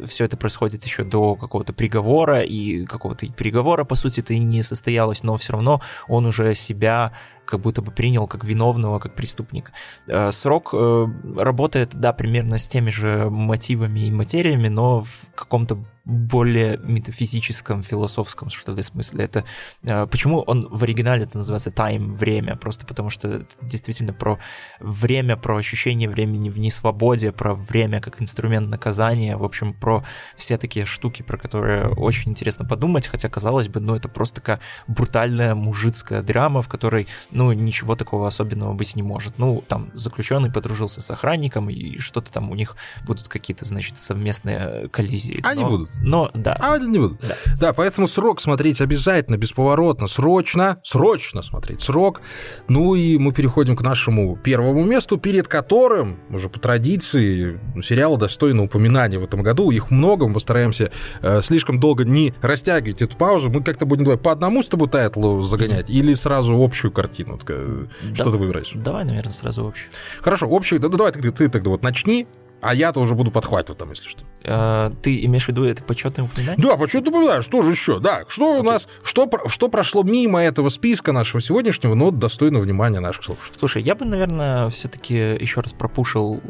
все 0.07 0.25
это 0.25 0.37
происходит 0.37 0.85
еще 0.85 1.05
до 1.05 1.35
какого-то 1.35 1.73
приговора, 1.73 2.43
и 2.43 2.85
какого-то 2.85 3.27
приговора, 3.33 3.85
по 3.85 3.95
сути-то, 3.95 4.35
и 4.35 4.39
не 4.39 4.63
состоялось, 4.63 5.23
но 5.23 5.37
все 5.37 5.53
равно 5.53 5.81
он 6.09 6.27
уже 6.27 6.55
себя 6.55 7.13
как 7.51 7.61
будто 7.61 7.83
бы 7.83 7.91
принял 7.91 8.27
как 8.27 8.45
виновного, 8.45 8.99
как 8.99 9.15
преступника. 9.15 9.73
Э, 10.07 10.33
Срок 10.33 10.71
э, 10.73 11.07
работает, 11.37 11.95
да, 11.95 12.13
примерно 12.13 12.59
с 12.59 12.69
теми 12.69 12.91
же 12.91 13.29
мотивами 13.29 14.07
и 14.07 14.11
материями, 14.11 14.69
но 14.69 15.03
в 15.03 15.35
каком-то 15.35 15.85
более 16.05 16.79
метафизическом, 16.79 17.83
философском, 17.83 18.51
что 18.51 18.73
ли, 18.73 18.83
смысле. 18.83 19.25
Это 19.25 19.45
э, 19.83 20.07
почему 20.07 20.41
он 20.41 20.67
в 20.71 20.83
оригинале 20.83 21.25
это 21.25 21.39
называется 21.39 21.71
time, 21.71 22.15
время, 22.15 22.57
просто 22.57 22.87
потому 22.87 23.11
что 23.11 23.29
это 23.29 23.47
действительно 23.63 24.13
про 24.13 24.39
время, 24.81 25.37
про 25.37 25.57
ощущение 25.57 26.09
времени 26.09 26.51
в 26.51 26.59
несвободе, 26.59 27.33
про 27.33 27.55
время 27.55 28.01
как 28.01 28.21
инструмент 28.23 28.71
наказания, 28.71 29.37
в 29.37 29.45
общем, 29.45 29.75
про 29.75 30.05
все 30.37 30.59
такие 30.59 30.87
штуки, 30.87 31.23
про 31.23 31.37
которые 31.37 31.89
очень 31.89 32.31
интересно 32.31 32.65
подумать, 32.65 33.07
хотя, 33.07 33.29
казалось 33.29 33.69
бы, 33.69 33.81
ну, 33.81 33.95
это 33.95 34.09
просто 34.09 34.37
такая 34.37 34.61
брутальная 34.87 35.55
мужицкая 35.55 36.23
драма, 36.23 36.63
в 36.63 36.69
которой, 36.69 37.07
ну, 37.41 37.53
ничего 37.53 37.97
такого 37.97 38.29
особенного 38.29 38.75
быть 38.75 38.97
не 38.97 39.03
может. 39.03 39.39
Ну, 39.39 39.65
там, 39.67 39.91
заключенный 39.95 40.51
подружился 40.51 41.01
с 41.01 41.11
охранником, 41.11 41.71
и 41.71 41.99
что-то 41.99 42.31
там 42.31 42.51
у 42.51 42.55
них 42.55 42.77
будут 43.07 43.29
какие-то, 43.29 43.65
значит, 43.65 43.99
совместные 43.99 44.89
коллизии. 44.89 45.41
Они 45.43 45.63
но, 45.63 45.71
будут. 45.71 45.91
Но, 46.03 46.31
да. 46.35 46.55
А 46.61 46.75
они 46.75 46.89
не 46.89 46.99
будут. 46.99 47.21
Да. 47.21 47.37
да, 47.59 47.73
поэтому 47.73 48.09
срок 48.09 48.43
смотреть 48.43 48.83
обязательно, 48.83 49.39
бесповоротно, 49.39 50.07
срочно, 50.07 50.81
срочно 50.83 51.41
смотреть 51.41 51.81
срок. 51.81 52.21
Ну 52.69 52.95
и 52.95 53.17
мы 53.17 53.33
переходим 53.33 53.75
к 53.75 53.81
нашему 53.81 54.37
первому 54.37 54.85
месту, 54.85 55.17
перед 55.17 55.49
которым, 55.49 56.21
уже 56.29 56.51
по 56.51 56.59
традиции, 56.59 57.59
сериалы 57.83 58.19
достойны 58.19 58.63
упоминания 58.63 59.19
в 59.19 59.25
этом 59.25 59.43
году. 59.43 59.71
Их 59.71 59.91
много, 59.91 60.29
мы 60.29 60.35
постараемся 60.35 60.91
э, 61.23 61.41
слишком 61.41 61.81
долго 61.81 62.05
не 62.05 62.35
растягивать 62.43 63.01
эту 63.01 63.17
паузу. 63.17 63.49
Мы 63.49 63.63
как-то 63.63 63.87
будем 63.87 64.05
давай, 64.05 64.19
по 64.19 64.31
одному 64.33 64.63
с 64.63 64.69
тобой 64.69 64.89
тайтлу 64.89 65.41
загонять 65.41 65.89
mm-hmm. 65.89 65.95
или 65.95 66.15
сразу 66.15 66.55
общую 66.63 66.93
картину? 66.93 67.30
Э, 67.49 67.87
что 68.15 68.25
да, 68.25 68.31
ты 68.31 68.37
выбираешь? 68.37 68.73
Давай, 68.75 69.05
наверное, 69.05 69.33
сразу 69.33 69.67
общую. 69.67 69.91
Хорошо, 70.21 70.49
общую. 70.51 70.81
Да, 70.81 70.89
давай 70.89 71.13
ты, 71.13 71.31
ты 71.31 71.49
тогда 71.49 71.71
вот 71.71 71.83
начни, 71.83 72.27
а 72.61 72.75
я-то 72.75 73.01
уже 73.01 73.15
буду 73.15 73.31
подхватывать 73.31 73.79
там, 73.79 73.91
если 73.91 74.09
что. 74.09 74.25
А, 74.45 74.93
ты 75.03 75.25
имеешь 75.25 75.45
в 75.45 75.49
виду 75.49 75.65
это 75.65 75.83
почетное 75.83 76.27
упоминание? 76.27 76.63
Да, 76.65 76.77
почетное 76.77 77.11
упоминание. 77.11 77.43
Что 77.43 77.63
же 77.63 77.71
еще? 77.71 78.01
Да, 78.01 78.25
что 78.29 78.57
okay. 78.57 78.61
у 78.61 78.63
нас, 78.63 78.89
что, 79.03 79.29
что 79.47 79.69
прошло 79.69 80.03
мимо 80.03 80.43
этого 80.43 80.69
списка 80.69 81.13
нашего 81.13 81.41
сегодняшнего, 81.41 81.95
но 81.95 82.11
достойно 82.11 82.61
внимания 82.61 83.01
наших 83.01 83.25
слушателей? 83.25 83.59
Слушай, 83.59 83.83
я 83.83 83.95
бы, 83.95 84.05
наверное, 84.05 84.69
все-таки 84.71 85.15
еще 85.15 85.61
раз 85.61 85.73
пропушил 85.73 86.43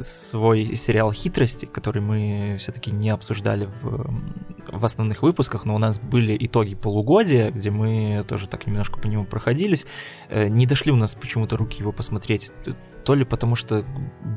свой 0.00 0.74
сериал 0.76 1.12
«Хитрости», 1.12 1.66
который 1.66 2.02
мы 2.02 2.56
все-таки 2.58 2.90
не 2.90 3.10
обсуждали 3.10 3.68
в, 3.82 4.10
в 4.68 4.84
основных 4.84 5.22
выпусках, 5.22 5.64
но 5.64 5.74
у 5.74 5.78
нас 5.78 5.98
были 5.98 6.36
итоги 6.38 6.74
полугодия, 6.74 7.50
где 7.50 7.70
мы 7.70 8.24
тоже 8.28 8.48
так 8.48 8.66
немножко 8.66 8.98
по 8.98 9.06
нему 9.06 9.24
проходились. 9.24 9.84
Э, 10.28 10.48
не 10.48 10.66
дошли 10.66 10.92
у 10.92 10.96
нас 10.96 11.14
почему-то 11.14 11.56
руки 11.56 11.78
его 11.80 11.92
посмотреть 11.92 12.50
то 13.04 13.14
ли 13.14 13.24
потому, 13.24 13.54
что 13.54 13.84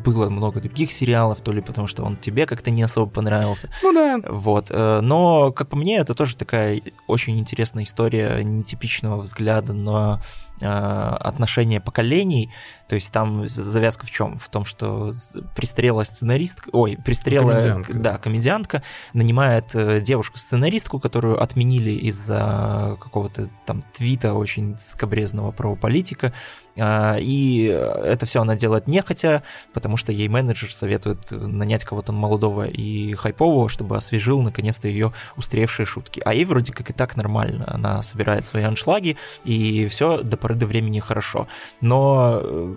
было 0.03 0.29
много 0.29 0.59
других 0.59 0.91
сериалов, 0.91 1.41
то 1.41 1.51
ли 1.51 1.61
потому, 1.61 1.87
что 1.87 2.03
он 2.03 2.17
тебе 2.17 2.45
как-то 2.45 2.71
не 2.71 2.83
особо 2.83 3.09
понравился. 3.09 3.69
Ну 3.83 3.93
да. 3.93 4.19
Вот. 4.27 4.67
Э, 4.69 5.01
но, 5.01 5.51
как 5.51 5.69
по 5.69 5.75
мне, 5.75 5.97
это 5.97 6.13
тоже 6.13 6.35
такая 6.35 6.81
очень 7.07 7.39
интересная 7.39 7.83
история 7.83 8.43
нетипичного 8.43 9.17
взгляда 9.17 9.73
на 9.73 10.21
отношения 10.61 11.81
поколений. 11.81 12.51
То 12.87 12.95
есть 12.95 13.11
там 13.11 13.47
завязка 13.47 14.05
в 14.05 14.11
чем? 14.11 14.37
В 14.37 14.47
том, 14.49 14.63
что 14.63 15.11
пристрелая 15.55 16.05
сценаристка, 16.05 16.69
ой, 16.71 16.97
пристрелая, 17.03 17.61
комедиантка. 17.61 17.93
да, 17.99 18.17
комедиантка 18.17 18.83
нанимает 19.13 19.73
э, 19.73 20.01
девушку-сценаристку, 20.01 20.99
которую 20.99 21.41
отменили 21.41 21.91
из-за 21.91 22.95
какого-то 23.01 23.49
там 23.65 23.81
твита 23.93 24.33
очень 24.33 24.77
скобрезного 24.77 25.51
про 25.51 25.75
политика, 25.75 26.31
а, 26.77 27.17
и 27.19 27.63
это 27.63 28.25
все 28.25 28.41
она 28.41 28.55
делает 28.55 28.87
нехотя, 28.87 29.43
потому 29.73 29.97
что 29.97 30.11
ей 30.11 30.27
менеджер 30.27 30.71
советует 30.71 31.31
нанять 31.31 31.85
кого-то 31.85 32.11
молодого 32.11 32.67
и 32.67 33.13
хайпового, 33.13 33.69
чтобы 33.69 33.97
освежил 33.97 34.41
наконец-то 34.41 34.87
ее 34.87 35.13
устаревшие 35.37 35.85
шутки. 35.85 36.21
А 36.25 36.33
ей 36.33 36.45
вроде 36.45 36.73
как 36.73 36.89
и 36.89 36.93
так 36.93 37.15
нормально. 37.15 37.65
Она 37.67 38.03
собирает 38.03 38.45
свои 38.45 38.63
аншлаги, 38.63 39.17
и 39.43 39.87
все 39.87 40.21
до 40.21 40.37
поры 40.45 40.53
до 40.53 40.67
времени 40.67 40.99
хорошо. 40.99 41.47
Но 41.81 42.39
э, 42.39 42.75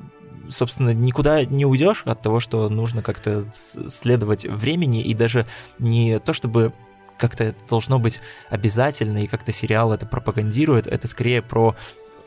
собственно, 0.48 0.94
никуда 0.94 1.44
не 1.44 1.66
уйдешь 1.66 2.02
от 2.06 2.22
того, 2.22 2.40
что 2.40 2.70
нужно 2.70 3.02
как-то 3.02 3.44
следовать 3.52 4.46
времени, 4.46 5.02
и 5.02 5.12
даже 5.12 5.46
не 5.78 6.18
то, 6.18 6.32
чтобы 6.32 6.72
как-то 7.18 7.44
это 7.44 7.58
должно 7.68 7.98
быть 7.98 8.20
обязательно, 8.48 9.18
и 9.18 9.26
как-то 9.26 9.52
сериал 9.52 9.92
это 9.92 10.06
пропагандирует, 10.06 10.86
это 10.86 11.06
скорее 11.08 11.42
про 11.42 11.76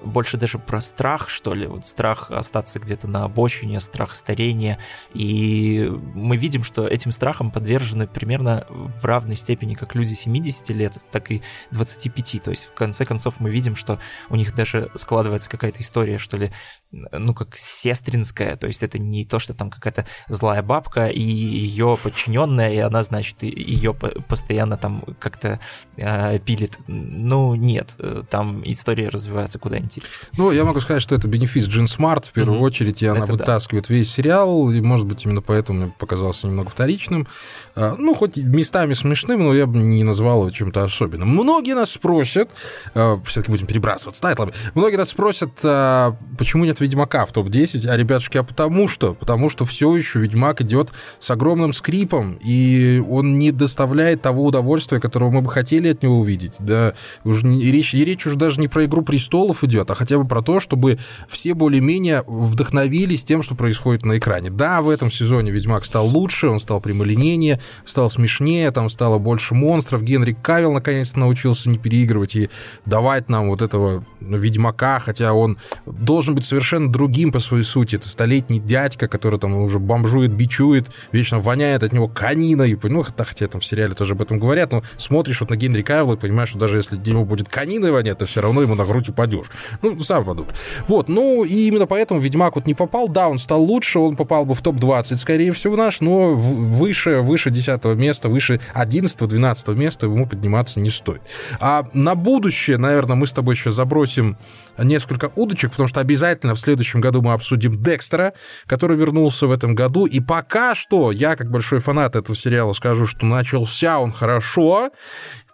больше 0.04 0.38
даже 0.38 0.60
про 0.60 0.82
страх, 0.82 1.30
что 1.30 1.54
ли, 1.54 1.68
вот 1.68 1.86
страх 1.86 2.32
остаться 2.32 2.80
где-то 2.80 3.08
на 3.08 3.24
обочине, 3.26 3.80
страх 3.80 4.16
старения, 4.16 4.80
и 5.14 5.88
мы 6.16 6.38
видим, 6.38 6.64
что 6.64 6.88
этим 6.88 7.12
страхом 7.12 7.52
подвержены 7.52 8.08
примерно 8.08 8.66
в 8.70 9.06
равной 9.06 9.36
степени 9.36 9.76
как 9.76 9.96
люди 9.96 10.14
70 10.14 10.70
лет, 10.70 10.98
так 11.12 11.32
и 11.32 11.42
25, 11.72 12.44
то 12.44 12.52
есть 12.52 12.66
в 12.66 12.74
конце 12.74 13.06
концов 13.06 13.36
мы 13.40 13.50
видим, 13.50 13.76
что 13.76 14.00
у 14.30 14.36
них 14.36 14.56
даже 14.56 14.92
складывается 14.96 15.50
какая-то 15.50 15.82
история, 15.82 16.18
что 16.18 16.38
ли, 16.38 16.52
ну 16.92 17.34
как 17.34 17.56
сестринская, 17.56 18.56
то 18.56 18.68
есть 18.68 18.84
это 18.84 19.00
не 19.00 19.26
то, 19.26 19.40
что 19.40 19.54
там 19.54 19.70
какая-то 19.70 20.06
злая 20.28 20.62
бабка 20.62 21.08
и 21.08 21.22
ее 21.22 21.98
подчиненная, 22.02 22.74
и 22.74 22.78
она, 22.78 23.04
значит, 23.04 23.44
ее 23.44 23.94
постоянно 23.94 24.78
там 24.78 25.04
как-то 25.20 25.60
э, 25.98 26.40
пилит, 26.40 26.80
ну 26.88 27.56
нет, 27.56 27.98
там 28.30 28.62
история 28.66 29.10
развивается 29.10 29.60
куда-нибудь 29.60 29.91
интересно. 29.98 30.28
Ну, 30.38 30.52
я 30.52 30.64
могу 30.64 30.80
сказать, 30.80 31.02
что 31.02 31.16
это 31.16 31.28
бенефис 31.28 31.66
Джин 31.66 31.88
Смарт 31.88 32.28
в 32.28 32.32
первую 32.32 32.60
mm-hmm. 32.60 32.64
очередь, 32.64 33.02
и 33.02 33.06
она 33.06 33.24
это 33.24 33.34
вытаскивает 33.34 33.88
да. 33.88 33.94
весь 33.94 34.12
сериал, 34.12 34.72
и, 34.72 34.82
может 34.82 35.06
быть, 35.06 35.26
именно 35.26 35.42
поэтому 35.42 35.80
мне 35.80 35.94
показался 35.98 36.48
немного 36.48 36.70
вторичным. 36.70 37.28
А, 37.76 37.96
ну, 37.98 38.14
хоть 38.14 38.38
местами 38.38 38.94
смешным, 38.94 39.44
но 39.44 39.54
я 39.54 39.66
бы 39.66 39.80
не 39.80 40.04
назвал 40.04 40.42
его 40.42 40.52
чем-то 40.52 40.84
особенным. 40.84 41.30
Многие 41.30 41.74
нас 41.74 41.92
спросят, 41.92 42.50
а, 42.94 43.20
все-таки 43.26 43.52
будем 43.52 43.68
перебрасываться 43.68 44.22
тайтлами, 44.22 44.54
многие 44.76 44.98
нас 44.98 45.10
спросят, 45.10 45.52
а, 45.64 46.16
почему 46.38 46.66
нет 46.66 46.80
Ведьмака 46.80 47.26
в 47.26 47.32
топ-10, 47.32 47.88
а, 47.88 47.98
ребятушки, 47.98 48.38
а 48.38 48.44
потому 48.44 48.88
что, 48.88 49.14
потому 49.14 49.50
что 49.50 49.66
все 49.66 49.96
еще 49.96 50.20
Ведьмак 50.20 50.62
идет 50.62 50.92
с 51.20 51.30
огромным 51.32 51.74
скрипом, 51.74 52.40
и 52.44 53.04
он 53.10 53.38
не 53.38 53.52
доставляет 53.52 54.22
того 54.22 54.46
удовольствия, 54.46 55.00
которого 55.00 55.32
мы 55.32 55.42
бы 55.42 55.50
хотели 55.50 55.90
от 55.90 56.04
него 56.04 56.20
увидеть. 56.20 56.54
Да, 56.60 56.94
уже 57.24 57.46
не, 57.46 57.62
и 57.62 57.72
речь, 57.72 57.94
и 57.94 58.04
речь 58.06 58.26
уже 58.26 58.38
даже 58.38 58.60
не 58.60 58.68
про 58.68 58.86
«Игру 58.86 59.02
престолов» 59.02 59.64
идет, 59.64 59.81
а 59.90 59.96
хотя 59.96 60.18
бы 60.18 60.28
про 60.28 60.42
то, 60.42 60.60
чтобы 60.60 61.00
все 61.28 61.54
более-менее 61.54 62.24
вдохновились 62.28 63.24
тем, 63.24 63.42
что 63.42 63.56
происходит 63.56 64.06
на 64.06 64.18
экране. 64.18 64.50
Да, 64.50 64.82
в 64.82 64.90
этом 64.90 65.10
сезоне 65.10 65.52
Ведьмак 65.52 65.86
стал 65.86 66.08
лучше, 66.08 66.48
он 66.48 66.60
стал 66.60 66.82
прямолинейнее, 66.82 67.60
стал 67.86 68.10
смешнее, 68.10 68.72
там 68.72 68.90
стало 68.90 69.18
больше 69.18 69.56
монстров. 69.56 70.04
Генри 70.04 70.34
Кавилл 70.34 70.74
наконец-то 70.74 71.20
научился 71.20 71.70
не 71.70 71.78
переигрывать 71.78 72.36
и 72.36 72.50
давать 72.86 73.30
нам 73.30 73.50
вот 73.50 73.62
этого 73.62 74.06
ну, 74.20 74.38
Ведьмака, 74.38 75.00
хотя 75.00 75.34
он 75.34 75.58
должен 75.86 76.36
быть 76.36 76.46
совершенно 76.46 76.92
другим 76.92 77.32
по 77.32 77.40
своей 77.40 77.64
сути. 77.64 77.96
Это 77.96 78.08
столетний 78.08 78.60
дядька, 78.60 79.08
который 79.08 79.40
там 79.40 79.56
уже 79.56 79.80
бомжует, 79.80 80.34
бичует, 80.34 80.92
вечно 81.12 81.40
воняет 81.40 81.84
от 81.84 81.94
него 81.94 82.08
каниной. 82.08 82.78
Ну, 82.84 83.04
хотя 83.04 83.48
там 83.48 83.62
в 83.62 83.66
сериале 83.66 83.94
тоже 83.94 84.14
об 84.14 84.22
этом 84.22 84.40
говорят, 84.40 84.72
но 84.72 84.84
смотришь 84.98 85.42
вот 85.42 85.50
на 85.50 85.56
Генри 85.56 85.82
Кавилла 85.82 86.14
и 86.14 86.18
понимаешь, 86.18 86.50
что 86.50 86.60
даже 86.60 86.78
если 86.78 87.00
ему 87.04 87.26
будет 87.26 87.50
каниной 87.50 87.92
вонять, 87.92 88.18
то 88.18 88.26
все 88.26 88.42
равно 88.42 88.62
ему 88.62 88.76
на 88.76 88.86
грудь 88.86 89.10
упадешь. 89.10 89.48
Ну, 89.82 89.98
сам 90.00 90.26
подумай. 90.26 90.52
Вот, 90.88 91.10
ну, 91.10 91.44
и 91.44 91.68
именно 91.68 91.88
поэтому 91.88 92.20
Ведьмак 92.20 92.56
вот 92.56 92.66
не 92.66 92.74
попал. 92.74 93.08
Да, 93.08 93.30
он 93.30 93.40
стал 93.40 93.62
лучше, 93.62 94.00
он 94.00 94.16
попал 94.16 94.46
бы 94.46 94.56
в 94.56 94.62
топ-20, 94.62 95.16
скорее 95.18 95.54
всего, 95.54 95.76
наш, 95.76 96.02
но 96.02 96.36
выше, 96.36 97.22
выше 97.22 97.50
10 97.50 97.84
места, 97.96 98.30
выше 98.30 98.60
11-12 98.76 99.76
места 99.76 100.06
ему 100.06 100.26
подниматься 100.28 100.80
не 100.80 100.90
стоит. 100.90 101.22
А 101.60 101.86
на 101.94 102.16
будущее, 102.16 102.78
наверное, 102.78 103.16
мы 103.16 103.28
с 103.28 103.32
тобой 103.32 103.56
еще 103.56 103.72
забросим 103.72 104.38
несколько 104.78 105.32
удочек, 105.36 105.72
потому 105.72 105.88
что 105.88 106.00
обязательно 106.00 106.56
в 106.56 106.60
следующем 106.60 107.02
году 107.02 107.22
мы 107.22 107.34
обсудим 107.34 107.82
Декстера, 107.82 108.34
который 108.66 108.98
вернулся 108.98 109.48
в 109.48 109.52
этом 109.52 109.76
году. 109.76 110.06
И 110.06 110.20
пока 110.20 110.76
что 110.76 111.12
я, 111.12 111.36
как 111.36 111.50
большой 111.50 111.80
фанат 111.80 112.16
этого 112.16 112.36
сериала, 112.36 112.74
скажу, 112.74 113.08
что 113.08 113.26
начался 113.26 114.00
он 114.00 114.12
хорошо 114.12 114.92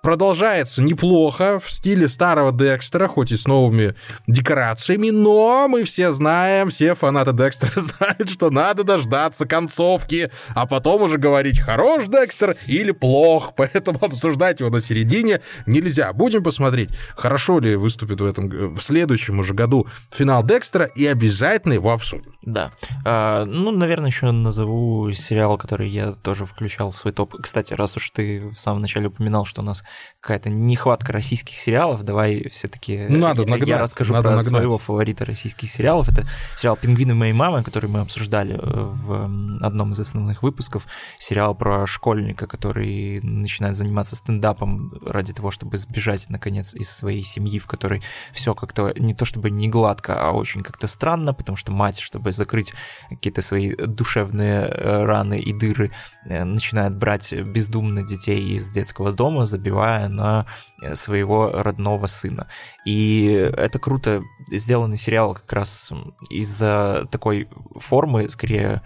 продолжается 0.01 0.81
неплохо 0.81 1.59
в 1.59 1.69
стиле 1.69 2.07
старого 2.07 2.51
Декстера, 2.51 3.07
хоть 3.07 3.31
и 3.31 3.37
с 3.37 3.47
новыми 3.47 3.95
декорациями, 4.27 5.09
но 5.09 5.67
мы 5.67 5.83
все 5.83 6.11
знаем, 6.11 6.69
все 6.69 6.95
фанаты 6.95 7.33
Декстера 7.33 7.71
знают, 7.75 8.29
что 8.29 8.49
надо 8.49 8.83
дождаться 8.83 9.45
концовки, 9.45 10.31
а 10.55 10.65
потом 10.65 11.03
уже 11.03 11.17
говорить, 11.17 11.59
хорош 11.59 12.05
Декстер 12.07 12.57
или 12.67 12.91
плох, 12.91 13.53
поэтому 13.57 13.99
обсуждать 14.03 14.59
его 14.59 14.69
на 14.69 14.79
середине 14.79 15.41
нельзя. 15.65 16.13
Будем 16.13 16.43
посмотреть, 16.43 16.89
хорошо 17.15 17.59
ли 17.59 17.75
выступит 17.75 18.21
в 18.21 18.25
этом 18.25 18.75
в 18.75 18.81
следующем 18.81 19.39
уже 19.39 19.53
году 19.53 19.87
финал 20.11 20.43
Декстера, 20.43 20.85
и 20.85 21.05
обязательно 21.05 21.73
его 21.73 21.91
обсудим. 21.91 22.33
Да. 22.41 22.71
А, 23.05 23.45
ну, 23.45 23.71
наверное, 23.71 24.09
еще 24.09 24.31
назову 24.31 25.11
сериал, 25.11 25.57
который 25.57 25.89
я 25.89 26.13
тоже 26.13 26.45
включал 26.45 26.91
в 26.91 26.95
свой 26.95 27.13
топ. 27.13 27.35
Кстати, 27.41 27.73
раз 27.73 27.97
уж 27.97 28.09
ты 28.11 28.39
в 28.39 28.57
самом 28.57 28.81
начале 28.81 29.07
упоминал, 29.07 29.45
что 29.45 29.61
у 29.61 29.65
нас 29.65 29.83
какая-то 30.27 30.49
нехватка 30.49 31.13
российских 31.13 31.57
сериалов, 31.57 32.03
давай 32.03 32.49
все-таки 32.49 33.05
надо 33.07 33.45
нагнать, 33.45 33.69
я 33.69 33.79
расскажу 33.79 34.13
надо 34.13 34.29
про 34.29 34.35
нагнать. 34.35 34.47
своего 34.47 34.77
фаворита 34.77 35.23
российских 35.23 35.71
сериалов. 35.71 36.09
Это 36.09 36.27
сериал 36.57 36.75
«Пингвины 36.75 37.13
моей 37.13 37.31
мамы», 37.31 37.63
который 37.63 37.89
мы 37.89 38.01
обсуждали 38.01 38.55
э, 38.55 38.59
в 38.61 39.23
одном 39.65 39.93
из 39.93 39.99
основных 40.01 40.43
выпусков. 40.43 40.85
Сериал 41.17 41.55
про 41.55 41.87
школьника, 41.87 42.45
который 42.45 43.21
начинает 43.21 43.77
заниматься 43.77 44.17
стендапом 44.17 44.91
ради 45.05 45.31
того, 45.31 45.49
чтобы 45.49 45.77
сбежать, 45.77 46.25
наконец, 46.29 46.73
из 46.73 46.89
своей 46.89 47.23
семьи, 47.23 47.57
в 47.57 47.67
которой 47.67 48.03
все 48.33 48.53
как-то 48.53 48.93
не 48.97 49.13
то 49.13 49.23
чтобы 49.23 49.49
не 49.49 49.69
гладко, 49.69 50.19
а 50.19 50.31
очень 50.31 50.61
как-то 50.61 50.87
странно, 50.87 51.33
потому 51.33 51.55
что 51.55 51.71
мать, 51.71 51.99
чтобы 51.99 52.33
закрыть 52.33 52.73
какие-то 53.09 53.41
свои 53.41 53.73
душевные 53.75 54.63
э, 54.63 55.03
раны 55.05 55.39
и 55.39 55.53
дыры, 55.53 55.91
э, 56.25 56.43
начинает 56.43 56.97
брать 56.97 57.31
бездумно 57.31 58.03
детей 58.03 58.55
из 58.55 58.69
детского 58.71 59.13
дома, 59.13 59.45
забивая 59.78 60.09
на 60.09 60.45
своего 60.93 61.51
родного 61.51 62.07
сына. 62.07 62.47
И 62.86 63.25
это 63.25 63.80
круто 63.80 64.21
сделанный 64.51 64.97
сериал 64.97 65.34
как 65.34 65.53
раз 65.53 65.91
из-за 66.30 67.07
такой 67.11 67.47
формы, 67.75 68.30
скорее 68.30 68.82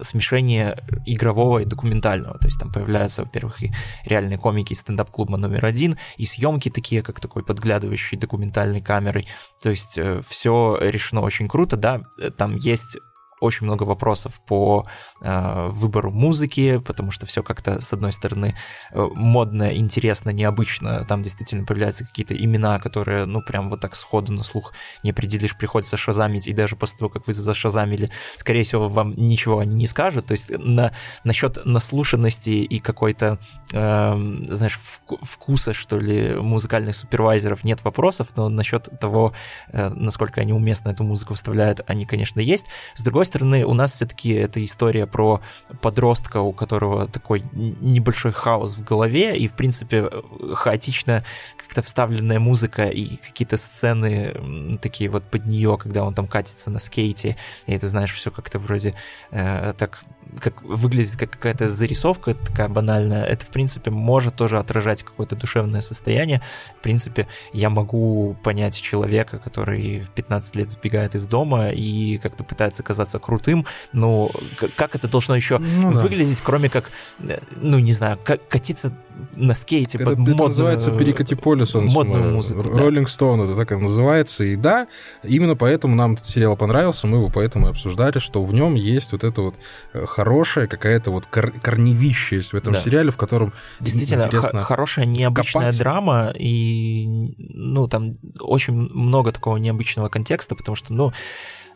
смешение 0.00 0.78
игрового 1.06 1.58
и 1.58 1.64
документального. 1.64 2.38
То 2.38 2.46
есть 2.46 2.60
там 2.60 2.72
появляются, 2.72 3.22
во-первых, 3.24 3.62
и 3.62 3.72
реальные 4.04 4.38
комики 4.38 4.74
из 4.74 4.80
стендап-клуба 4.80 5.36
номер 5.36 5.66
один, 5.66 5.98
и 6.16 6.24
съемки 6.24 6.70
такие, 6.70 7.02
как 7.02 7.20
такой 7.20 7.42
подглядывающий 7.42 8.16
документальной 8.16 8.80
камерой. 8.80 9.26
То 9.60 9.70
есть 9.70 9.98
э, 9.98 10.20
все 10.26 10.78
решено 10.80 11.22
очень 11.22 11.48
круто, 11.48 11.76
да, 11.76 12.02
там 12.36 12.56
есть 12.56 12.96
очень 13.42 13.66
много 13.66 13.82
вопросов 13.82 14.40
по 14.46 14.86
э, 15.22 15.68
выбору 15.68 16.10
музыки, 16.10 16.78
потому 16.78 17.10
что 17.10 17.26
все 17.26 17.42
как-то, 17.42 17.80
с 17.80 17.92
одной 17.92 18.12
стороны, 18.12 18.56
э, 18.92 19.08
модно, 19.14 19.76
интересно, 19.76 20.30
необычно. 20.30 21.04
Там 21.04 21.22
действительно 21.22 21.66
появляются 21.66 22.06
какие-то 22.06 22.36
имена, 22.36 22.78
которые, 22.78 23.26
ну, 23.26 23.42
прям 23.42 23.68
вот 23.68 23.80
так 23.80 23.96
сходу 23.96 24.32
на 24.32 24.44
слух 24.44 24.72
не 25.02 25.10
определишь, 25.10 25.56
приходится 25.56 25.96
шазамить, 25.96 26.46
и 26.46 26.52
даже 26.52 26.76
после 26.76 26.98
того, 26.98 27.10
как 27.10 27.26
вы 27.26 27.32
зашазамили, 27.32 28.10
скорее 28.36 28.62
всего, 28.62 28.88
вам 28.88 29.12
ничего 29.16 29.58
они 29.58 29.74
не 29.74 29.86
скажут. 29.86 30.26
То 30.26 30.32
есть 30.32 30.50
на, 30.56 30.92
насчет 31.24 31.64
наслушанности 31.64 32.50
и 32.50 32.78
какой-то, 32.78 33.38
э, 33.72 34.14
знаешь, 34.44 34.78
вкуса, 35.22 35.72
что 35.72 35.98
ли, 35.98 36.34
музыкальных 36.36 36.94
супервайзеров 36.94 37.64
нет 37.64 37.82
вопросов, 37.84 38.28
но 38.36 38.48
насчет 38.48 38.88
того, 39.00 39.32
э, 39.72 39.88
насколько 39.88 40.40
они 40.40 40.52
уместно 40.52 40.90
эту 40.90 41.04
музыку 41.04 41.34
вставляют, 41.34 41.80
они, 41.86 42.06
конечно, 42.06 42.40
есть. 42.40 42.66
С 42.94 43.02
другой 43.02 43.24
стороны, 43.24 43.31
у 43.40 43.74
нас 43.74 43.92
все-таки 43.92 44.32
эта 44.32 44.64
история 44.64 45.06
про 45.06 45.40
подростка, 45.80 46.38
у 46.38 46.52
которого 46.52 47.08
такой 47.08 47.44
небольшой 47.52 48.32
хаос 48.32 48.76
в 48.76 48.84
голове, 48.84 49.36
и, 49.36 49.48
в 49.48 49.52
принципе, 49.52 50.10
хаотично 50.54 51.24
как-то 51.56 51.82
вставленная 51.82 52.38
музыка 52.38 52.88
и 52.88 53.16
какие-то 53.16 53.56
сцены 53.56 54.78
такие 54.80 55.08
вот 55.08 55.24
под 55.24 55.46
нее, 55.46 55.78
когда 55.78 56.04
он 56.04 56.14
там 56.14 56.26
катится 56.26 56.70
на 56.70 56.78
скейте, 56.78 57.36
и 57.66 57.78
ты 57.78 57.88
знаешь, 57.88 58.12
все 58.12 58.30
как-то 58.30 58.58
вроде 58.58 58.94
э, 59.30 59.72
так 59.76 60.04
как 60.40 60.62
выглядит 60.62 61.16
как 61.16 61.30
какая-то 61.30 61.68
зарисовка 61.68 62.34
такая 62.34 62.68
банальная, 62.68 63.24
это, 63.24 63.44
в 63.44 63.48
принципе, 63.48 63.90
может 63.90 64.36
тоже 64.36 64.58
отражать 64.58 65.02
какое-то 65.02 65.36
душевное 65.36 65.80
состояние. 65.80 66.42
В 66.78 66.82
принципе, 66.82 67.28
я 67.52 67.70
могу 67.70 68.36
понять 68.42 68.80
человека, 68.80 69.38
который 69.38 70.00
в 70.00 70.10
15 70.10 70.56
лет 70.56 70.72
сбегает 70.72 71.14
из 71.14 71.26
дома 71.26 71.70
и 71.70 72.18
как-то 72.18 72.44
пытается 72.44 72.82
казаться 72.82 73.18
крутым, 73.18 73.66
но 73.92 74.30
как 74.76 74.94
это 74.94 75.08
должно 75.08 75.36
еще 75.36 75.58
ну, 75.58 75.92
выглядеть, 75.92 76.38
да. 76.38 76.44
кроме 76.44 76.68
как, 76.68 76.90
э, 77.20 77.40
ну, 77.56 77.78
не 77.78 77.92
знаю, 77.92 78.18
как 78.22 78.46
катиться 78.48 78.92
на 79.34 79.54
скейте 79.54 79.98
это, 79.98 80.04
под 80.04 80.12
это 80.14 80.20
модную... 80.22 80.48
называется 80.48 80.90
перекати 80.90 81.34
полюс, 81.34 81.74
он 81.74 81.86
модную 81.86 82.32
музыку. 82.32 82.62
Роллинг 82.62 83.08
Стоун, 83.08 83.38
да. 83.38 83.44
это 83.44 83.54
так 83.54 83.72
и 83.72 83.76
называется. 83.76 84.44
И 84.44 84.56
да, 84.56 84.88
именно 85.22 85.56
поэтому 85.56 85.94
нам 85.94 86.14
этот 86.14 86.26
сериал 86.26 86.56
понравился, 86.56 87.06
мы 87.06 87.18
его 87.18 87.28
поэтому 87.28 87.68
и 87.68 87.70
обсуждали, 87.70 88.18
что 88.18 88.42
в 88.44 88.52
нем 88.52 88.74
есть 88.74 89.12
вот 89.12 89.24
это 89.24 89.42
вот 89.42 89.54
э, 89.92 90.06
хорошая 90.06 90.66
какая-то 90.66 91.10
вот 91.10 91.26
кор- 91.26 91.52
корневища 91.52 92.36
есть 92.36 92.52
в 92.52 92.56
этом 92.56 92.74
да. 92.74 92.80
сериале, 92.80 93.10
в 93.10 93.16
котором 93.16 93.52
Действительно, 93.80 94.24
интересно 94.24 94.62
хорошая 94.62 95.06
необычная 95.06 95.64
копать. 95.64 95.78
драма, 95.78 96.32
и 96.38 97.34
ну 97.38 97.88
там 97.88 98.12
очень 98.40 98.74
много 98.74 99.32
такого 99.32 99.56
необычного 99.56 100.08
контекста, 100.08 100.54
потому 100.54 100.76
что, 100.76 100.92
ну, 100.92 101.12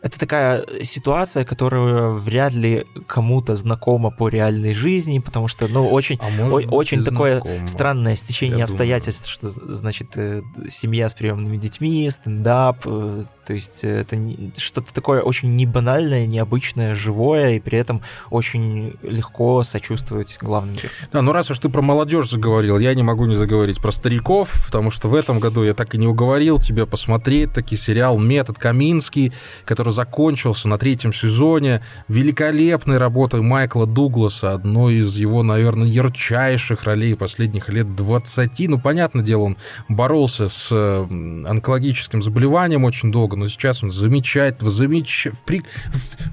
это 0.01 0.19
такая 0.19 0.65
ситуация, 0.83 1.43
которая 1.45 2.09
вряд 2.09 2.53
ли 2.53 2.85
кому-то 3.07 3.55
знакома 3.55 4.11
по 4.11 4.29
реальной 4.29 4.73
жизни, 4.73 5.19
потому 5.19 5.47
что, 5.47 5.67
ну, 5.67 5.87
очень, 5.89 6.19
а 6.21 6.27
о, 6.49 6.59
очень 6.75 7.03
такое 7.03 7.41
знакомо. 7.41 7.67
странное 7.67 8.15
стечение 8.15 8.59
Я 8.59 8.65
обстоятельств, 8.65 9.39
думаю. 9.41 9.55
что, 9.55 9.73
значит, 9.73 10.07
э, 10.17 10.41
семья 10.69 11.09
с 11.09 11.13
приемными 11.13 11.57
детьми, 11.57 12.09
стендап, 12.09 12.81
э, 12.85 13.23
то 13.47 13.53
есть 13.53 13.85
это 13.85 14.19
что-то 14.57 14.93
такое 14.93 15.21
очень 15.21 15.55
не 15.55 15.65
банальное, 15.65 16.25
необычное, 16.25 16.95
живое, 16.95 17.55
и 17.55 17.59
при 17.61 17.77
этом 17.77 18.01
очень 18.29 18.95
легко 19.01 19.63
сочувствовать 19.63 20.37
главным 20.41 20.75
героям. 20.75 20.91
Да, 21.13 21.21
ну 21.21 21.31
раз 21.31 21.49
уж 21.49 21.59
ты 21.59 21.69
про 21.69 21.81
молодежь 21.81 22.29
заговорил, 22.29 22.77
я 22.77 22.93
не 22.93 23.03
могу 23.03 23.25
не 23.25 23.37
заговорить 23.37 23.81
про 23.81 23.91
стариков, 23.91 24.65
потому 24.65 24.91
что 24.91 25.07
в 25.07 25.15
этом 25.15 25.39
году 25.39 25.63
я 25.63 25.73
так 25.73 25.95
и 25.95 25.97
не 25.97 26.07
уговорил 26.07 26.59
тебя 26.59 26.85
посмотреть 26.85 27.53
таки 27.53 27.77
сериал 27.77 28.19
«Метод 28.19 28.57
Каминский», 28.59 29.31
который 29.63 29.93
закончился 29.93 30.67
на 30.67 30.77
третьем 30.77 31.13
сезоне. 31.13 31.81
Великолепной 32.09 32.97
работой 32.97 33.41
Майкла 33.41 33.87
Дугласа, 33.87 34.51
одной 34.51 34.95
из 34.95 35.15
его, 35.15 35.41
наверное, 35.41 35.87
ярчайших 35.87 36.83
ролей 36.83 37.15
последних 37.15 37.69
лет 37.69 37.95
20. 37.95 38.67
Ну, 38.67 38.77
понятное 38.77 39.23
дело, 39.23 39.43
он 39.43 39.57
боролся 39.87 40.49
с 40.49 40.69
онкологическим 40.69 42.21
заболеванием 42.21 42.83
очень 42.83 43.09
долго, 43.09 43.36
но 43.37 43.47
сейчас 43.47 43.83
он 43.83 43.91
замечательно, 43.91 44.69
замечательно, 44.69 45.37
при, 45.45 45.63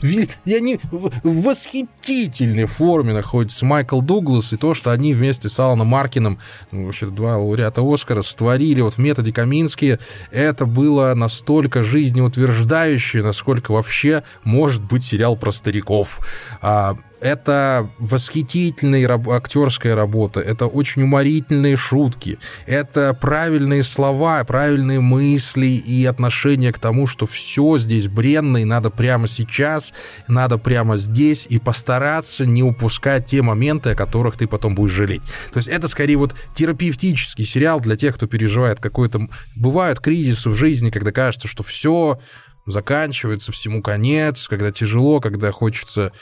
в, 0.02 0.28
я 0.44 0.60
не, 0.60 0.80
в 0.90 1.42
восхитительной 1.42 2.66
форме 2.66 3.12
находится 3.12 3.64
Майкл 3.64 4.00
Дуглас, 4.00 4.52
и 4.52 4.56
то, 4.56 4.74
что 4.74 4.90
они 4.90 5.12
вместе 5.12 5.48
с 5.48 5.58
Аланом 5.58 5.88
Маркином, 5.88 6.38
ну, 6.72 6.86
вообще 6.86 7.06
два 7.06 7.36
лауреата 7.36 7.82
Оскара, 7.84 8.22
створили 8.22 8.80
вот 8.80 8.94
в 8.94 8.98
методе 8.98 9.32
Камински, 9.32 9.98
это 10.30 10.66
было 10.66 11.14
настолько 11.14 11.82
жизнеутверждающе, 11.82 13.22
насколько 13.22 13.72
вообще 13.72 14.22
может 14.42 14.82
быть 14.82 15.04
сериал 15.04 15.36
про 15.36 15.52
стариков. 15.52 16.20
А, 16.60 16.96
это 17.24 17.90
восхитительная 17.98 19.08
раб- 19.08 19.30
актерская 19.30 19.96
работа, 19.96 20.40
это 20.40 20.66
очень 20.66 21.04
уморительные 21.04 21.74
шутки, 21.74 22.38
это 22.66 23.16
правильные 23.18 23.82
слова, 23.82 24.44
правильные 24.44 25.00
мысли 25.00 25.68
и 25.68 26.04
отношение 26.04 26.70
к 26.70 26.78
тому, 26.78 27.06
что 27.06 27.26
все 27.26 27.78
здесь 27.78 28.08
бренно 28.08 28.58
и 28.58 28.64
надо 28.64 28.90
прямо 28.90 29.26
сейчас, 29.26 29.94
надо 30.28 30.58
прямо 30.58 30.98
здесь 30.98 31.46
и 31.48 31.58
постараться 31.58 32.44
не 32.44 32.62
упускать 32.62 33.24
те 33.24 33.40
моменты, 33.40 33.90
о 33.90 33.96
которых 33.96 34.36
ты 34.36 34.46
потом 34.46 34.74
будешь 34.74 34.92
жалеть. 34.92 35.22
То 35.50 35.56
есть 35.56 35.68
это 35.68 35.88
скорее 35.88 36.16
вот 36.16 36.34
терапевтический 36.54 37.46
сериал 37.46 37.80
для 37.80 37.96
тех, 37.96 38.16
кто 38.16 38.26
переживает 38.26 38.80
какой-то... 38.80 39.28
Бывают 39.56 40.00
кризисы 40.00 40.50
в 40.50 40.54
жизни, 40.54 40.90
когда 40.90 41.10
кажется, 41.10 41.48
что 41.48 41.62
все 41.62 42.18
заканчивается, 42.66 43.52
всему 43.52 43.82
конец, 43.82 44.48
когда 44.48 44.72
тяжело, 44.72 45.20
когда 45.20 45.52
хочется 45.52 46.12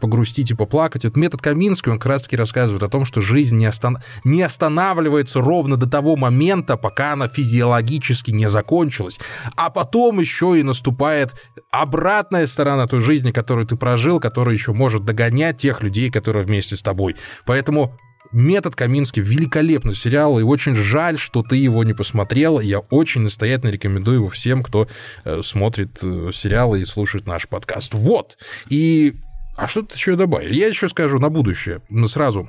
погрустить 0.00 0.50
и 0.50 0.54
поплакать. 0.54 1.04
Это 1.04 1.18
метод 1.18 1.42
Каминский, 1.42 1.92
он 1.92 1.98
как 1.98 2.10
раз-таки 2.10 2.36
рассказывает 2.36 2.82
о 2.82 2.88
том, 2.88 3.04
что 3.04 3.20
жизнь 3.20 3.56
не, 3.56 3.66
остан... 3.66 3.98
не 4.24 4.42
останавливается 4.42 5.40
ровно 5.40 5.76
до 5.76 5.88
того 5.88 6.16
момента, 6.16 6.76
пока 6.76 7.12
она 7.12 7.28
физиологически 7.28 8.30
не 8.30 8.48
закончилась. 8.48 9.18
А 9.56 9.70
потом 9.70 10.20
еще 10.20 10.58
и 10.58 10.62
наступает 10.62 11.34
обратная 11.70 12.46
сторона 12.46 12.86
той 12.86 13.00
жизни, 13.00 13.30
которую 13.30 13.66
ты 13.66 13.76
прожил, 13.76 14.20
которая 14.20 14.54
еще 14.54 14.72
может 14.72 15.04
догонять 15.04 15.58
тех 15.58 15.82
людей, 15.82 16.10
которые 16.10 16.44
вместе 16.44 16.76
с 16.76 16.82
тобой. 16.82 17.16
Поэтому 17.44 17.96
Метод 18.32 18.74
Каминский 18.74 19.22
великолепный 19.22 19.94
сериал, 19.94 20.40
и 20.40 20.42
очень 20.42 20.74
жаль, 20.74 21.18
что 21.18 21.44
ты 21.44 21.54
его 21.56 21.84
не 21.84 21.92
посмотрел. 21.92 22.58
Я 22.58 22.80
очень 22.80 23.20
настоятельно 23.20 23.70
рекомендую 23.70 24.16
его 24.16 24.28
всем, 24.28 24.64
кто 24.64 24.88
э, 25.24 25.40
смотрит 25.44 26.00
э, 26.02 26.30
сериалы 26.32 26.80
и 26.80 26.84
слушает 26.84 27.28
наш 27.28 27.46
подкаст. 27.46 27.94
Вот. 27.94 28.36
И 28.68 29.14
а 29.56 29.66
что 29.66 29.82
ты 29.82 29.94
еще 29.94 30.16
добавил? 30.16 30.50
Я 30.50 30.68
еще 30.68 30.88
скажу 30.88 31.18
на 31.18 31.30
будущее, 31.30 31.82
сразу. 32.08 32.48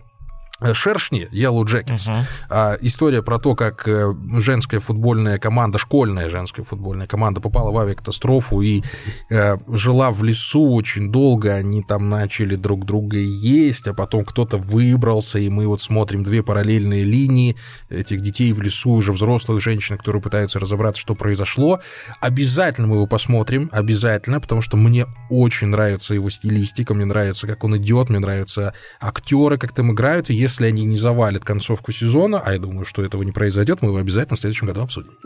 Э, 0.61 0.73
Шершни, 0.73 1.27
Yellow 1.33 1.65
Jackets. 1.65 2.07
Uh-huh. 2.07 2.23
А, 2.49 2.77
история 2.79 3.21
про 3.21 3.39
то, 3.39 3.55
как 3.55 3.85
э, 3.89 4.13
женская 4.37 4.79
футбольная 4.79 5.37
команда, 5.37 5.77
школьная 5.77 6.29
женская 6.29 6.63
футбольная 6.63 7.07
команда 7.07 7.41
попала 7.41 7.71
в 7.71 7.77
авиакатастрофу 7.77 8.61
и 8.61 8.81
э, 9.29 9.57
жила 9.67 10.11
в 10.11 10.23
лесу 10.23 10.71
очень 10.71 11.11
долго. 11.11 11.53
Они 11.53 11.83
там 11.83 12.09
начали 12.09 12.55
друг 12.55 12.85
друга 12.85 13.17
есть, 13.17 13.85
а 13.87 13.93
потом 13.93 14.23
кто-то 14.23 14.57
выбрался, 14.57 15.39
и 15.39 15.49
мы 15.49 15.67
вот 15.67 15.81
смотрим 15.81 16.23
две 16.23 16.41
параллельные 16.41 17.03
линии 17.03 17.57
этих 17.89 18.21
детей 18.21 18.53
в 18.53 18.61
лесу, 18.61 18.91
уже 18.91 19.11
взрослых 19.11 19.61
женщин, 19.61 19.97
которые 19.97 20.21
пытаются 20.21 20.59
разобраться, 20.59 21.01
что 21.01 21.15
произошло. 21.15 21.81
Обязательно 22.21 22.87
мы 22.87 22.95
его 22.95 23.07
посмотрим, 23.07 23.69
обязательно, 23.73 24.39
потому 24.39 24.61
что 24.61 24.77
мне 24.77 25.05
очень 25.29 25.67
нравится 25.67 26.13
его 26.13 26.29
стилистика, 26.29 26.93
мне 26.93 27.03
нравится, 27.03 27.45
как 27.45 27.65
он 27.65 27.75
идет, 27.75 28.09
мне 28.09 28.19
нравятся 28.19 28.73
актеры, 29.01 29.57
как 29.57 29.73
там 29.73 29.91
играют, 29.91 30.29
и 30.29 30.44
если 30.45 30.67
они 30.67 30.85
не 30.85 30.97
завалят 30.97 31.43
концовку 31.43 31.91
сезона, 31.91 32.39
а 32.39 32.53
я 32.53 32.59
думаю, 32.59 32.85
что 32.85 33.03
этого 33.03 33.23
не 33.23 33.31
произойдет, 33.31 33.81
мы 33.81 33.89
его 33.89 33.97
обязательно 33.97 34.37
в 34.37 34.39
следующем 34.39 34.67
году 34.67 34.81
обсудим. 34.81 35.17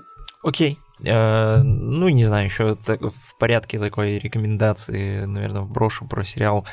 Окей. 0.43 0.79
Э, 1.03 1.61
ну, 1.61 2.07
не 2.09 2.25
знаю, 2.25 2.45
еще 2.45 2.75
в 2.75 3.37
порядке 3.39 3.79
такой 3.79 4.19
рекомендации, 4.19 5.25
наверное, 5.25 5.63
брошу 5.63 6.07
про 6.07 6.23
сериал 6.23 6.65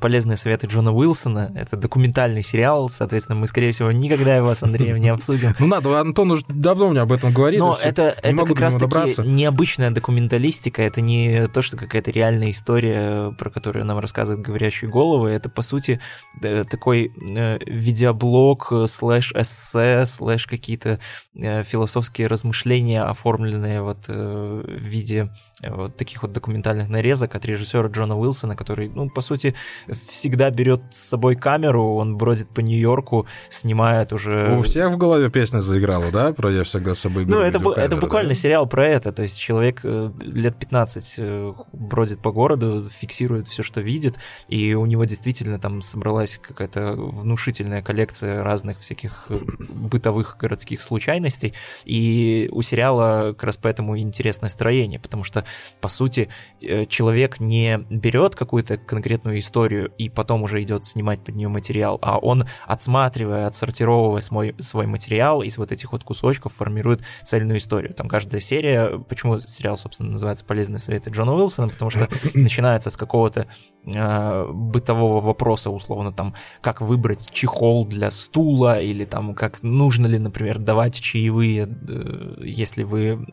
полезные 0.00 0.36
советы 0.36 0.66
Джона 0.66 0.92
Уилсона. 0.92 1.52
Это 1.54 1.76
документальный 1.76 2.42
сериал, 2.42 2.88
соответственно, 2.88 3.38
мы, 3.38 3.46
скорее 3.46 3.72
всего, 3.72 3.92
никогда 3.92 4.34
его 4.34 4.54
с 4.54 4.62
Андреем 4.62 4.96
не 4.96 5.08
обсудим. 5.08 5.54
Ну 5.58 5.66
надо, 5.66 6.00
Антон 6.00 6.30
уже 6.30 6.44
давно 6.48 6.88
мне 6.88 7.00
об 7.00 7.12
этом 7.12 7.32
говорит. 7.32 7.60
Но 7.60 7.78
это, 7.80 8.14
это 8.22 8.44
как 8.44 8.58
раз-таки 8.58 9.20
необычная 9.22 9.90
документалистика, 9.90 10.82
это 10.82 11.00
не 11.00 11.46
то, 11.48 11.62
что 11.62 11.76
какая-то 11.76 12.10
реальная 12.10 12.50
история, 12.50 13.32
про 13.32 13.50
которую 13.50 13.84
нам 13.84 13.98
рассказывают 13.98 14.44
говорящие 14.44 14.90
головы, 14.90 15.30
это, 15.30 15.50
по 15.50 15.62
сути, 15.62 16.00
э, 16.42 16.64
такой 16.64 17.12
э, 17.30 17.58
видеоблог, 17.66 18.72
слэш 18.86 19.32
эссе, 19.32 20.06
слэш 20.06 20.46
какие-то 20.46 20.98
философские 21.34 22.26
размышления, 22.26 23.02
оформленные 23.02 23.82
вот 23.82 24.08
в 24.08 24.64
виде 24.66 25.30
вот 25.68 25.96
таких 25.96 26.22
вот 26.22 26.32
документальных 26.32 26.88
нарезок 26.88 27.34
от 27.34 27.44
режиссера 27.44 27.88
Джона 27.88 28.18
Уилсона, 28.18 28.56
который, 28.56 28.88
ну, 28.88 29.10
по 29.10 29.20
сути, 29.20 29.54
всегда 29.88 30.50
берет 30.50 30.80
с 30.90 31.08
собой 31.08 31.36
камеру, 31.36 31.94
он 31.94 32.16
бродит 32.16 32.48
по 32.48 32.60
Нью-Йорку, 32.60 33.26
снимает 33.50 34.12
уже... 34.12 34.56
У 34.56 34.62
всех 34.62 34.92
в 34.92 34.96
голове 34.96 35.30
песня 35.30 35.60
заиграла, 35.60 36.10
да? 36.10 36.32
Про 36.32 36.50
«Я 36.50 36.64
всегда 36.64 36.94
с 36.94 37.00
собой 37.00 37.24
беру 37.24 37.38
Ну, 37.38 37.44
это, 37.44 37.58
это 37.78 37.96
буквально 37.96 38.30
да? 38.30 38.34
сериал 38.34 38.66
про 38.66 38.88
это, 38.88 39.12
то 39.12 39.22
есть 39.22 39.38
человек 39.38 39.80
э, 39.84 40.10
лет 40.20 40.56
15 40.56 41.14
э, 41.18 41.52
бродит 41.72 42.20
по 42.20 42.32
городу, 42.32 42.88
фиксирует 42.90 43.48
все, 43.48 43.62
что 43.62 43.80
видит, 43.80 44.16
и 44.48 44.74
у 44.74 44.86
него 44.86 45.04
действительно 45.04 45.58
там 45.58 45.82
собралась 45.82 46.38
какая-то 46.40 46.94
внушительная 46.94 47.82
коллекция 47.82 48.42
разных 48.42 48.80
всяких 48.80 49.26
э, 49.28 49.38
бытовых 49.68 50.36
городских 50.38 50.80
случайностей, 50.82 51.54
и 51.84 52.48
у 52.52 52.62
сериала 52.62 53.32
как 53.32 53.44
раз 53.44 53.56
поэтому 53.56 53.98
интересное 53.98 54.48
строение, 54.48 54.98
потому 54.98 55.24
что 55.24 55.44
по 55.80 55.88
сути, 55.88 56.28
э, 56.60 56.86
человек 56.86 57.40
не 57.40 57.78
берет 57.90 58.34
какую-то 58.34 58.76
конкретную 58.76 59.38
историю 59.38 59.92
и 59.98 60.08
потом 60.08 60.42
уже 60.42 60.62
идет 60.62 60.84
снимать 60.84 61.24
под 61.24 61.34
нее 61.36 61.48
материал, 61.48 61.98
а 62.02 62.18
он, 62.18 62.46
отсматривая, 62.66 63.46
отсортировывая 63.46 64.20
свой, 64.20 64.54
свой 64.58 64.86
материал 64.86 65.42
из 65.42 65.58
вот 65.58 65.72
этих 65.72 65.92
вот 65.92 66.04
кусочков, 66.04 66.54
формирует 66.54 67.02
цельную 67.24 67.58
историю. 67.58 67.94
Там 67.94 68.08
каждая 68.08 68.40
серия, 68.40 68.98
почему 68.98 69.40
сериал, 69.40 69.76
собственно, 69.76 70.10
называется 70.10 70.44
«Полезные 70.44 70.78
советы 70.78 71.10
Джона 71.10 71.34
Уилсона», 71.34 71.68
потому 71.68 71.90
что 71.90 72.08
начинается 72.34 72.90
с 72.90 72.96
какого-то 72.96 73.46
э, 73.84 74.46
бытового 74.52 75.20
вопроса, 75.20 75.70
условно, 75.70 76.12
там, 76.12 76.34
как 76.60 76.80
выбрать 76.80 77.30
чехол 77.32 77.86
для 77.86 78.10
стула, 78.10 78.80
или 78.80 79.04
там, 79.04 79.34
как 79.34 79.62
нужно 79.62 80.06
ли, 80.06 80.18
например, 80.18 80.58
давать 80.58 81.00
чаевые, 81.00 81.68
э, 81.88 82.42
если 82.42 82.82
вы, 82.82 83.26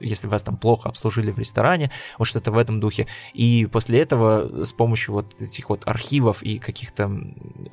если 0.00 0.28
вас 0.28 0.42
там 0.42 0.56
плохо 0.56 0.88
обслужили 0.88 1.30
в 1.30 1.38
ресторане, 1.38 1.61
ресторане, 1.62 1.90
вот 2.18 2.26
что-то 2.26 2.50
в 2.50 2.58
этом 2.58 2.80
духе. 2.80 3.06
И 3.32 3.68
после 3.70 4.00
этого 4.00 4.64
с 4.64 4.72
помощью 4.72 5.14
вот 5.14 5.40
этих 5.40 5.70
вот 5.70 5.82
архивов 5.86 6.42
и 6.42 6.58
каких-то 6.58 7.10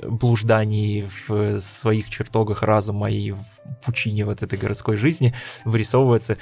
блужданий 0.03 1.07
в 1.27 1.59
своих 1.59 2.09
чертогах 2.09 2.63
разума 2.63 3.09
и 3.09 3.31
в 3.31 3.43
пучине 3.85 4.25
вот 4.25 4.43
этой 4.43 4.59
городской 4.59 4.95
жизни 4.95 5.33
вырисовывается 5.65 6.37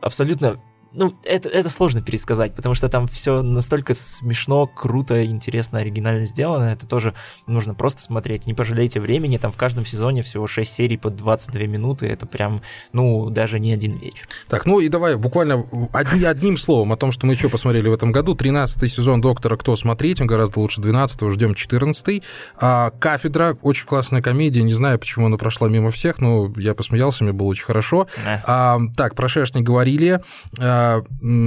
абсолютно 0.00 0.60
ну, 0.92 1.14
это, 1.24 1.48
это 1.48 1.68
сложно 1.68 2.00
пересказать, 2.00 2.54
потому 2.54 2.74
что 2.74 2.88
там 2.88 3.06
все 3.08 3.42
настолько 3.42 3.92
смешно, 3.94 4.66
круто, 4.66 5.24
интересно, 5.24 5.80
оригинально 5.80 6.24
сделано. 6.24 6.64
Это 6.64 6.86
тоже 6.86 7.14
нужно 7.46 7.74
просто 7.74 8.00
смотреть. 8.00 8.46
Не 8.46 8.54
пожалейте 8.54 8.98
времени. 8.98 9.36
Там 9.36 9.52
в 9.52 9.56
каждом 9.56 9.84
сезоне 9.84 10.22
всего 10.22 10.46
6 10.46 10.72
серий 10.72 10.96
по 10.96 11.10
22 11.10 11.62
минуты. 11.62 12.06
Это 12.06 12.26
прям, 12.26 12.62
ну, 12.92 13.28
даже 13.28 13.60
не 13.60 13.72
один 13.72 13.98
вечер. 13.98 14.28
Так, 14.48 14.64
ну 14.64 14.80
и 14.80 14.88
давай 14.88 15.16
буквально 15.16 15.66
одни, 15.92 16.24
одним 16.24 16.56
словом 16.56 16.92
о 16.92 16.96
том, 16.96 17.12
что 17.12 17.26
мы 17.26 17.34
еще 17.34 17.48
посмотрели 17.50 17.88
в 17.88 17.92
этом 17.92 18.10
году. 18.10 18.34
13 18.34 18.90
сезон 18.90 19.20
«Доктора 19.20 19.56
Кто» 19.56 19.76
смотреть, 19.76 20.20
он 20.20 20.26
гораздо 20.26 20.60
лучше 20.60 20.80
12 20.80 21.32
ждем 21.32 21.54
14 21.54 22.22
а, 22.60 22.90
«Кафедра», 22.92 23.58
очень 23.62 23.86
классная 23.86 24.22
комедия. 24.22 24.62
Не 24.62 24.74
знаю, 24.74 24.98
почему 24.98 25.26
она 25.26 25.36
прошла 25.36 25.68
мимо 25.68 25.90
всех, 25.90 26.18
но 26.20 26.52
я 26.56 26.74
посмеялся, 26.74 27.24
мне 27.24 27.32
было 27.32 27.48
очень 27.48 27.64
хорошо. 27.64 28.06
А, 28.24 28.80
так, 28.96 29.14
про 29.14 29.28
шершни 29.28 29.60
говорили. 29.60 30.20
А, 30.58 30.77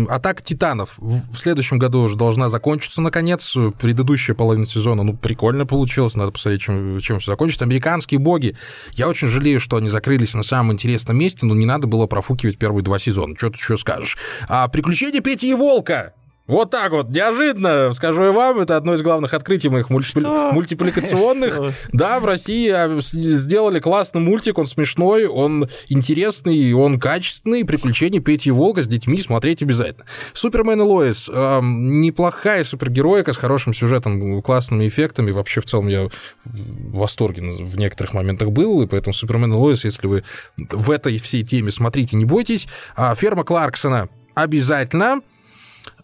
атака 0.09 0.43
титанов 0.43 0.97
в 0.99 1.35
следующем 1.35 1.79
году 1.79 2.01
уже 2.01 2.15
должна 2.15 2.49
закончиться 2.49 3.01
наконец. 3.01 3.55
Предыдущая 3.79 4.35
половина 4.35 4.65
сезона, 4.65 5.03
ну, 5.03 5.15
прикольно 5.15 5.65
получилось, 5.65 6.15
надо 6.15 6.31
посмотреть, 6.31 6.61
чем, 6.61 6.99
чем 6.99 7.19
все 7.19 7.31
закончится. 7.31 7.65
Американские 7.65 8.19
боги. 8.19 8.55
Я 8.93 9.09
очень 9.09 9.27
жалею, 9.27 9.59
что 9.59 9.77
они 9.77 9.89
закрылись 9.89 10.33
на 10.33 10.43
самом 10.43 10.73
интересном 10.73 11.17
месте, 11.17 11.45
но 11.45 11.55
не 11.55 11.65
надо 11.65 11.87
было 11.87 12.07
профукивать 12.07 12.57
первые 12.57 12.83
два 12.83 12.99
сезона. 12.99 13.35
Что 13.37 13.49
ты 13.49 13.57
еще 13.57 13.77
скажешь? 13.77 14.17
А 14.47 14.67
приключения 14.67 15.21
Пети 15.21 15.49
и 15.49 15.53
Волка 15.53 16.13
вот 16.51 16.69
так 16.69 16.91
вот, 16.91 17.09
неожиданно, 17.09 17.93
скажу 17.93 18.23
я 18.23 18.31
вам, 18.33 18.59
это 18.59 18.75
одно 18.75 18.93
из 18.93 19.01
главных 19.01 19.33
открытий 19.33 19.69
моих 19.69 19.89
мультипли... 19.89 20.27
мультипликационных. 20.51 21.73
Да, 21.93 22.19
в 22.19 22.25
России 22.25 22.69
а, 22.69 22.99
сделали 22.99 23.79
классный 23.79 24.19
мультик, 24.19 24.57
он 24.57 24.67
смешной, 24.67 25.27
он 25.27 25.69
интересный, 25.87 26.73
он 26.73 26.99
качественный. 26.99 27.63
Приключения 27.63 28.19
Пети 28.19 28.49
и 28.49 28.51
Волга 28.51 28.83
с 28.83 28.87
детьми 28.87 29.19
смотреть 29.21 29.61
обязательно. 29.61 30.05
Супермен 30.33 30.81
и 30.81 30.83
Лоис. 30.83 31.29
Э, 31.31 31.61
неплохая 31.61 32.65
супергероика 32.65 33.31
с 33.31 33.37
хорошим 33.37 33.73
сюжетом, 33.73 34.41
классными 34.41 34.89
эффектами. 34.89 35.31
Вообще, 35.31 35.61
в 35.61 35.65
целом, 35.65 35.87
я 35.87 36.09
в 36.43 36.97
восторге 36.97 37.43
в 37.43 37.77
некоторых 37.77 38.13
моментах 38.13 38.51
был, 38.51 38.81
и 38.81 38.87
поэтому 38.87 39.13
Супермен 39.13 39.53
и 39.53 39.55
Лоис, 39.55 39.85
если 39.85 40.05
вы 40.05 40.23
в 40.57 40.91
этой 40.91 41.17
всей 41.17 41.43
теме 41.43 41.71
смотрите, 41.71 42.17
не 42.17 42.25
бойтесь. 42.25 42.67
А 42.95 43.15
ферма 43.15 43.45
Кларксона 43.45 44.09
обязательно 44.35 45.21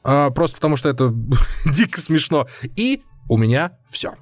а, 0.07 0.29
просто 0.29 0.55
потому 0.55 0.77
что 0.77 0.87
это 0.87 1.13
дико 1.65 1.99
смешно. 1.99 2.47
И 2.77 3.03
у 3.27 3.37
меня 3.37 3.73
все. 3.91 4.13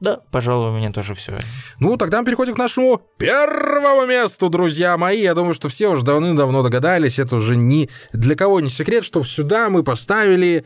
Да, 0.00 0.20
пожалуй, 0.32 0.70
у 0.70 0.76
меня 0.78 0.90
тоже 0.92 1.12
все. 1.12 1.38
Ну, 1.78 1.98
тогда 1.98 2.20
мы 2.20 2.24
переходим 2.24 2.54
к 2.54 2.58
нашему 2.58 3.02
первому 3.18 4.06
месту, 4.06 4.48
друзья 4.48 4.96
мои. 4.96 5.20
Я 5.20 5.34
думаю, 5.34 5.52
что 5.52 5.68
все 5.68 5.88
уже 5.88 6.02
давным-давно 6.02 6.62
догадались. 6.62 7.18
Это 7.18 7.36
уже 7.36 7.54
ни 7.54 7.90
для 8.14 8.34
кого 8.34 8.60
не 8.60 8.70
секрет, 8.70 9.04
что 9.04 9.22
сюда 9.24 9.68
мы 9.68 9.82
поставили 9.82 10.64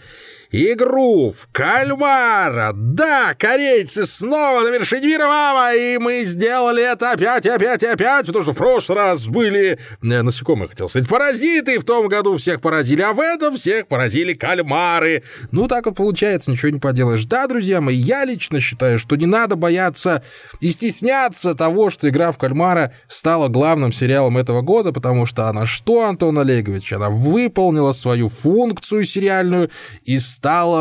игру 0.54 1.32
в 1.32 1.48
кальмара. 1.50 2.70
Да, 2.74 3.34
корейцы 3.34 4.06
снова 4.06 4.60
на 4.60 4.68
вершине 4.68 5.18
мама, 5.18 5.74
и 5.74 5.98
мы 5.98 6.24
сделали 6.24 6.82
это 6.92 7.12
опять, 7.12 7.44
опять, 7.46 7.82
опять, 7.82 8.26
потому 8.26 8.44
что 8.44 8.52
в 8.52 8.56
прошлый 8.56 8.98
раз 8.98 9.26
были 9.26 9.78
э, 10.02 10.22
насекомые, 10.22 10.68
хотел 10.68 10.88
сказать, 10.88 11.08
паразиты, 11.08 11.78
в 11.78 11.84
том 11.84 12.06
году 12.06 12.36
всех 12.36 12.60
поразили, 12.60 13.02
а 13.02 13.12
в 13.12 13.20
этом 13.20 13.56
всех 13.56 13.88
поразили 13.88 14.32
кальмары. 14.32 15.24
Ну, 15.50 15.66
так 15.66 15.86
вот 15.86 15.96
получается, 15.96 16.52
ничего 16.52 16.70
не 16.70 16.78
поделаешь. 16.78 17.24
Да, 17.24 17.48
друзья 17.48 17.80
мои, 17.80 17.96
я 17.96 18.24
лично 18.24 18.60
считаю, 18.60 19.00
что 19.00 19.16
не 19.16 19.26
надо 19.26 19.56
бояться 19.56 20.22
и 20.60 20.70
стесняться 20.70 21.54
того, 21.54 21.90
что 21.90 22.08
игра 22.08 22.30
в 22.30 22.38
кальмара 22.38 22.92
стала 23.08 23.48
главным 23.48 23.92
сериалом 23.92 24.38
этого 24.38 24.62
года, 24.62 24.92
потому 24.92 25.26
что 25.26 25.48
она 25.48 25.66
что, 25.66 26.06
Антон 26.06 26.38
Олегович? 26.38 26.92
Она 26.92 27.10
выполнила 27.10 27.92
свою 27.92 28.28
функцию 28.28 29.04
сериальную 29.04 29.70
и 30.04 30.20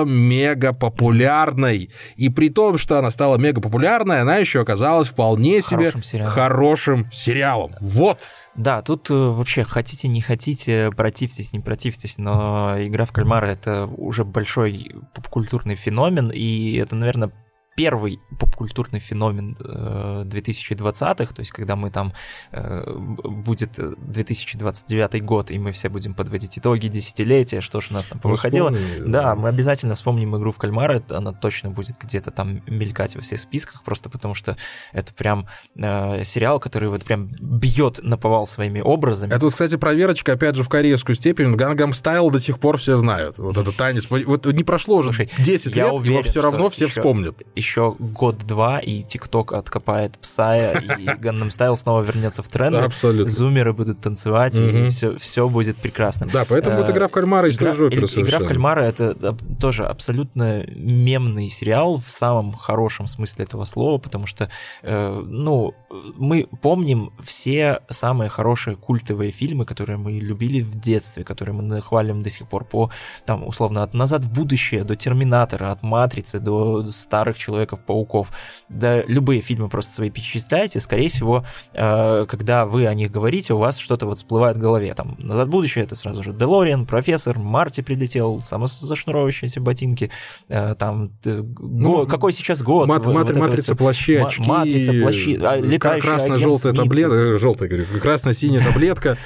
мега 0.05 0.73
популярной. 0.73 1.89
И 2.15 2.29
при 2.29 2.49
том, 2.49 2.77
что 2.77 2.99
она 2.99 3.11
стала 3.11 3.37
мега 3.37 3.61
популярной, 3.61 4.21
она 4.21 4.37
еще 4.37 4.61
оказалась 4.61 5.07
вполне 5.07 5.61
себе 5.61 5.91
хорошим 5.91 6.03
сериалом. 6.03 6.33
Хорошим 6.33 7.11
сериалом. 7.11 7.75
Вот. 7.79 8.29
Да, 8.55 8.81
тут 8.83 9.09
э, 9.09 9.13
вообще 9.13 9.63
хотите, 9.63 10.07
не 10.07 10.21
хотите, 10.21 10.91
противьтесь, 10.95 11.53
не 11.53 11.59
противьтесь, 11.59 12.17
но 12.19 12.75
игра 12.77 13.05
в 13.05 13.11
кальмара 13.11 13.47
это 13.47 13.87
уже 13.87 14.23
большой 14.25 14.91
попкультурный 15.15 15.75
феномен, 15.75 16.29
и 16.29 16.75
это, 16.75 16.95
наверное, 16.95 17.31
первый 17.75 18.19
попкультурный 18.39 18.99
феномен 18.99 19.53
2020-х, 19.53 21.23
э, 21.23 21.27
то 21.27 21.39
есть 21.39 21.51
когда 21.51 21.75
мы 21.75 21.89
там 21.91 22.13
э, 22.51 22.91
будет 22.95 23.71
2029 23.77 25.23
год, 25.23 25.51
и 25.51 25.59
мы 25.59 25.71
все 25.71 25.89
будем 25.89 26.13
подводить 26.13 26.57
итоги 26.57 26.87
десятилетия, 26.87 27.61
что 27.61 27.81
же 27.81 27.87
у 27.91 27.93
нас 27.93 28.07
там 28.07 28.19
повыходило. 28.19 28.71
Вспомни, 28.71 29.11
да, 29.11 29.35
мы 29.35 29.49
обязательно 29.49 29.95
вспомним 29.95 30.35
игру 30.37 30.51
в 30.51 30.57
кальмара, 30.57 31.01
она 31.09 31.31
точно 31.31 31.71
будет 31.71 31.97
где-то 31.99 32.31
там 32.31 32.61
мелькать 32.67 33.15
во 33.15 33.21
всех 33.21 33.39
списках, 33.39 33.83
просто 33.83 34.09
потому 34.09 34.35
что 34.35 34.57
это 34.91 35.13
прям 35.13 35.47
э, 35.75 36.23
сериал, 36.23 36.59
который 36.59 36.89
вот 36.89 37.03
прям 37.03 37.27
бьет 37.39 37.99
на 38.03 38.17
повал 38.17 38.47
своими 38.47 38.81
образами. 38.81 39.33
Это 39.33 39.49
кстати, 39.49 39.77
проверочка, 39.77 40.33
опять 40.33 40.55
же, 40.55 40.63
в 40.63 40.69
корейскую 40.69 41.15
степень. 41.15 41.55
Гангам 41.55 41.93
Стайл 41.93 42.29
до 42.29 42.39
сих 42.39 42.59
пор 42.59 42.77
все 42.77 42.97
знают. 42.97 43.37
Вот 43.37 43.57
этот 43.57 43.75
танец. 43.75 44.07
Вот 44.09 44.45
не 44.45 44.63
прошло 44.63 44.97
уже 44.97 45.13
Слушай, 45.13 45.29
10 45.39 45.75
лет, 45.75 45.91
уверен, 45.91 46.19
его 46.19 46.23
все 46.23 46.41
равно 46.41 46.69
все 46.69 46.85
еще, 46.85 46.99
вспомнят 46.99 47.41
еще 47.63 47.95
год-два, 47.97 48.79
и 48.79 49.03
ТикТок 49.03 49.53
откопает 49.53 50.17
Псая, 50.19 50.79
и 50.79 51.05
Gangnam 51.21 51.49
Style 51.49 51.75
снова 51.77 52.01
вернется 52.01 52.43
в 52.43 52.49
тренд. 52.49 52.75
Абсолютно. 52.75 53.31
Зумеры 53.31 53.73
будут 53.73 54.01
танцевать, 54.01 54.57
и 54.57 54.89
все, 54.89 55.17
все 55.17 55.49
будет 55.49 55.77
прекрасно. 55.77 56.27
Да, 56.31 56.45
поэтому 56.47 56.77
вот 56.77 56.89
игра 56.89 57.07
в 57.07 57.11
кальмара 57.11 57.49
из 57.49 57.57
той 57.57 57.73
же 57.75 57.85
оперы 57.85 58.05
Игра 58.05 58.39
в 58.39 58.45
кальмара— 58.45 58.81
это 58.81 59.35
тоже 59.59 59.85
абсолютно 59.85 60.65
мемный 60.67 61.49
сериал 61.49 61.99
в 61.99 62.09
самом 62.09 62.53
хорошем 62.53 63.07
смысле 63.07 63.45
этого 63.45 63.65
слова, 63.65 63.97
потому 63.97 64.25
что, 64.27 64.49
э, 64.81 65.23
ну, 65.25 65.73
мы 66.17 66.47
помним 66.61 67.11
все 67.23 67.79
самые 67.89 68.29
хорошие 68.29 68.75
культовые 68.75 69.31
фильмы, 69.31 69.65
которые 69.65 69.97
мы 69.97 70.13
любили 70.13 70.61
в 70.61 70.75
детстве, 70.75 71.23
которые 71.23 71.55
мы 71.55 71.81
хвалим 71.81 72.21
до 72.21 72.29
сих 72.29 72.47
пор 72.47 72.65
по, 72.65 72.91
там, 73.25 73.47
условно, 73.47 73.83
от 73.83 73.93
«Назад 73.93 74.23
в 74.23 74.33
будущее» 74.33 74.83
до 74.83 74.95
«Терминатора», 74.95 75.71
от 75.71 75.83
«Матрицы» 75.83 76.39
до 76.39 76.87
старых 76.87 77.37
«Человеков-пауков». 77.53 78.31
Да, 78.69 79.03
любые 79.03 79.41
фильмы 79.41 79.69
просто 79.69 79.93
свои 79.93 80.09
перечисляете, 80.09 80.79
скорее 80.79 81.09
всего, 81.09 81.45
э, 81.73 82.25
когда 82.27 82.65
вы 82.65 82.87
о 82.87 82.93
них 82.93 83.11
говорите, 83.11 83.53
у 83.53 83.57
вас 83.57 83.77
что-то 83.77 84.07
вот 84.07 84.17
всплывает 84.17 84.57
в 84.57 84.59
голове. 84.59 84.93
Там 84.95 85.15
«Назад 85.19 85.47
в 85.47 85.51
будущее»— 85.51 85.83
это 85.85 85.95
сразу 85.95 86.23
же 86.23 86.33
Делориан, 86.33 86.85
профессор, 86.85 87.37
Марти 87.37 87.81
прилетел, 87.81 88.41
самозашнуровывающиеся 88.41 89.61
ботинки, 89.61 90.09
э, 90.49 90.75
там, 90.75 91.11
ну, 91.23 92.07
какой 92.07 92.33
сейчас 92.33 92.63
год? 92.63 92.87
Мат, 92.87 93.05
вот, 93.05 93.13
матри, 93.13 93.33
вот 93.33 93.47
матрица, 93.47 93.75
плащи, 93.75 94.15
очки. 94.15 94.41
Матрица, 94.41 94.93
плащи, 94.93 95.39
а, 95.41 95.57
летающий 95.57 96.09
Красно-желтая 96.09 96.73
таблетка, 96.83 97.37
желтая, 97.37 97.69
говорю, 97.69 97.85
красно-синяя 98.01 98.63
таблетка. 98.63 99.17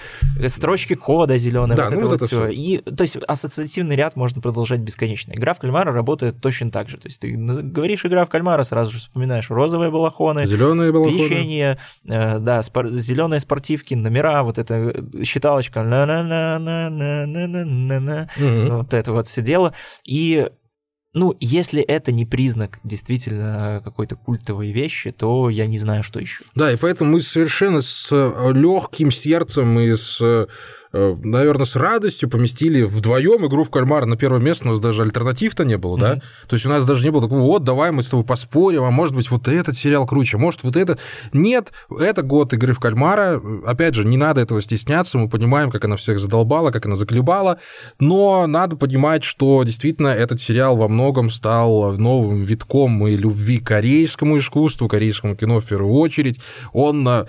Строчки 0.47 0.95
кода 0.95 1.37
зеленые, 1.37 1.77
да, 1.77 1.85
вот 1.85 1.91
ну, 1.91 1.97
это 1.97 2.07
вот, 2.07 2.21
вот 2.21 2.27
все. 2.27 2.47
И, 2.47 2.77
то 2.79 3.03
есть 3.03 3.17
ассоциативный 3.27 3.95
ряд 3.95 4.15
можно 4.15 4.41
продолжать 4.41 4.79
бесконечно. 4.79 5.31
Игра 5.33 5.53
в 5.53 5.59
кальмара 5.59 5.91
работает 5.91 6.39
точно 6.41 6.71
так 6.71 6.89
же. 6.89 6.97
То 6.97 7.07
есть 7.07 7.21
ты 7.21 7.31
говоришь 7.31 8.05
игра 8.05 8.16
в 8.25 8.29
кальмара, 8.29 8.63
сразу 8.63 8.91
же 8.91 8.99
вспоминаешь 8.99 9.49
розовые 9.49 9.91
балахоны, 9.91 10.45
зеленые 10.45 10.91
балахоны, 10.91 11.17
печенье, 11.17 11.77
э, 12.05 12.39
да, 12.39 12.61
спор- 12.63 12.89
зеленые 12.89 13.39
спортивки, 13.39 13.93
номера, 13.93 14.43
вот 14.43 14.57
эта 14.57 15.05
считалочка, 15.23 15.83
на-на-на-на-на-на-на-на, 15.83 18.29
вот 18.77 18.93
это 18.93 19.11
вот 19.11 19.27
все 19.27 19.41
дело. 19.41 19.73
И 20.05 20.49
ну, 21.13 21.35
если 21.39 21.81
это 21.81 22.11
не 22.11 22.25
признак 22.25 22.79
действительно 22.83 23.81
какой-то 23.83 24.15
культовой 24.15 24.71
вещи, 24.71 25.11
то 25.11 25.49
я 25.49 25.65
не 25.65 25.79
знаю, 25.79 26.03
что 26.03 26.19
еще. 26.19 26.43
Да, 26.53 26.71
и 26.71 26.75
поэтому 26.75 27.13
мы 27.13 27.21
совершенно 27.21 27.81
с 27.81 28.11
легким 28.53 29.09
сердцем 29.09 29.79
и 29.79 29.95
с 29.95 30.21
Э, 30.21 30.47
наверное, 30.93 31.65
с 31.65 31.75
радостью 31.75 32.29
поместили 32.29 32.83
вдвоем 32.83 33.45
игру 33.47 33.63
в 33.63 33.69
кальмара 33.69 34.05
на 34.05 34.17
первое 34.17 34.39
место, 34.39 34.67
у 34.67 34.71
нас 34.71 34.79
даже 34.79 35.01
альтернатив-то 35.01 35.65
не 35.65 35.77
было, 35.77 35.97
mm-hmm. 35.97 35.99
да? 35.99 36.21
То 36.47 36.55
есть 36.55 36.65
у 36.65 36.69
нас 36.69 36.85
даже 36.85 37.03
не 37.03 37.11
было 37.11 37.21
такого, 37.21 37.39
вот, 37.39 37.63
давай 37.63 37.91
мы 37.91 38.03
с 38.03 38.07
тобой 38.07 38.25
поспорим, 38.25 38.83
а 38.83 38.91
может 38.91 39.15
быть, 39.15 39.29
вот 39.29 39.47
этот 39.47 39.75
сериал 39.75 40.05
круче, 40.05 40.37
может, 40.37 40.63
вот 40.63 40.75
этот. 40.75 40.99
Нет, 41.33 41.71
это 41.89 42.21
год 42.21 42.53
игры 42.53 42.73
в 42.73 42.79
кальмара. 42.79 43.41
Опять 43.65 43.95
же, 43.95 44.05
не 44.05 44.17
надо 44.17 44.41
этого 44.41 44.61
стесняться, 44.61 45.17
мы 45.17 45.29
понимаем, 45.29 45.71
как 45.71 45.85
она 45.85 45.95
всех 45.95 46.19
задолбала, 46.19 46.71
как 46.71 46.85
она 46.85 46.95
заклебала, 46.95 47.59
но 47.99 48.47
надо 48.47 48.75
понимать, 48.75 49.23
что 49.23 49.63
действительно 49.63 50.09
этот 50.09 50.39
сериал 50.41 50.77
во 50.77 50.87
многом 50.87 51.29
стал 51.29 51.93
новым 51.97 52.43
витком 52.43 53.07
и 53.07 53.15
любви 53.15 53.59
к 53.59 53.67
корейскому 53.67 54.37
искусству, 54.37 54.87
корейскому 54.87 55.35
кино 55.35 55.59
в 55.59 55.65
первую 55.65 55.93
очередь. 55.93 56.39
Он 56.73 57.07
э, 57.07 57.25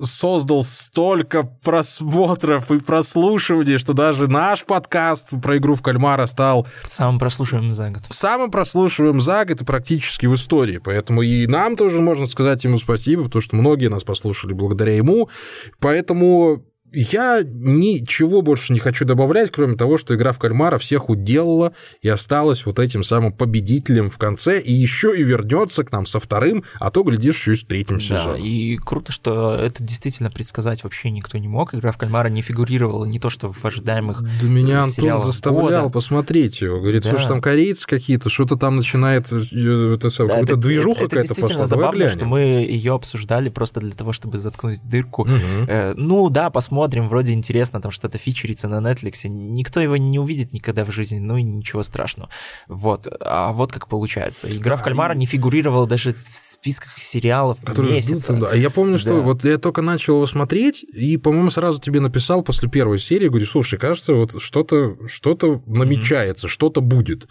создал 0.00 0.64
столько 0.64 1.42
просмотров 1.42 2.70
и 2.70 2.78
прослушиваний, 2.78 3.78
что 3.78 3.92
даже 3.92 4.28
наш 4.28 4.64
подкаст 4.64 5.40
про 5.42 5.58
игру 5.58 5.74
в 5.74 5.82
кальмара 5.82 6.26
стал... 6.26 6.66
Самым 6.88 7.18
прослушиваемым 7.18 7.72
за 7.72 7.90
год. 7.90 8.02
Самым 8.10 8.50
прослушиваемым 8.50 9.20
за 9.20 9.44
год 9.44 9.62
и 9.62 9.64
практически 9.64 10.26
в 10.26 10.34
истории. 10.34 10.78
Поэтому 10.78 11.22
и 11.22 11.46
нам 11.46 11.76
тоже 11.76 12.00
можно 12.00 12.26
сказать 12.26 12.64
ему 12.64 12.78
спасибо, 12.78 13.24
потому 13.24 13.42
что 13.42 13.56
многие 13.56 13.88
нас 13.88 14.04
послушали 14.04 14.52
благодаря 14.52 14.94
ему. 14.94 15.28
Поэтому 15.80 16.64
я 16.92 17.42
ничего 17.44 18.42
больше 18.42 18.72
не 18.72 18.78
хочу 18.78 19.04
добавлять, 19.04 19.50
кроме 19.50 19.76
того, 19.76 19.98
что 19.98 20.14
игра 20.14 20.32
в 20.32 20.38
кальмара 20.38 20.78
всех 20.78 21.08
уделала 21.08 21.72
и 22.02 22.08
осталась 22.08 22.66
вот 22.66 22.78
этим 22.78 23.02
самым 23.02 23.32
победителем 23.32 24.10
в 24.10 24.18
конце, 24.18 24.60
и 24.60 24.72
еще 24.72 25.18
и 25.18 25.22
вернется 25.22 25.84
к 25.84 25.92
нам 25.92 26.06
со 26.06 26.20
вторым, 26.20 26.64
а 26.78 26.90
то, 26.90 27.02
глядишь, 27.02 27.36
еще 27.36 27.54
и 27.54 27.56
с 27.56 27.64
третьим 27.64 27.98
да, 27.98 28.02
сезоном. 28.02 28.36
и 28.36 28.76
круто, 28.76 29.12
что 29.12 29.54
это 29.54 29.82
действительно 29.82 30.30
предсказать 30.30 30.84
вообще 30.84 31.10
никто 31.10 31.38
не 31.38 31.48
мог. 31.48 31.74
Игра 31.74 31.92
в 31.92 31.98
кальмара 31.98 32.28
не 32.28 32.42
фигурировала 32.42 33.04
не 33.04 33.18
то, 33.18 33.30
что 33.30 33.52
в 33.52 33.64
ожидаемых 33.64 34.22
Да 34.22 34.46
меня 34.46 34.82
Антон 34.82 35.22
заставлял 35.24 35.84
года. 35.84 35.92
посмотреть 35.92 36.60
его. 36.60 36.80
Говорит, 36.80 37.04
да. 37.04 37.10
слушай, 37.10 37.28
там 37.28 37.40
корейцы 37.40 37.86
какие-то, 37.86 38.28
что-то 38.28 38.56
там 38.56 38.76
начинает, 38.76 39.32
э, 39.32 39.94
это, 39.94 40.10
да, 40.10 40.28
какая-то 40.28 40.56
движуха 40.56 41.08
какая-то 41.08 41.34
пошла. 41.34 41.50
Это 41.50 41.66
забавно, 41.66 42.08
что 42.10 42.24
мы 42.26 42.40
ее 42.40 42.94
обсуждали 42.94 43.48
просто 43.48 43.80
для 43.80 43.92
того, 43.92 44.12
чтобы 44.12 44.36
заткнуть 44.36 44.80
дырку. 44.84 45.22
Угу. 45.22 45.30
Э, 45.68 45.94
ну 45.96 46.28
да, 46.28 46.50
посмотрим 46.50 46.81
смотрим, 46.82 47.08
вроде 47.08 47.32
интересно, 47.32 47.80
там 47.80 47.92
что-то 47.92 48.18
фичерится 48.18 48.66
на 48.66 48.80
Netflix, 48.80 49.28
никто 49.28 49.80
его 49.80 49.96
не 49.96 50.18
увидит 50.18 50.52
никогда 50.52 50.84
в 50.84 50.90
жизни, 50.90 51.20
ну 51.20 51.36
и 51.36 51.42
ничего 51.44 51.84
страшного. 51.84 52.28
Вот, 52.66 53.06
а 53.20 53.52
вот 53.52 53.72
как 53.72 53.86
получается. 53.86 54.48
Игра 54.50 54.76
в 54.76 54.82
кальмара 54.82 55.14
не 55.14 55.26
фигурировала 55.26 55.86
даже 55.86 56.12
в 56.12 56.36
списках 56.36 56.98
сериалов 56.98 57.58
Которые 57.64 57.94
месяца. 57.94 58.32
да. 58.32 58.52
Я 58.52 58.70
помню, 58.70 58.98
что 58.98 59.14
да. 59.14 59.20
вот 59.20 59.44
я 59.44 59.58
только 59.58 59.80
начал 59.80 60.14
его 60.14 60.26
смотреть, 60.26 60.82
и, 60.82 61.16
по-моему, 61.18 61.50
сразу 61.50 61.80
тебе 61.80 62.00
написал 62.00 62.42
после 62.42 62.68
первой 62.68 62.98
серии, 62.98 63.28
говорю, 63.28 63.46
слушай, 63.46 63.78
кажется, 63.78 64.14
вот 64.14 64.42
что-то 64.42 64.96
что 65.06 65.62
намечается, 65.66 66.48
mm-hmm. 66.48 66.50
что-то 66.50 66.80
будет. 66.80 67.28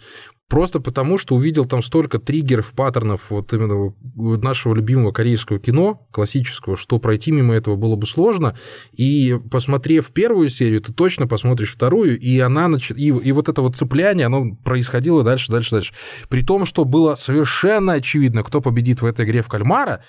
Просто 0.52 0.80
потому, 0.80 1.16
что 1.16 1.34
увидел 1.34 1.64
там 1.64 1.82
столько 1.82 2.18
триггеров, 2.18 2.74
паттернов 2.74 3.30
вот 3.30 3.50
именно 3.54 3.94
нашего 4.14 4.74
любимого 4.74 5.10
корейского 5.10 5.58
кино, 5.58 6.06
классического, 6.10 6.76
что 6.76 6.98
пройти 6.98 7.32
мимо 7.32 7.54
этого 7.54 7.76
было 7.76 7.96
бы 7.96 8.06
сложно. 8.06 8.54
И 8.92 9.40
посмотрев 9.50 10.08
первую 10.08 10.50
серию, 10.50 10.82
ты 10.82 10.92
точно 10.92 11.26
посмотришь 11.26 11.72
вторую, 11.72 12.18
и 12.18 12.38
она 12.38 12.68
нач... 12.68 12.90
и, 12.90 13.06
и 13.06 13.32
вот 13.32 13.48
это 13.48 13.62
вот 13.62 13.76
цепляние, 13.76 14.26
оно 14.26 14.54
происходило 14.62 15.24
дальше, 15.24 15.50
дальше, 15.50 15.70
дальше. 15.70 15.94
При 16.28 16.42
том, 16.42 16.66
что 16.66 16.84
было 16.84 17.14
совершенно 17.14 17.94
очевидно, 17.94 18.42
кто 18.42 18.60
победит 18.60 19.00
в 19.00 19.06
этой 19.06 19.24
игре 19.24 19.40
в 19.40 19.48
кальмара, 19.48 20.04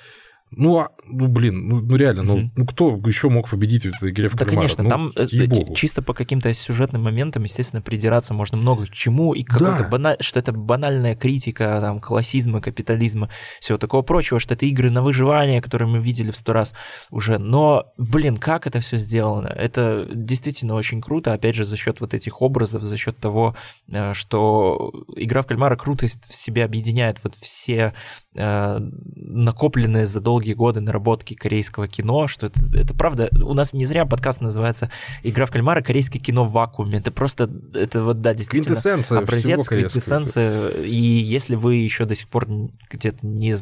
ну, 0.57 0.77
а, 0.77 0.89
ну 1.05 1.27
блин, 1.27 1.67
ну, 1.67 1.81
ну 1.81 1.95
реально, 1.95 2.23
ну, 2.23 2.51
ну 2.55 2.65
кто 2.65 2.99
еще 3.05 3.29
мог 3.29 3.49
победить 3.49 3.83
в 3.85 3.95
этой 3.95 4.11
игре 4.11 4.29
в 4.29 4.35
Да, 4.35 4.45
кальмара? 4.45 4.55
конечно, 4.55 4.83
ну, 4.83 4.89
там 4.89 5.13
ей-богу. 5.15 5.75
чисто 5.75 6.01
по 6.01 6.13
каким-то 6.13 6.53
сюжетным 6.53 7.03
моментам, 7.03 7.43
естественно, 7.43 7.81
придираться 7.81 8.33
можно 8.33 8.57
много 8.57 8.85
к 8.85 8.91
чему, 8.91 9.33
и 9.33 9.43
да. 9.43 9.87
баналь... 9.89 10.17
что 10.19 10.39
это 10.39 10.51
банальная 10.51 11.15
критика 11.15 11.79
там, 11.81 11.99
классизма, 11.99 12.61
капитализма, 12.61 13.29
всего 13.59 13.77
такого 13.77 14.01
прочего, 14.01 14.39
что 14.39 14.53
это 14.53 14.65
игры 14.65 14.91
на 14.91 15.01
выживание, 15.01 15.61
которые 15.61 15.87
мы 15.87 15.99
видели 15.99 16.31
в 16.31 16.37
сто 16.37 16.53
раз 16.53 16.73
уже. 17.09 17.37
Но, 17.37 17.91
блин, 17.97 18.37
как 18.37 18.67
это 18.67 18.79
все 18.79 18.97
сделано? 18.97 19.47
Это 19.47 20.07
действительно 20.13 20.75
очень 20.75 21.01
круто, 21.01 21.33
опять 21.33 21.55
же, 21.55 21.65
за 21.65 21.77
счет 21.77 22.01
вот 22.01 22.13
этих 22.13 22.41
образов, 22.41 22.83
за 22.83 22.97
счет 22.97 23.17
того, 23.17 23.55
э, 23.87 24.13
что 24.13 24.91
игра 25.15 25.41
в 25.41 25.47
кальмара 25.47 25.75
круто 25.75 26.07
в 26.07 26.33
себе 26.33 26.63
объединяет 26.63 27.19
вот 27.23 27.35
все 27.35 27.93
э, 28.35 28.79
накопленные 29.15 30.05
за 30.05 30.19
долгие 30.21 30.42
долгие 30.43 30.53
годы 30.53 30.81
наработки 30.81 31.35
корейского 31.35 31.87
кино, 31.87 32.27
что 32.27 32.47
это, 32.47 32.59
это 32.73 32.93
правда, 32.93 33.29
у 33.41 33.53
нас 33.53 33.71
не 33.71 33.85
зря 33.85 34.05
подкаст 34.05 34.41
называется 34.41 34.91
«Игра 35.23 35.45
в 35.45 35.51
кальмара. 35.51 35.81
Корейское 35.81 36.21
кино 36.21 36.45
в 36.45 36.51
вакууме». 36.51 36.99
Это 36.99 37.11
просто, 37.11 37.49
это 37.73 38.03
вот, 38.03 38.19
да, 38.19 38.33
действительно 38.33 38.77
образец, 39.09 39.67
квинтэссенция. 39.67 40.69
И 40.81 40.97
если 40.97 41.55
вы 41.55 41.75
еще 41.75 42.03
до 42.03 42.13
сих 42.13 42.27
пор 42.27 42.47
где-то 42.89 43.25
не 43.25 43.55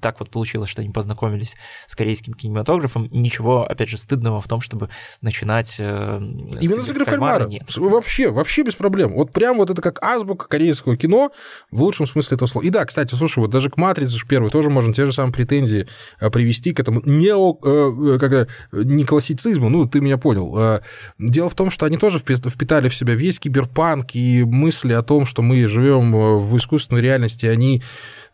так 0.00 0.20
вот 0.20 0.30
получилось, 0.30 0.70
что 0.70 0.82
не 0.82 0.88
познакомились 0.88 1.54
с 1.86 1.94
корейским 1.94 2.32
кинематографом, 2.32 3.08
ничего, 3.10 3.64
опять 3.64 3.90
же, 3.90 3.98
стыдного 3.98 4.40
в 4.40 4.48
том, 4.48 4.62
чтобы 4.62 4.88
начинать 5.20 5.76
э, 5.78 6.16
Именно 6.60 6.82
с 6.82 6.88
«Игры 6.88 7.04
в 7.04 7.08
кальмара». 7.08 7.46
Нет. 7.46 7.76
Вообще, 7.76 8.30
вообще 8.30 8.62
без 8.62 8.74
проблем. 8.74 9.12
Вот 9.12 9.32
прям 9.32 9.58
вот 9.58 9.68
это 9.68 9.82
как 9.82 10.02
азбука 10.02 10.48
корейского 10.48 10.96
кино 10.96 11.30
в 11.70 11.82
лучшем 11.82 12.06
смысле 12.06 12.36
этого 12.36 12.48
слова. 12.48 12.64
И 12.64 12.70
да, 12.70 12.86
кстати, 12.86 13.14
слушай, 13.14 13.40
вот 13.40 13.50
даже 13.50 13.68
к 13.68 13.76
«Матрице» 13.76 14.16
первой 14.26 14.50
тоже 14.50 14.70
можно 14.70 14.94
те 14.94 15.04
же 15.04 15.12
самые 15.12 15.34
претензии 15.34 15.86
Э, 16.21 16.21
привести 16.30 16.72
к 16.72 16.80
этому 16.80 17.02
нео, 17.04 17.58
э, 17.62 18.18
как, 18.18 18.48
не 18.72 19.04
классицизму, 19.04 19.68
ну, 19.68 19.86
ты 19.86 20.00
меня 20.00 20.18
понял. 20.18 20.56
Э, 20.58 20.80
дело 21.18 21.48
в 21.50 21.54
том, 21.54 21.70
что 21.70 21.86
они 21.86 21.96
тоже 21.96 22.18
впитали 22.18 22.88
в 22.88 22.94
себя 22.94 23.14
весь 23.14 23.38
киберпанк 23.38 24.14
и 24.14 24.44
мысли 24.44 24.92
о 24.92 25.02
том, 25.02 25.26
что 25.26 25.42
мы 25.42 25.66
живем 25.68 26.12
в 26.12 26.56
искусственной 26.56 27.02
реальности, 27.02 27.46
они 27.46 27.82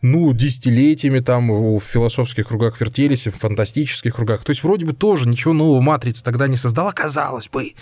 ну, 0.01 0.31
десятилетиями 0.33 1.19
там 1.19 1.51
в 1.51 1.81
философских 1.81 2.47
кругах 2.47 2.79
вертелись, 2.79 3.27
в 3.27 3.31
фантастических 3.31 4.15
кругах. 4.15 4.43
То 4.43 4.51
есть 4.51 4.63
вроде 4.63 4.85
бы 4.85 4.93
тоже 4.93 5.27
ничего 5.27 5.53
нового 5.53 5.81
«Матрица» 5.81 6.23
тогда 6.23 6.47
не 6.47 6.55
создала, 6.55 6.91
казалось 6.93 7.49
бы. 7.49 7.73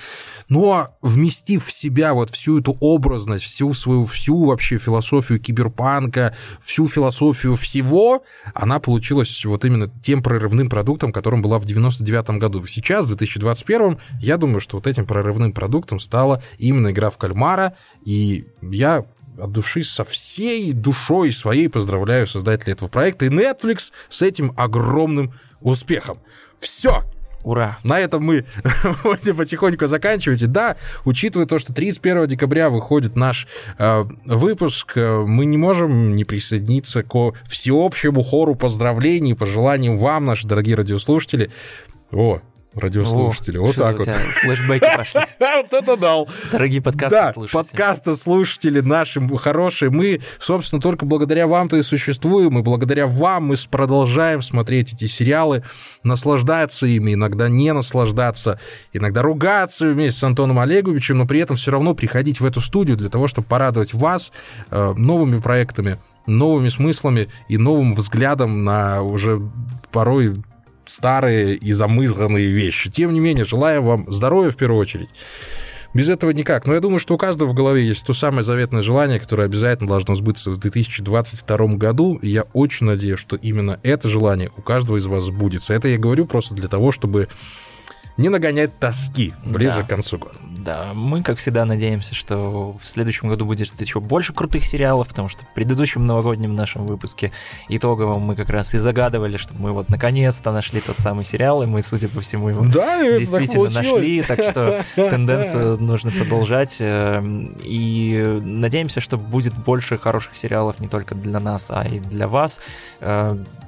Но 0.50 0.90
вместив 1.02 1.66
в 1.66 1.72
себя 1.72 2.14
вот 2.14 2.32
всю 2.32 2.60
эту 2.60 2.76
образность, 2.80 3.46
всю 3.46 3.74
свою, 3.74 4.06
всю 4.06 4.46
вообще 4.46 4.78
философию 4.78 5.40
киберпанка, 5.40 6.36
всю 6.62 6.88
философию 6.88 7.56
всего, 7.56 8.24
она 8.54 8.80
получилась 8.80 9.46
вот 9.46 9.66
именно 9.66 9.88
тем 10.02 10.24
прорывным 10.24 10.70
продуктом, 10.70 11.12
которым 11.12 11.42
была 11.42 11.60
в 11.60 11.66
99 11.66 12.32
году. 12.40 12.66
Сейчас, 12.66 13.06
в 13.06 13.10
2021, 13.10 14.00
я 14.20 14.38
думаю, 14.38 14.60
что 14.60 14.78
вот 14.78 14.88
этим 14.88 15.06
прорывным 15.06 15.54
продуктом 15.54 16.00
стала 16.00 16.42
именно 16.58 16.92
игра 16.92 17.10
в 17.10 17.18
кальмара, 17.18 17.76
и 18.04 18.48
я 18.62 19.06
от 19.38 19.52
души, 19.52 19.84
со 19.84 20.04
всей 20.04 20.74
душой 20.74 21.32
своей 21.32 21.70
поздравляю 21.70 22.28
создателей 22.28 22.74
этого 22.74 22.90
проекта 22.90 23.26
и 23.26 23.30
Netflix 23.30 23.92
с 24.10 24.22
этим 24.22 24.54
огромным 24.56 25.34
успехом. 25.62 26.20
Все, 26.60 27.04
Ура! 27.48 27.78
На 27.84 27.98
этом 28.00 28.24
мы 28.24 28.44
будем 29.04 29.38
потихоньку 29.38 29.88
заканчивать. 29.88 30.42
И 30.42 30.48
да, 30.48 30.76
учитывая 31.06 31.46
то, 31.46 31.60
что 31.60 31.72
31 31.72 32.28
декабря 32.28 32.70
выходит 32.70 33.16
наш 33.16 33.48
э, 33.78 34.04
выпуск, 34.26 34.98
э, 34.98 35.24
мы 35.26 35.46
не 35.46 35.56
можем 35.56 36.18
не 36.18 36.26
присоединиться 36.26 37.04
к 37.04 37.34
всеобщему 37.48 38.22
хору 38.22 38.56
поздравлений 38.56 39.32
и 39.32 39.34
пожеланий 39.34 39.96
вам, 39.96 40.26
наши 40.26 40.46
дорогие 40.46 40.76
радиослушатели. 40.76 41.50
О, 42.12 42.42
радиослушатели. 42.80 43.58
О, 43.58 43.64
вот 43.64 43.76
так 43.76 43.98
вот. 43.98 44.08
Флэшбэки 44.08 44.86
пошли. 44.96 45.22
Вот 45.40 45.74
это 45.74 45.98
дал. 45.98 46.30
Дорогие 46.52 46.82
подкасты 46.82 47.34
слушатели. 47.34 47.58
подкасты 47.58 48.16
слушатели 48.16 48.80
наши 48.80 49.26
хорошие. 49.38 49.90
Мы, 49.90 50.22
собственно, 50.40 50.82
только 50.82 51.06
благодаря 51.06 51.48
вам-то 51.48 51.78
и 51.78 51.84
существуем, 51.84 52.60
и 52.60 52.62
благодаря 52.62 53.08
вам 53.08 53.46
мы 53.46 53.56
продолжаем 53.70 54.42
смотреть 54.42 54.94
эти 54.94 55.06
сериалы, 55.06 55.64
наслаждаться 56.04 56.86
ими, 56.86 57.14
иногда 57.14 57.50
не 57.50 57.74
наслаждаться, 57.74 58.60
иногда 58.94 59.22
ругаться 59.22 59.88
вместе 59.88 60.20
с 60.20 60.24
Антоном 60.24 60.60
Олеговичем, 60.60 61.18
но 61.18 61.26
при 61.26 61.40
этом 61.40 61.56
все 61.56 61.72
равно 61.72 61.96
приходить 61.96 62.40
в 62.40 62.46
эту 62.46 62.62
студию 62.62 62.98
для 62.98 63.10
того, 63.10 63.28
чтобы 63.28 63.48
порадовать 63.48 63.94
вас 63.94 64.32
э, 64.70 64.94
новыми 64.96 65.40
проектами, 65.40 65.98
новыми 66.28 66.70
смыслами 66.70 67.30
и 67.48 67.58
новым 67.58 67.94
взглядом 67.94 68.64
на 68.64 69.02
уже 69.02 69.42
порой 69.92 70.36
старые 70.88 71.56
и 71.56 71.72
замызганные 71.74 72.48
вещи. 72.48 72.90
Тем 72.90 73.14
не 73.14 73.20
менее, 73.20 73.46
желаю 73.46 73.82
вам 73.82 74.12
здоровья 74.12 74.52
в 74.52 74.56
первую 74.56 74.80
очередь. 74.80 75.10
Без 75.94 76.10
этого 76.10 76.32
никак. 76.32 76.66
Но 76.68 76.74
я 76.76 76.80
думаю, 76.80 77.00
что 77.00 77.16
у 77.16 77.18
каждого 77.18 77.50
в 77.50 77.54
голове 77.54 77.88
есть 77.88 78.06
то 78.06 78.14
самое 78.14 78.44
заветное 78.44 78.82
желание, 78.82 79.20
которое 79.20 79.44
обязательно 79.46 79.90
должно 79.90 80.16
сбыться 80.16 80.52
в 80.52 80.58
2022 80.58 81.58
году. 81.76 82.16
И 82.22 82.28
я 82.30 82.44
очень 82.54 82.86
надеюсь, 82.86 83.20
что 83.20 83.36
именно 83.36 83.80
это 83.84 84.08
желание 84.10 84.52
у 84.58 84.62
каждого 84.62 84.98
из 84.98 85.06
вас 85.06 85.24
сбудется. 85.24 85.74
Это 85.74 85.88
я 85.88 85.98
говорю 85.98 86.26
просто 86.26 86.54
для 86.54 86.68
того, 86.68 86.92
чтобы 86.92 87.30
не 88.18 88.30
нагонять 88.30 88.78
тоски 88.80 89.34
ближе 89.46 89.78
Да. 89.78 89.84
к 89.84 89.90
концу 89.90 90.18
года. 90.20 90.36
Да, 90.68 90.90
мы, 90.94 91.24
как 91.24 91.38
всегда, 91.38 91.64
надеемся, 91.64 92.14
что 92.14 92.74
в 92.74 92.86
следующем 92.86 93.30
году 93.30 93.46
будет 93.46 93.80
еще 93.80 94.02
больше 94.02 94.34
крутых 94.34 94.66
сериалов, 94.66 95.08
потому 95.08 95.30
что 95.30 95.46
в 95.46 95.48
предыдущем 95.54 96.06
новогоднем 96.06 96.54
нашем 96.56 96.86
выпуске 96.86 97.32
итоговом 97.70 98.24
мы 98.24 98.36
как 98.36 98.50
раз 98.50 98.74
и 98.74 98.78
загадывали, 98.78 99.38
что 99.38 99.54
мы 99.58 99.72
вот 99.72 99.88
наконец-то 99.88 100.52
нашли 100.52 100.82
тот 100.82 101.00
самый 101.00 101.24
сериал, 101.24 101.64
и 101.64 101.68
мы, 101.68 101.82
судя 101.82 102.10
по 102.10 102.20
всему, 102.20 102.50
его 102.50 102.66
Да, 102.66 103.02
действительно 103.02 103.70
нашли, 103.70 104.22
так 104.24 104.44
что 104.44 104.84
тенденцию 104.96 105.78
нужно 105.82 106.12
продолжать. 106.12 106.76
э, 106.82 107.24
И 107.64 108.42
надеемся, 108.44 109.00
что 109.00 109.16
будет 109.16 109.54
больше 109.54 109.98
хороших 109.98 110.36
сериалов 110.36 110.82
не 110.82 110.90
только 110.90 111.16
для 111.16 111.40
нас, 111.40 111.72
а 111.74 111.88
и 111.88 112.00
для 112.00 112.28
вас. 112.28 112.60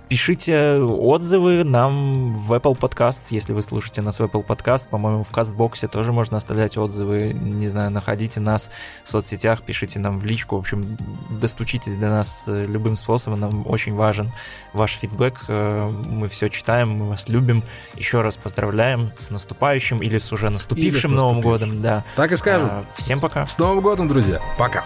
Пишите 0.09 0.79
отзывы 0.79 1.63
нам 1.63 2.35
в 2.35 2.51
Apple 2.53 2.75
Podcast, 2.75 3.27
если 3.29 3.53
вы 3.53 3.61
слушаете 3.61 4.01
нас 4.01 4.19
в 4.19 4.23
Apple 4.23 4.43
Podcast. 4.43 4.89
По-моему, 4.89 5.23
в 5.23 5.29
Кастбоксе 5.29 5.87
тоже 5.87 6.11
можно 6.11 6.37
оставлять 6.37 6.79
отзывы. 6.79 7.31
Не 7.33 7.67
знаю, 7.67 7.91
находите 7.91 8.39
нас 8.39 8.71
в 9.03 9.09
соцсетях, 9.09 9.61
пишите 9.61 9.99
нам 9.99 10.17
в 10.17 10.25
личку. 10.25 10.55
В 10.55 10.59
общем, 10.61 10.83
достучитесь 11.29 11.95
до 11.95 12.07
нас 12.09 12.45
э, 12.47 12.65
любым 12.65 12.97
способом. 12.97 13.39
Нам 13.39 13.67
очень 13.67 13.93
важен 13.93 14.31
ваш 14.73 14.93
фидбэк. 14.97 15.45
Э, 15.47 15.87
Мы 15.87 16.27
все 16.27 16.49
читаем, 16.49 16.89
мы 16.89 17.09
вас 17.09 17.29
любим. 17.29 17.63
Еще 17.93 18.21
раз 18.21 18.35
поздравляем 18.35 19.11
с 19.15 19.29
наступающим 19.29 19.97
или 19.99 20.17
с 20.17 20.33
уже 20.33 20.49
наступившим 20.49 21.13
Новым 21.13 21.35
наступившим. 21.35 21.69
годом. 21.69 21.81
Да. 21.83 22.03
Так 22.15 22.31
и 22.31 22.37
скажем. 22.37 22.67
А, 22.71 22.83
Всем 22.97 23.19
пока. 23.19 23.45
С 23.45 23.59
Новым 23.59 23.81
годом, 23.81 24.07
друзья. 24.07 24.39
Пока. 24.57 24.83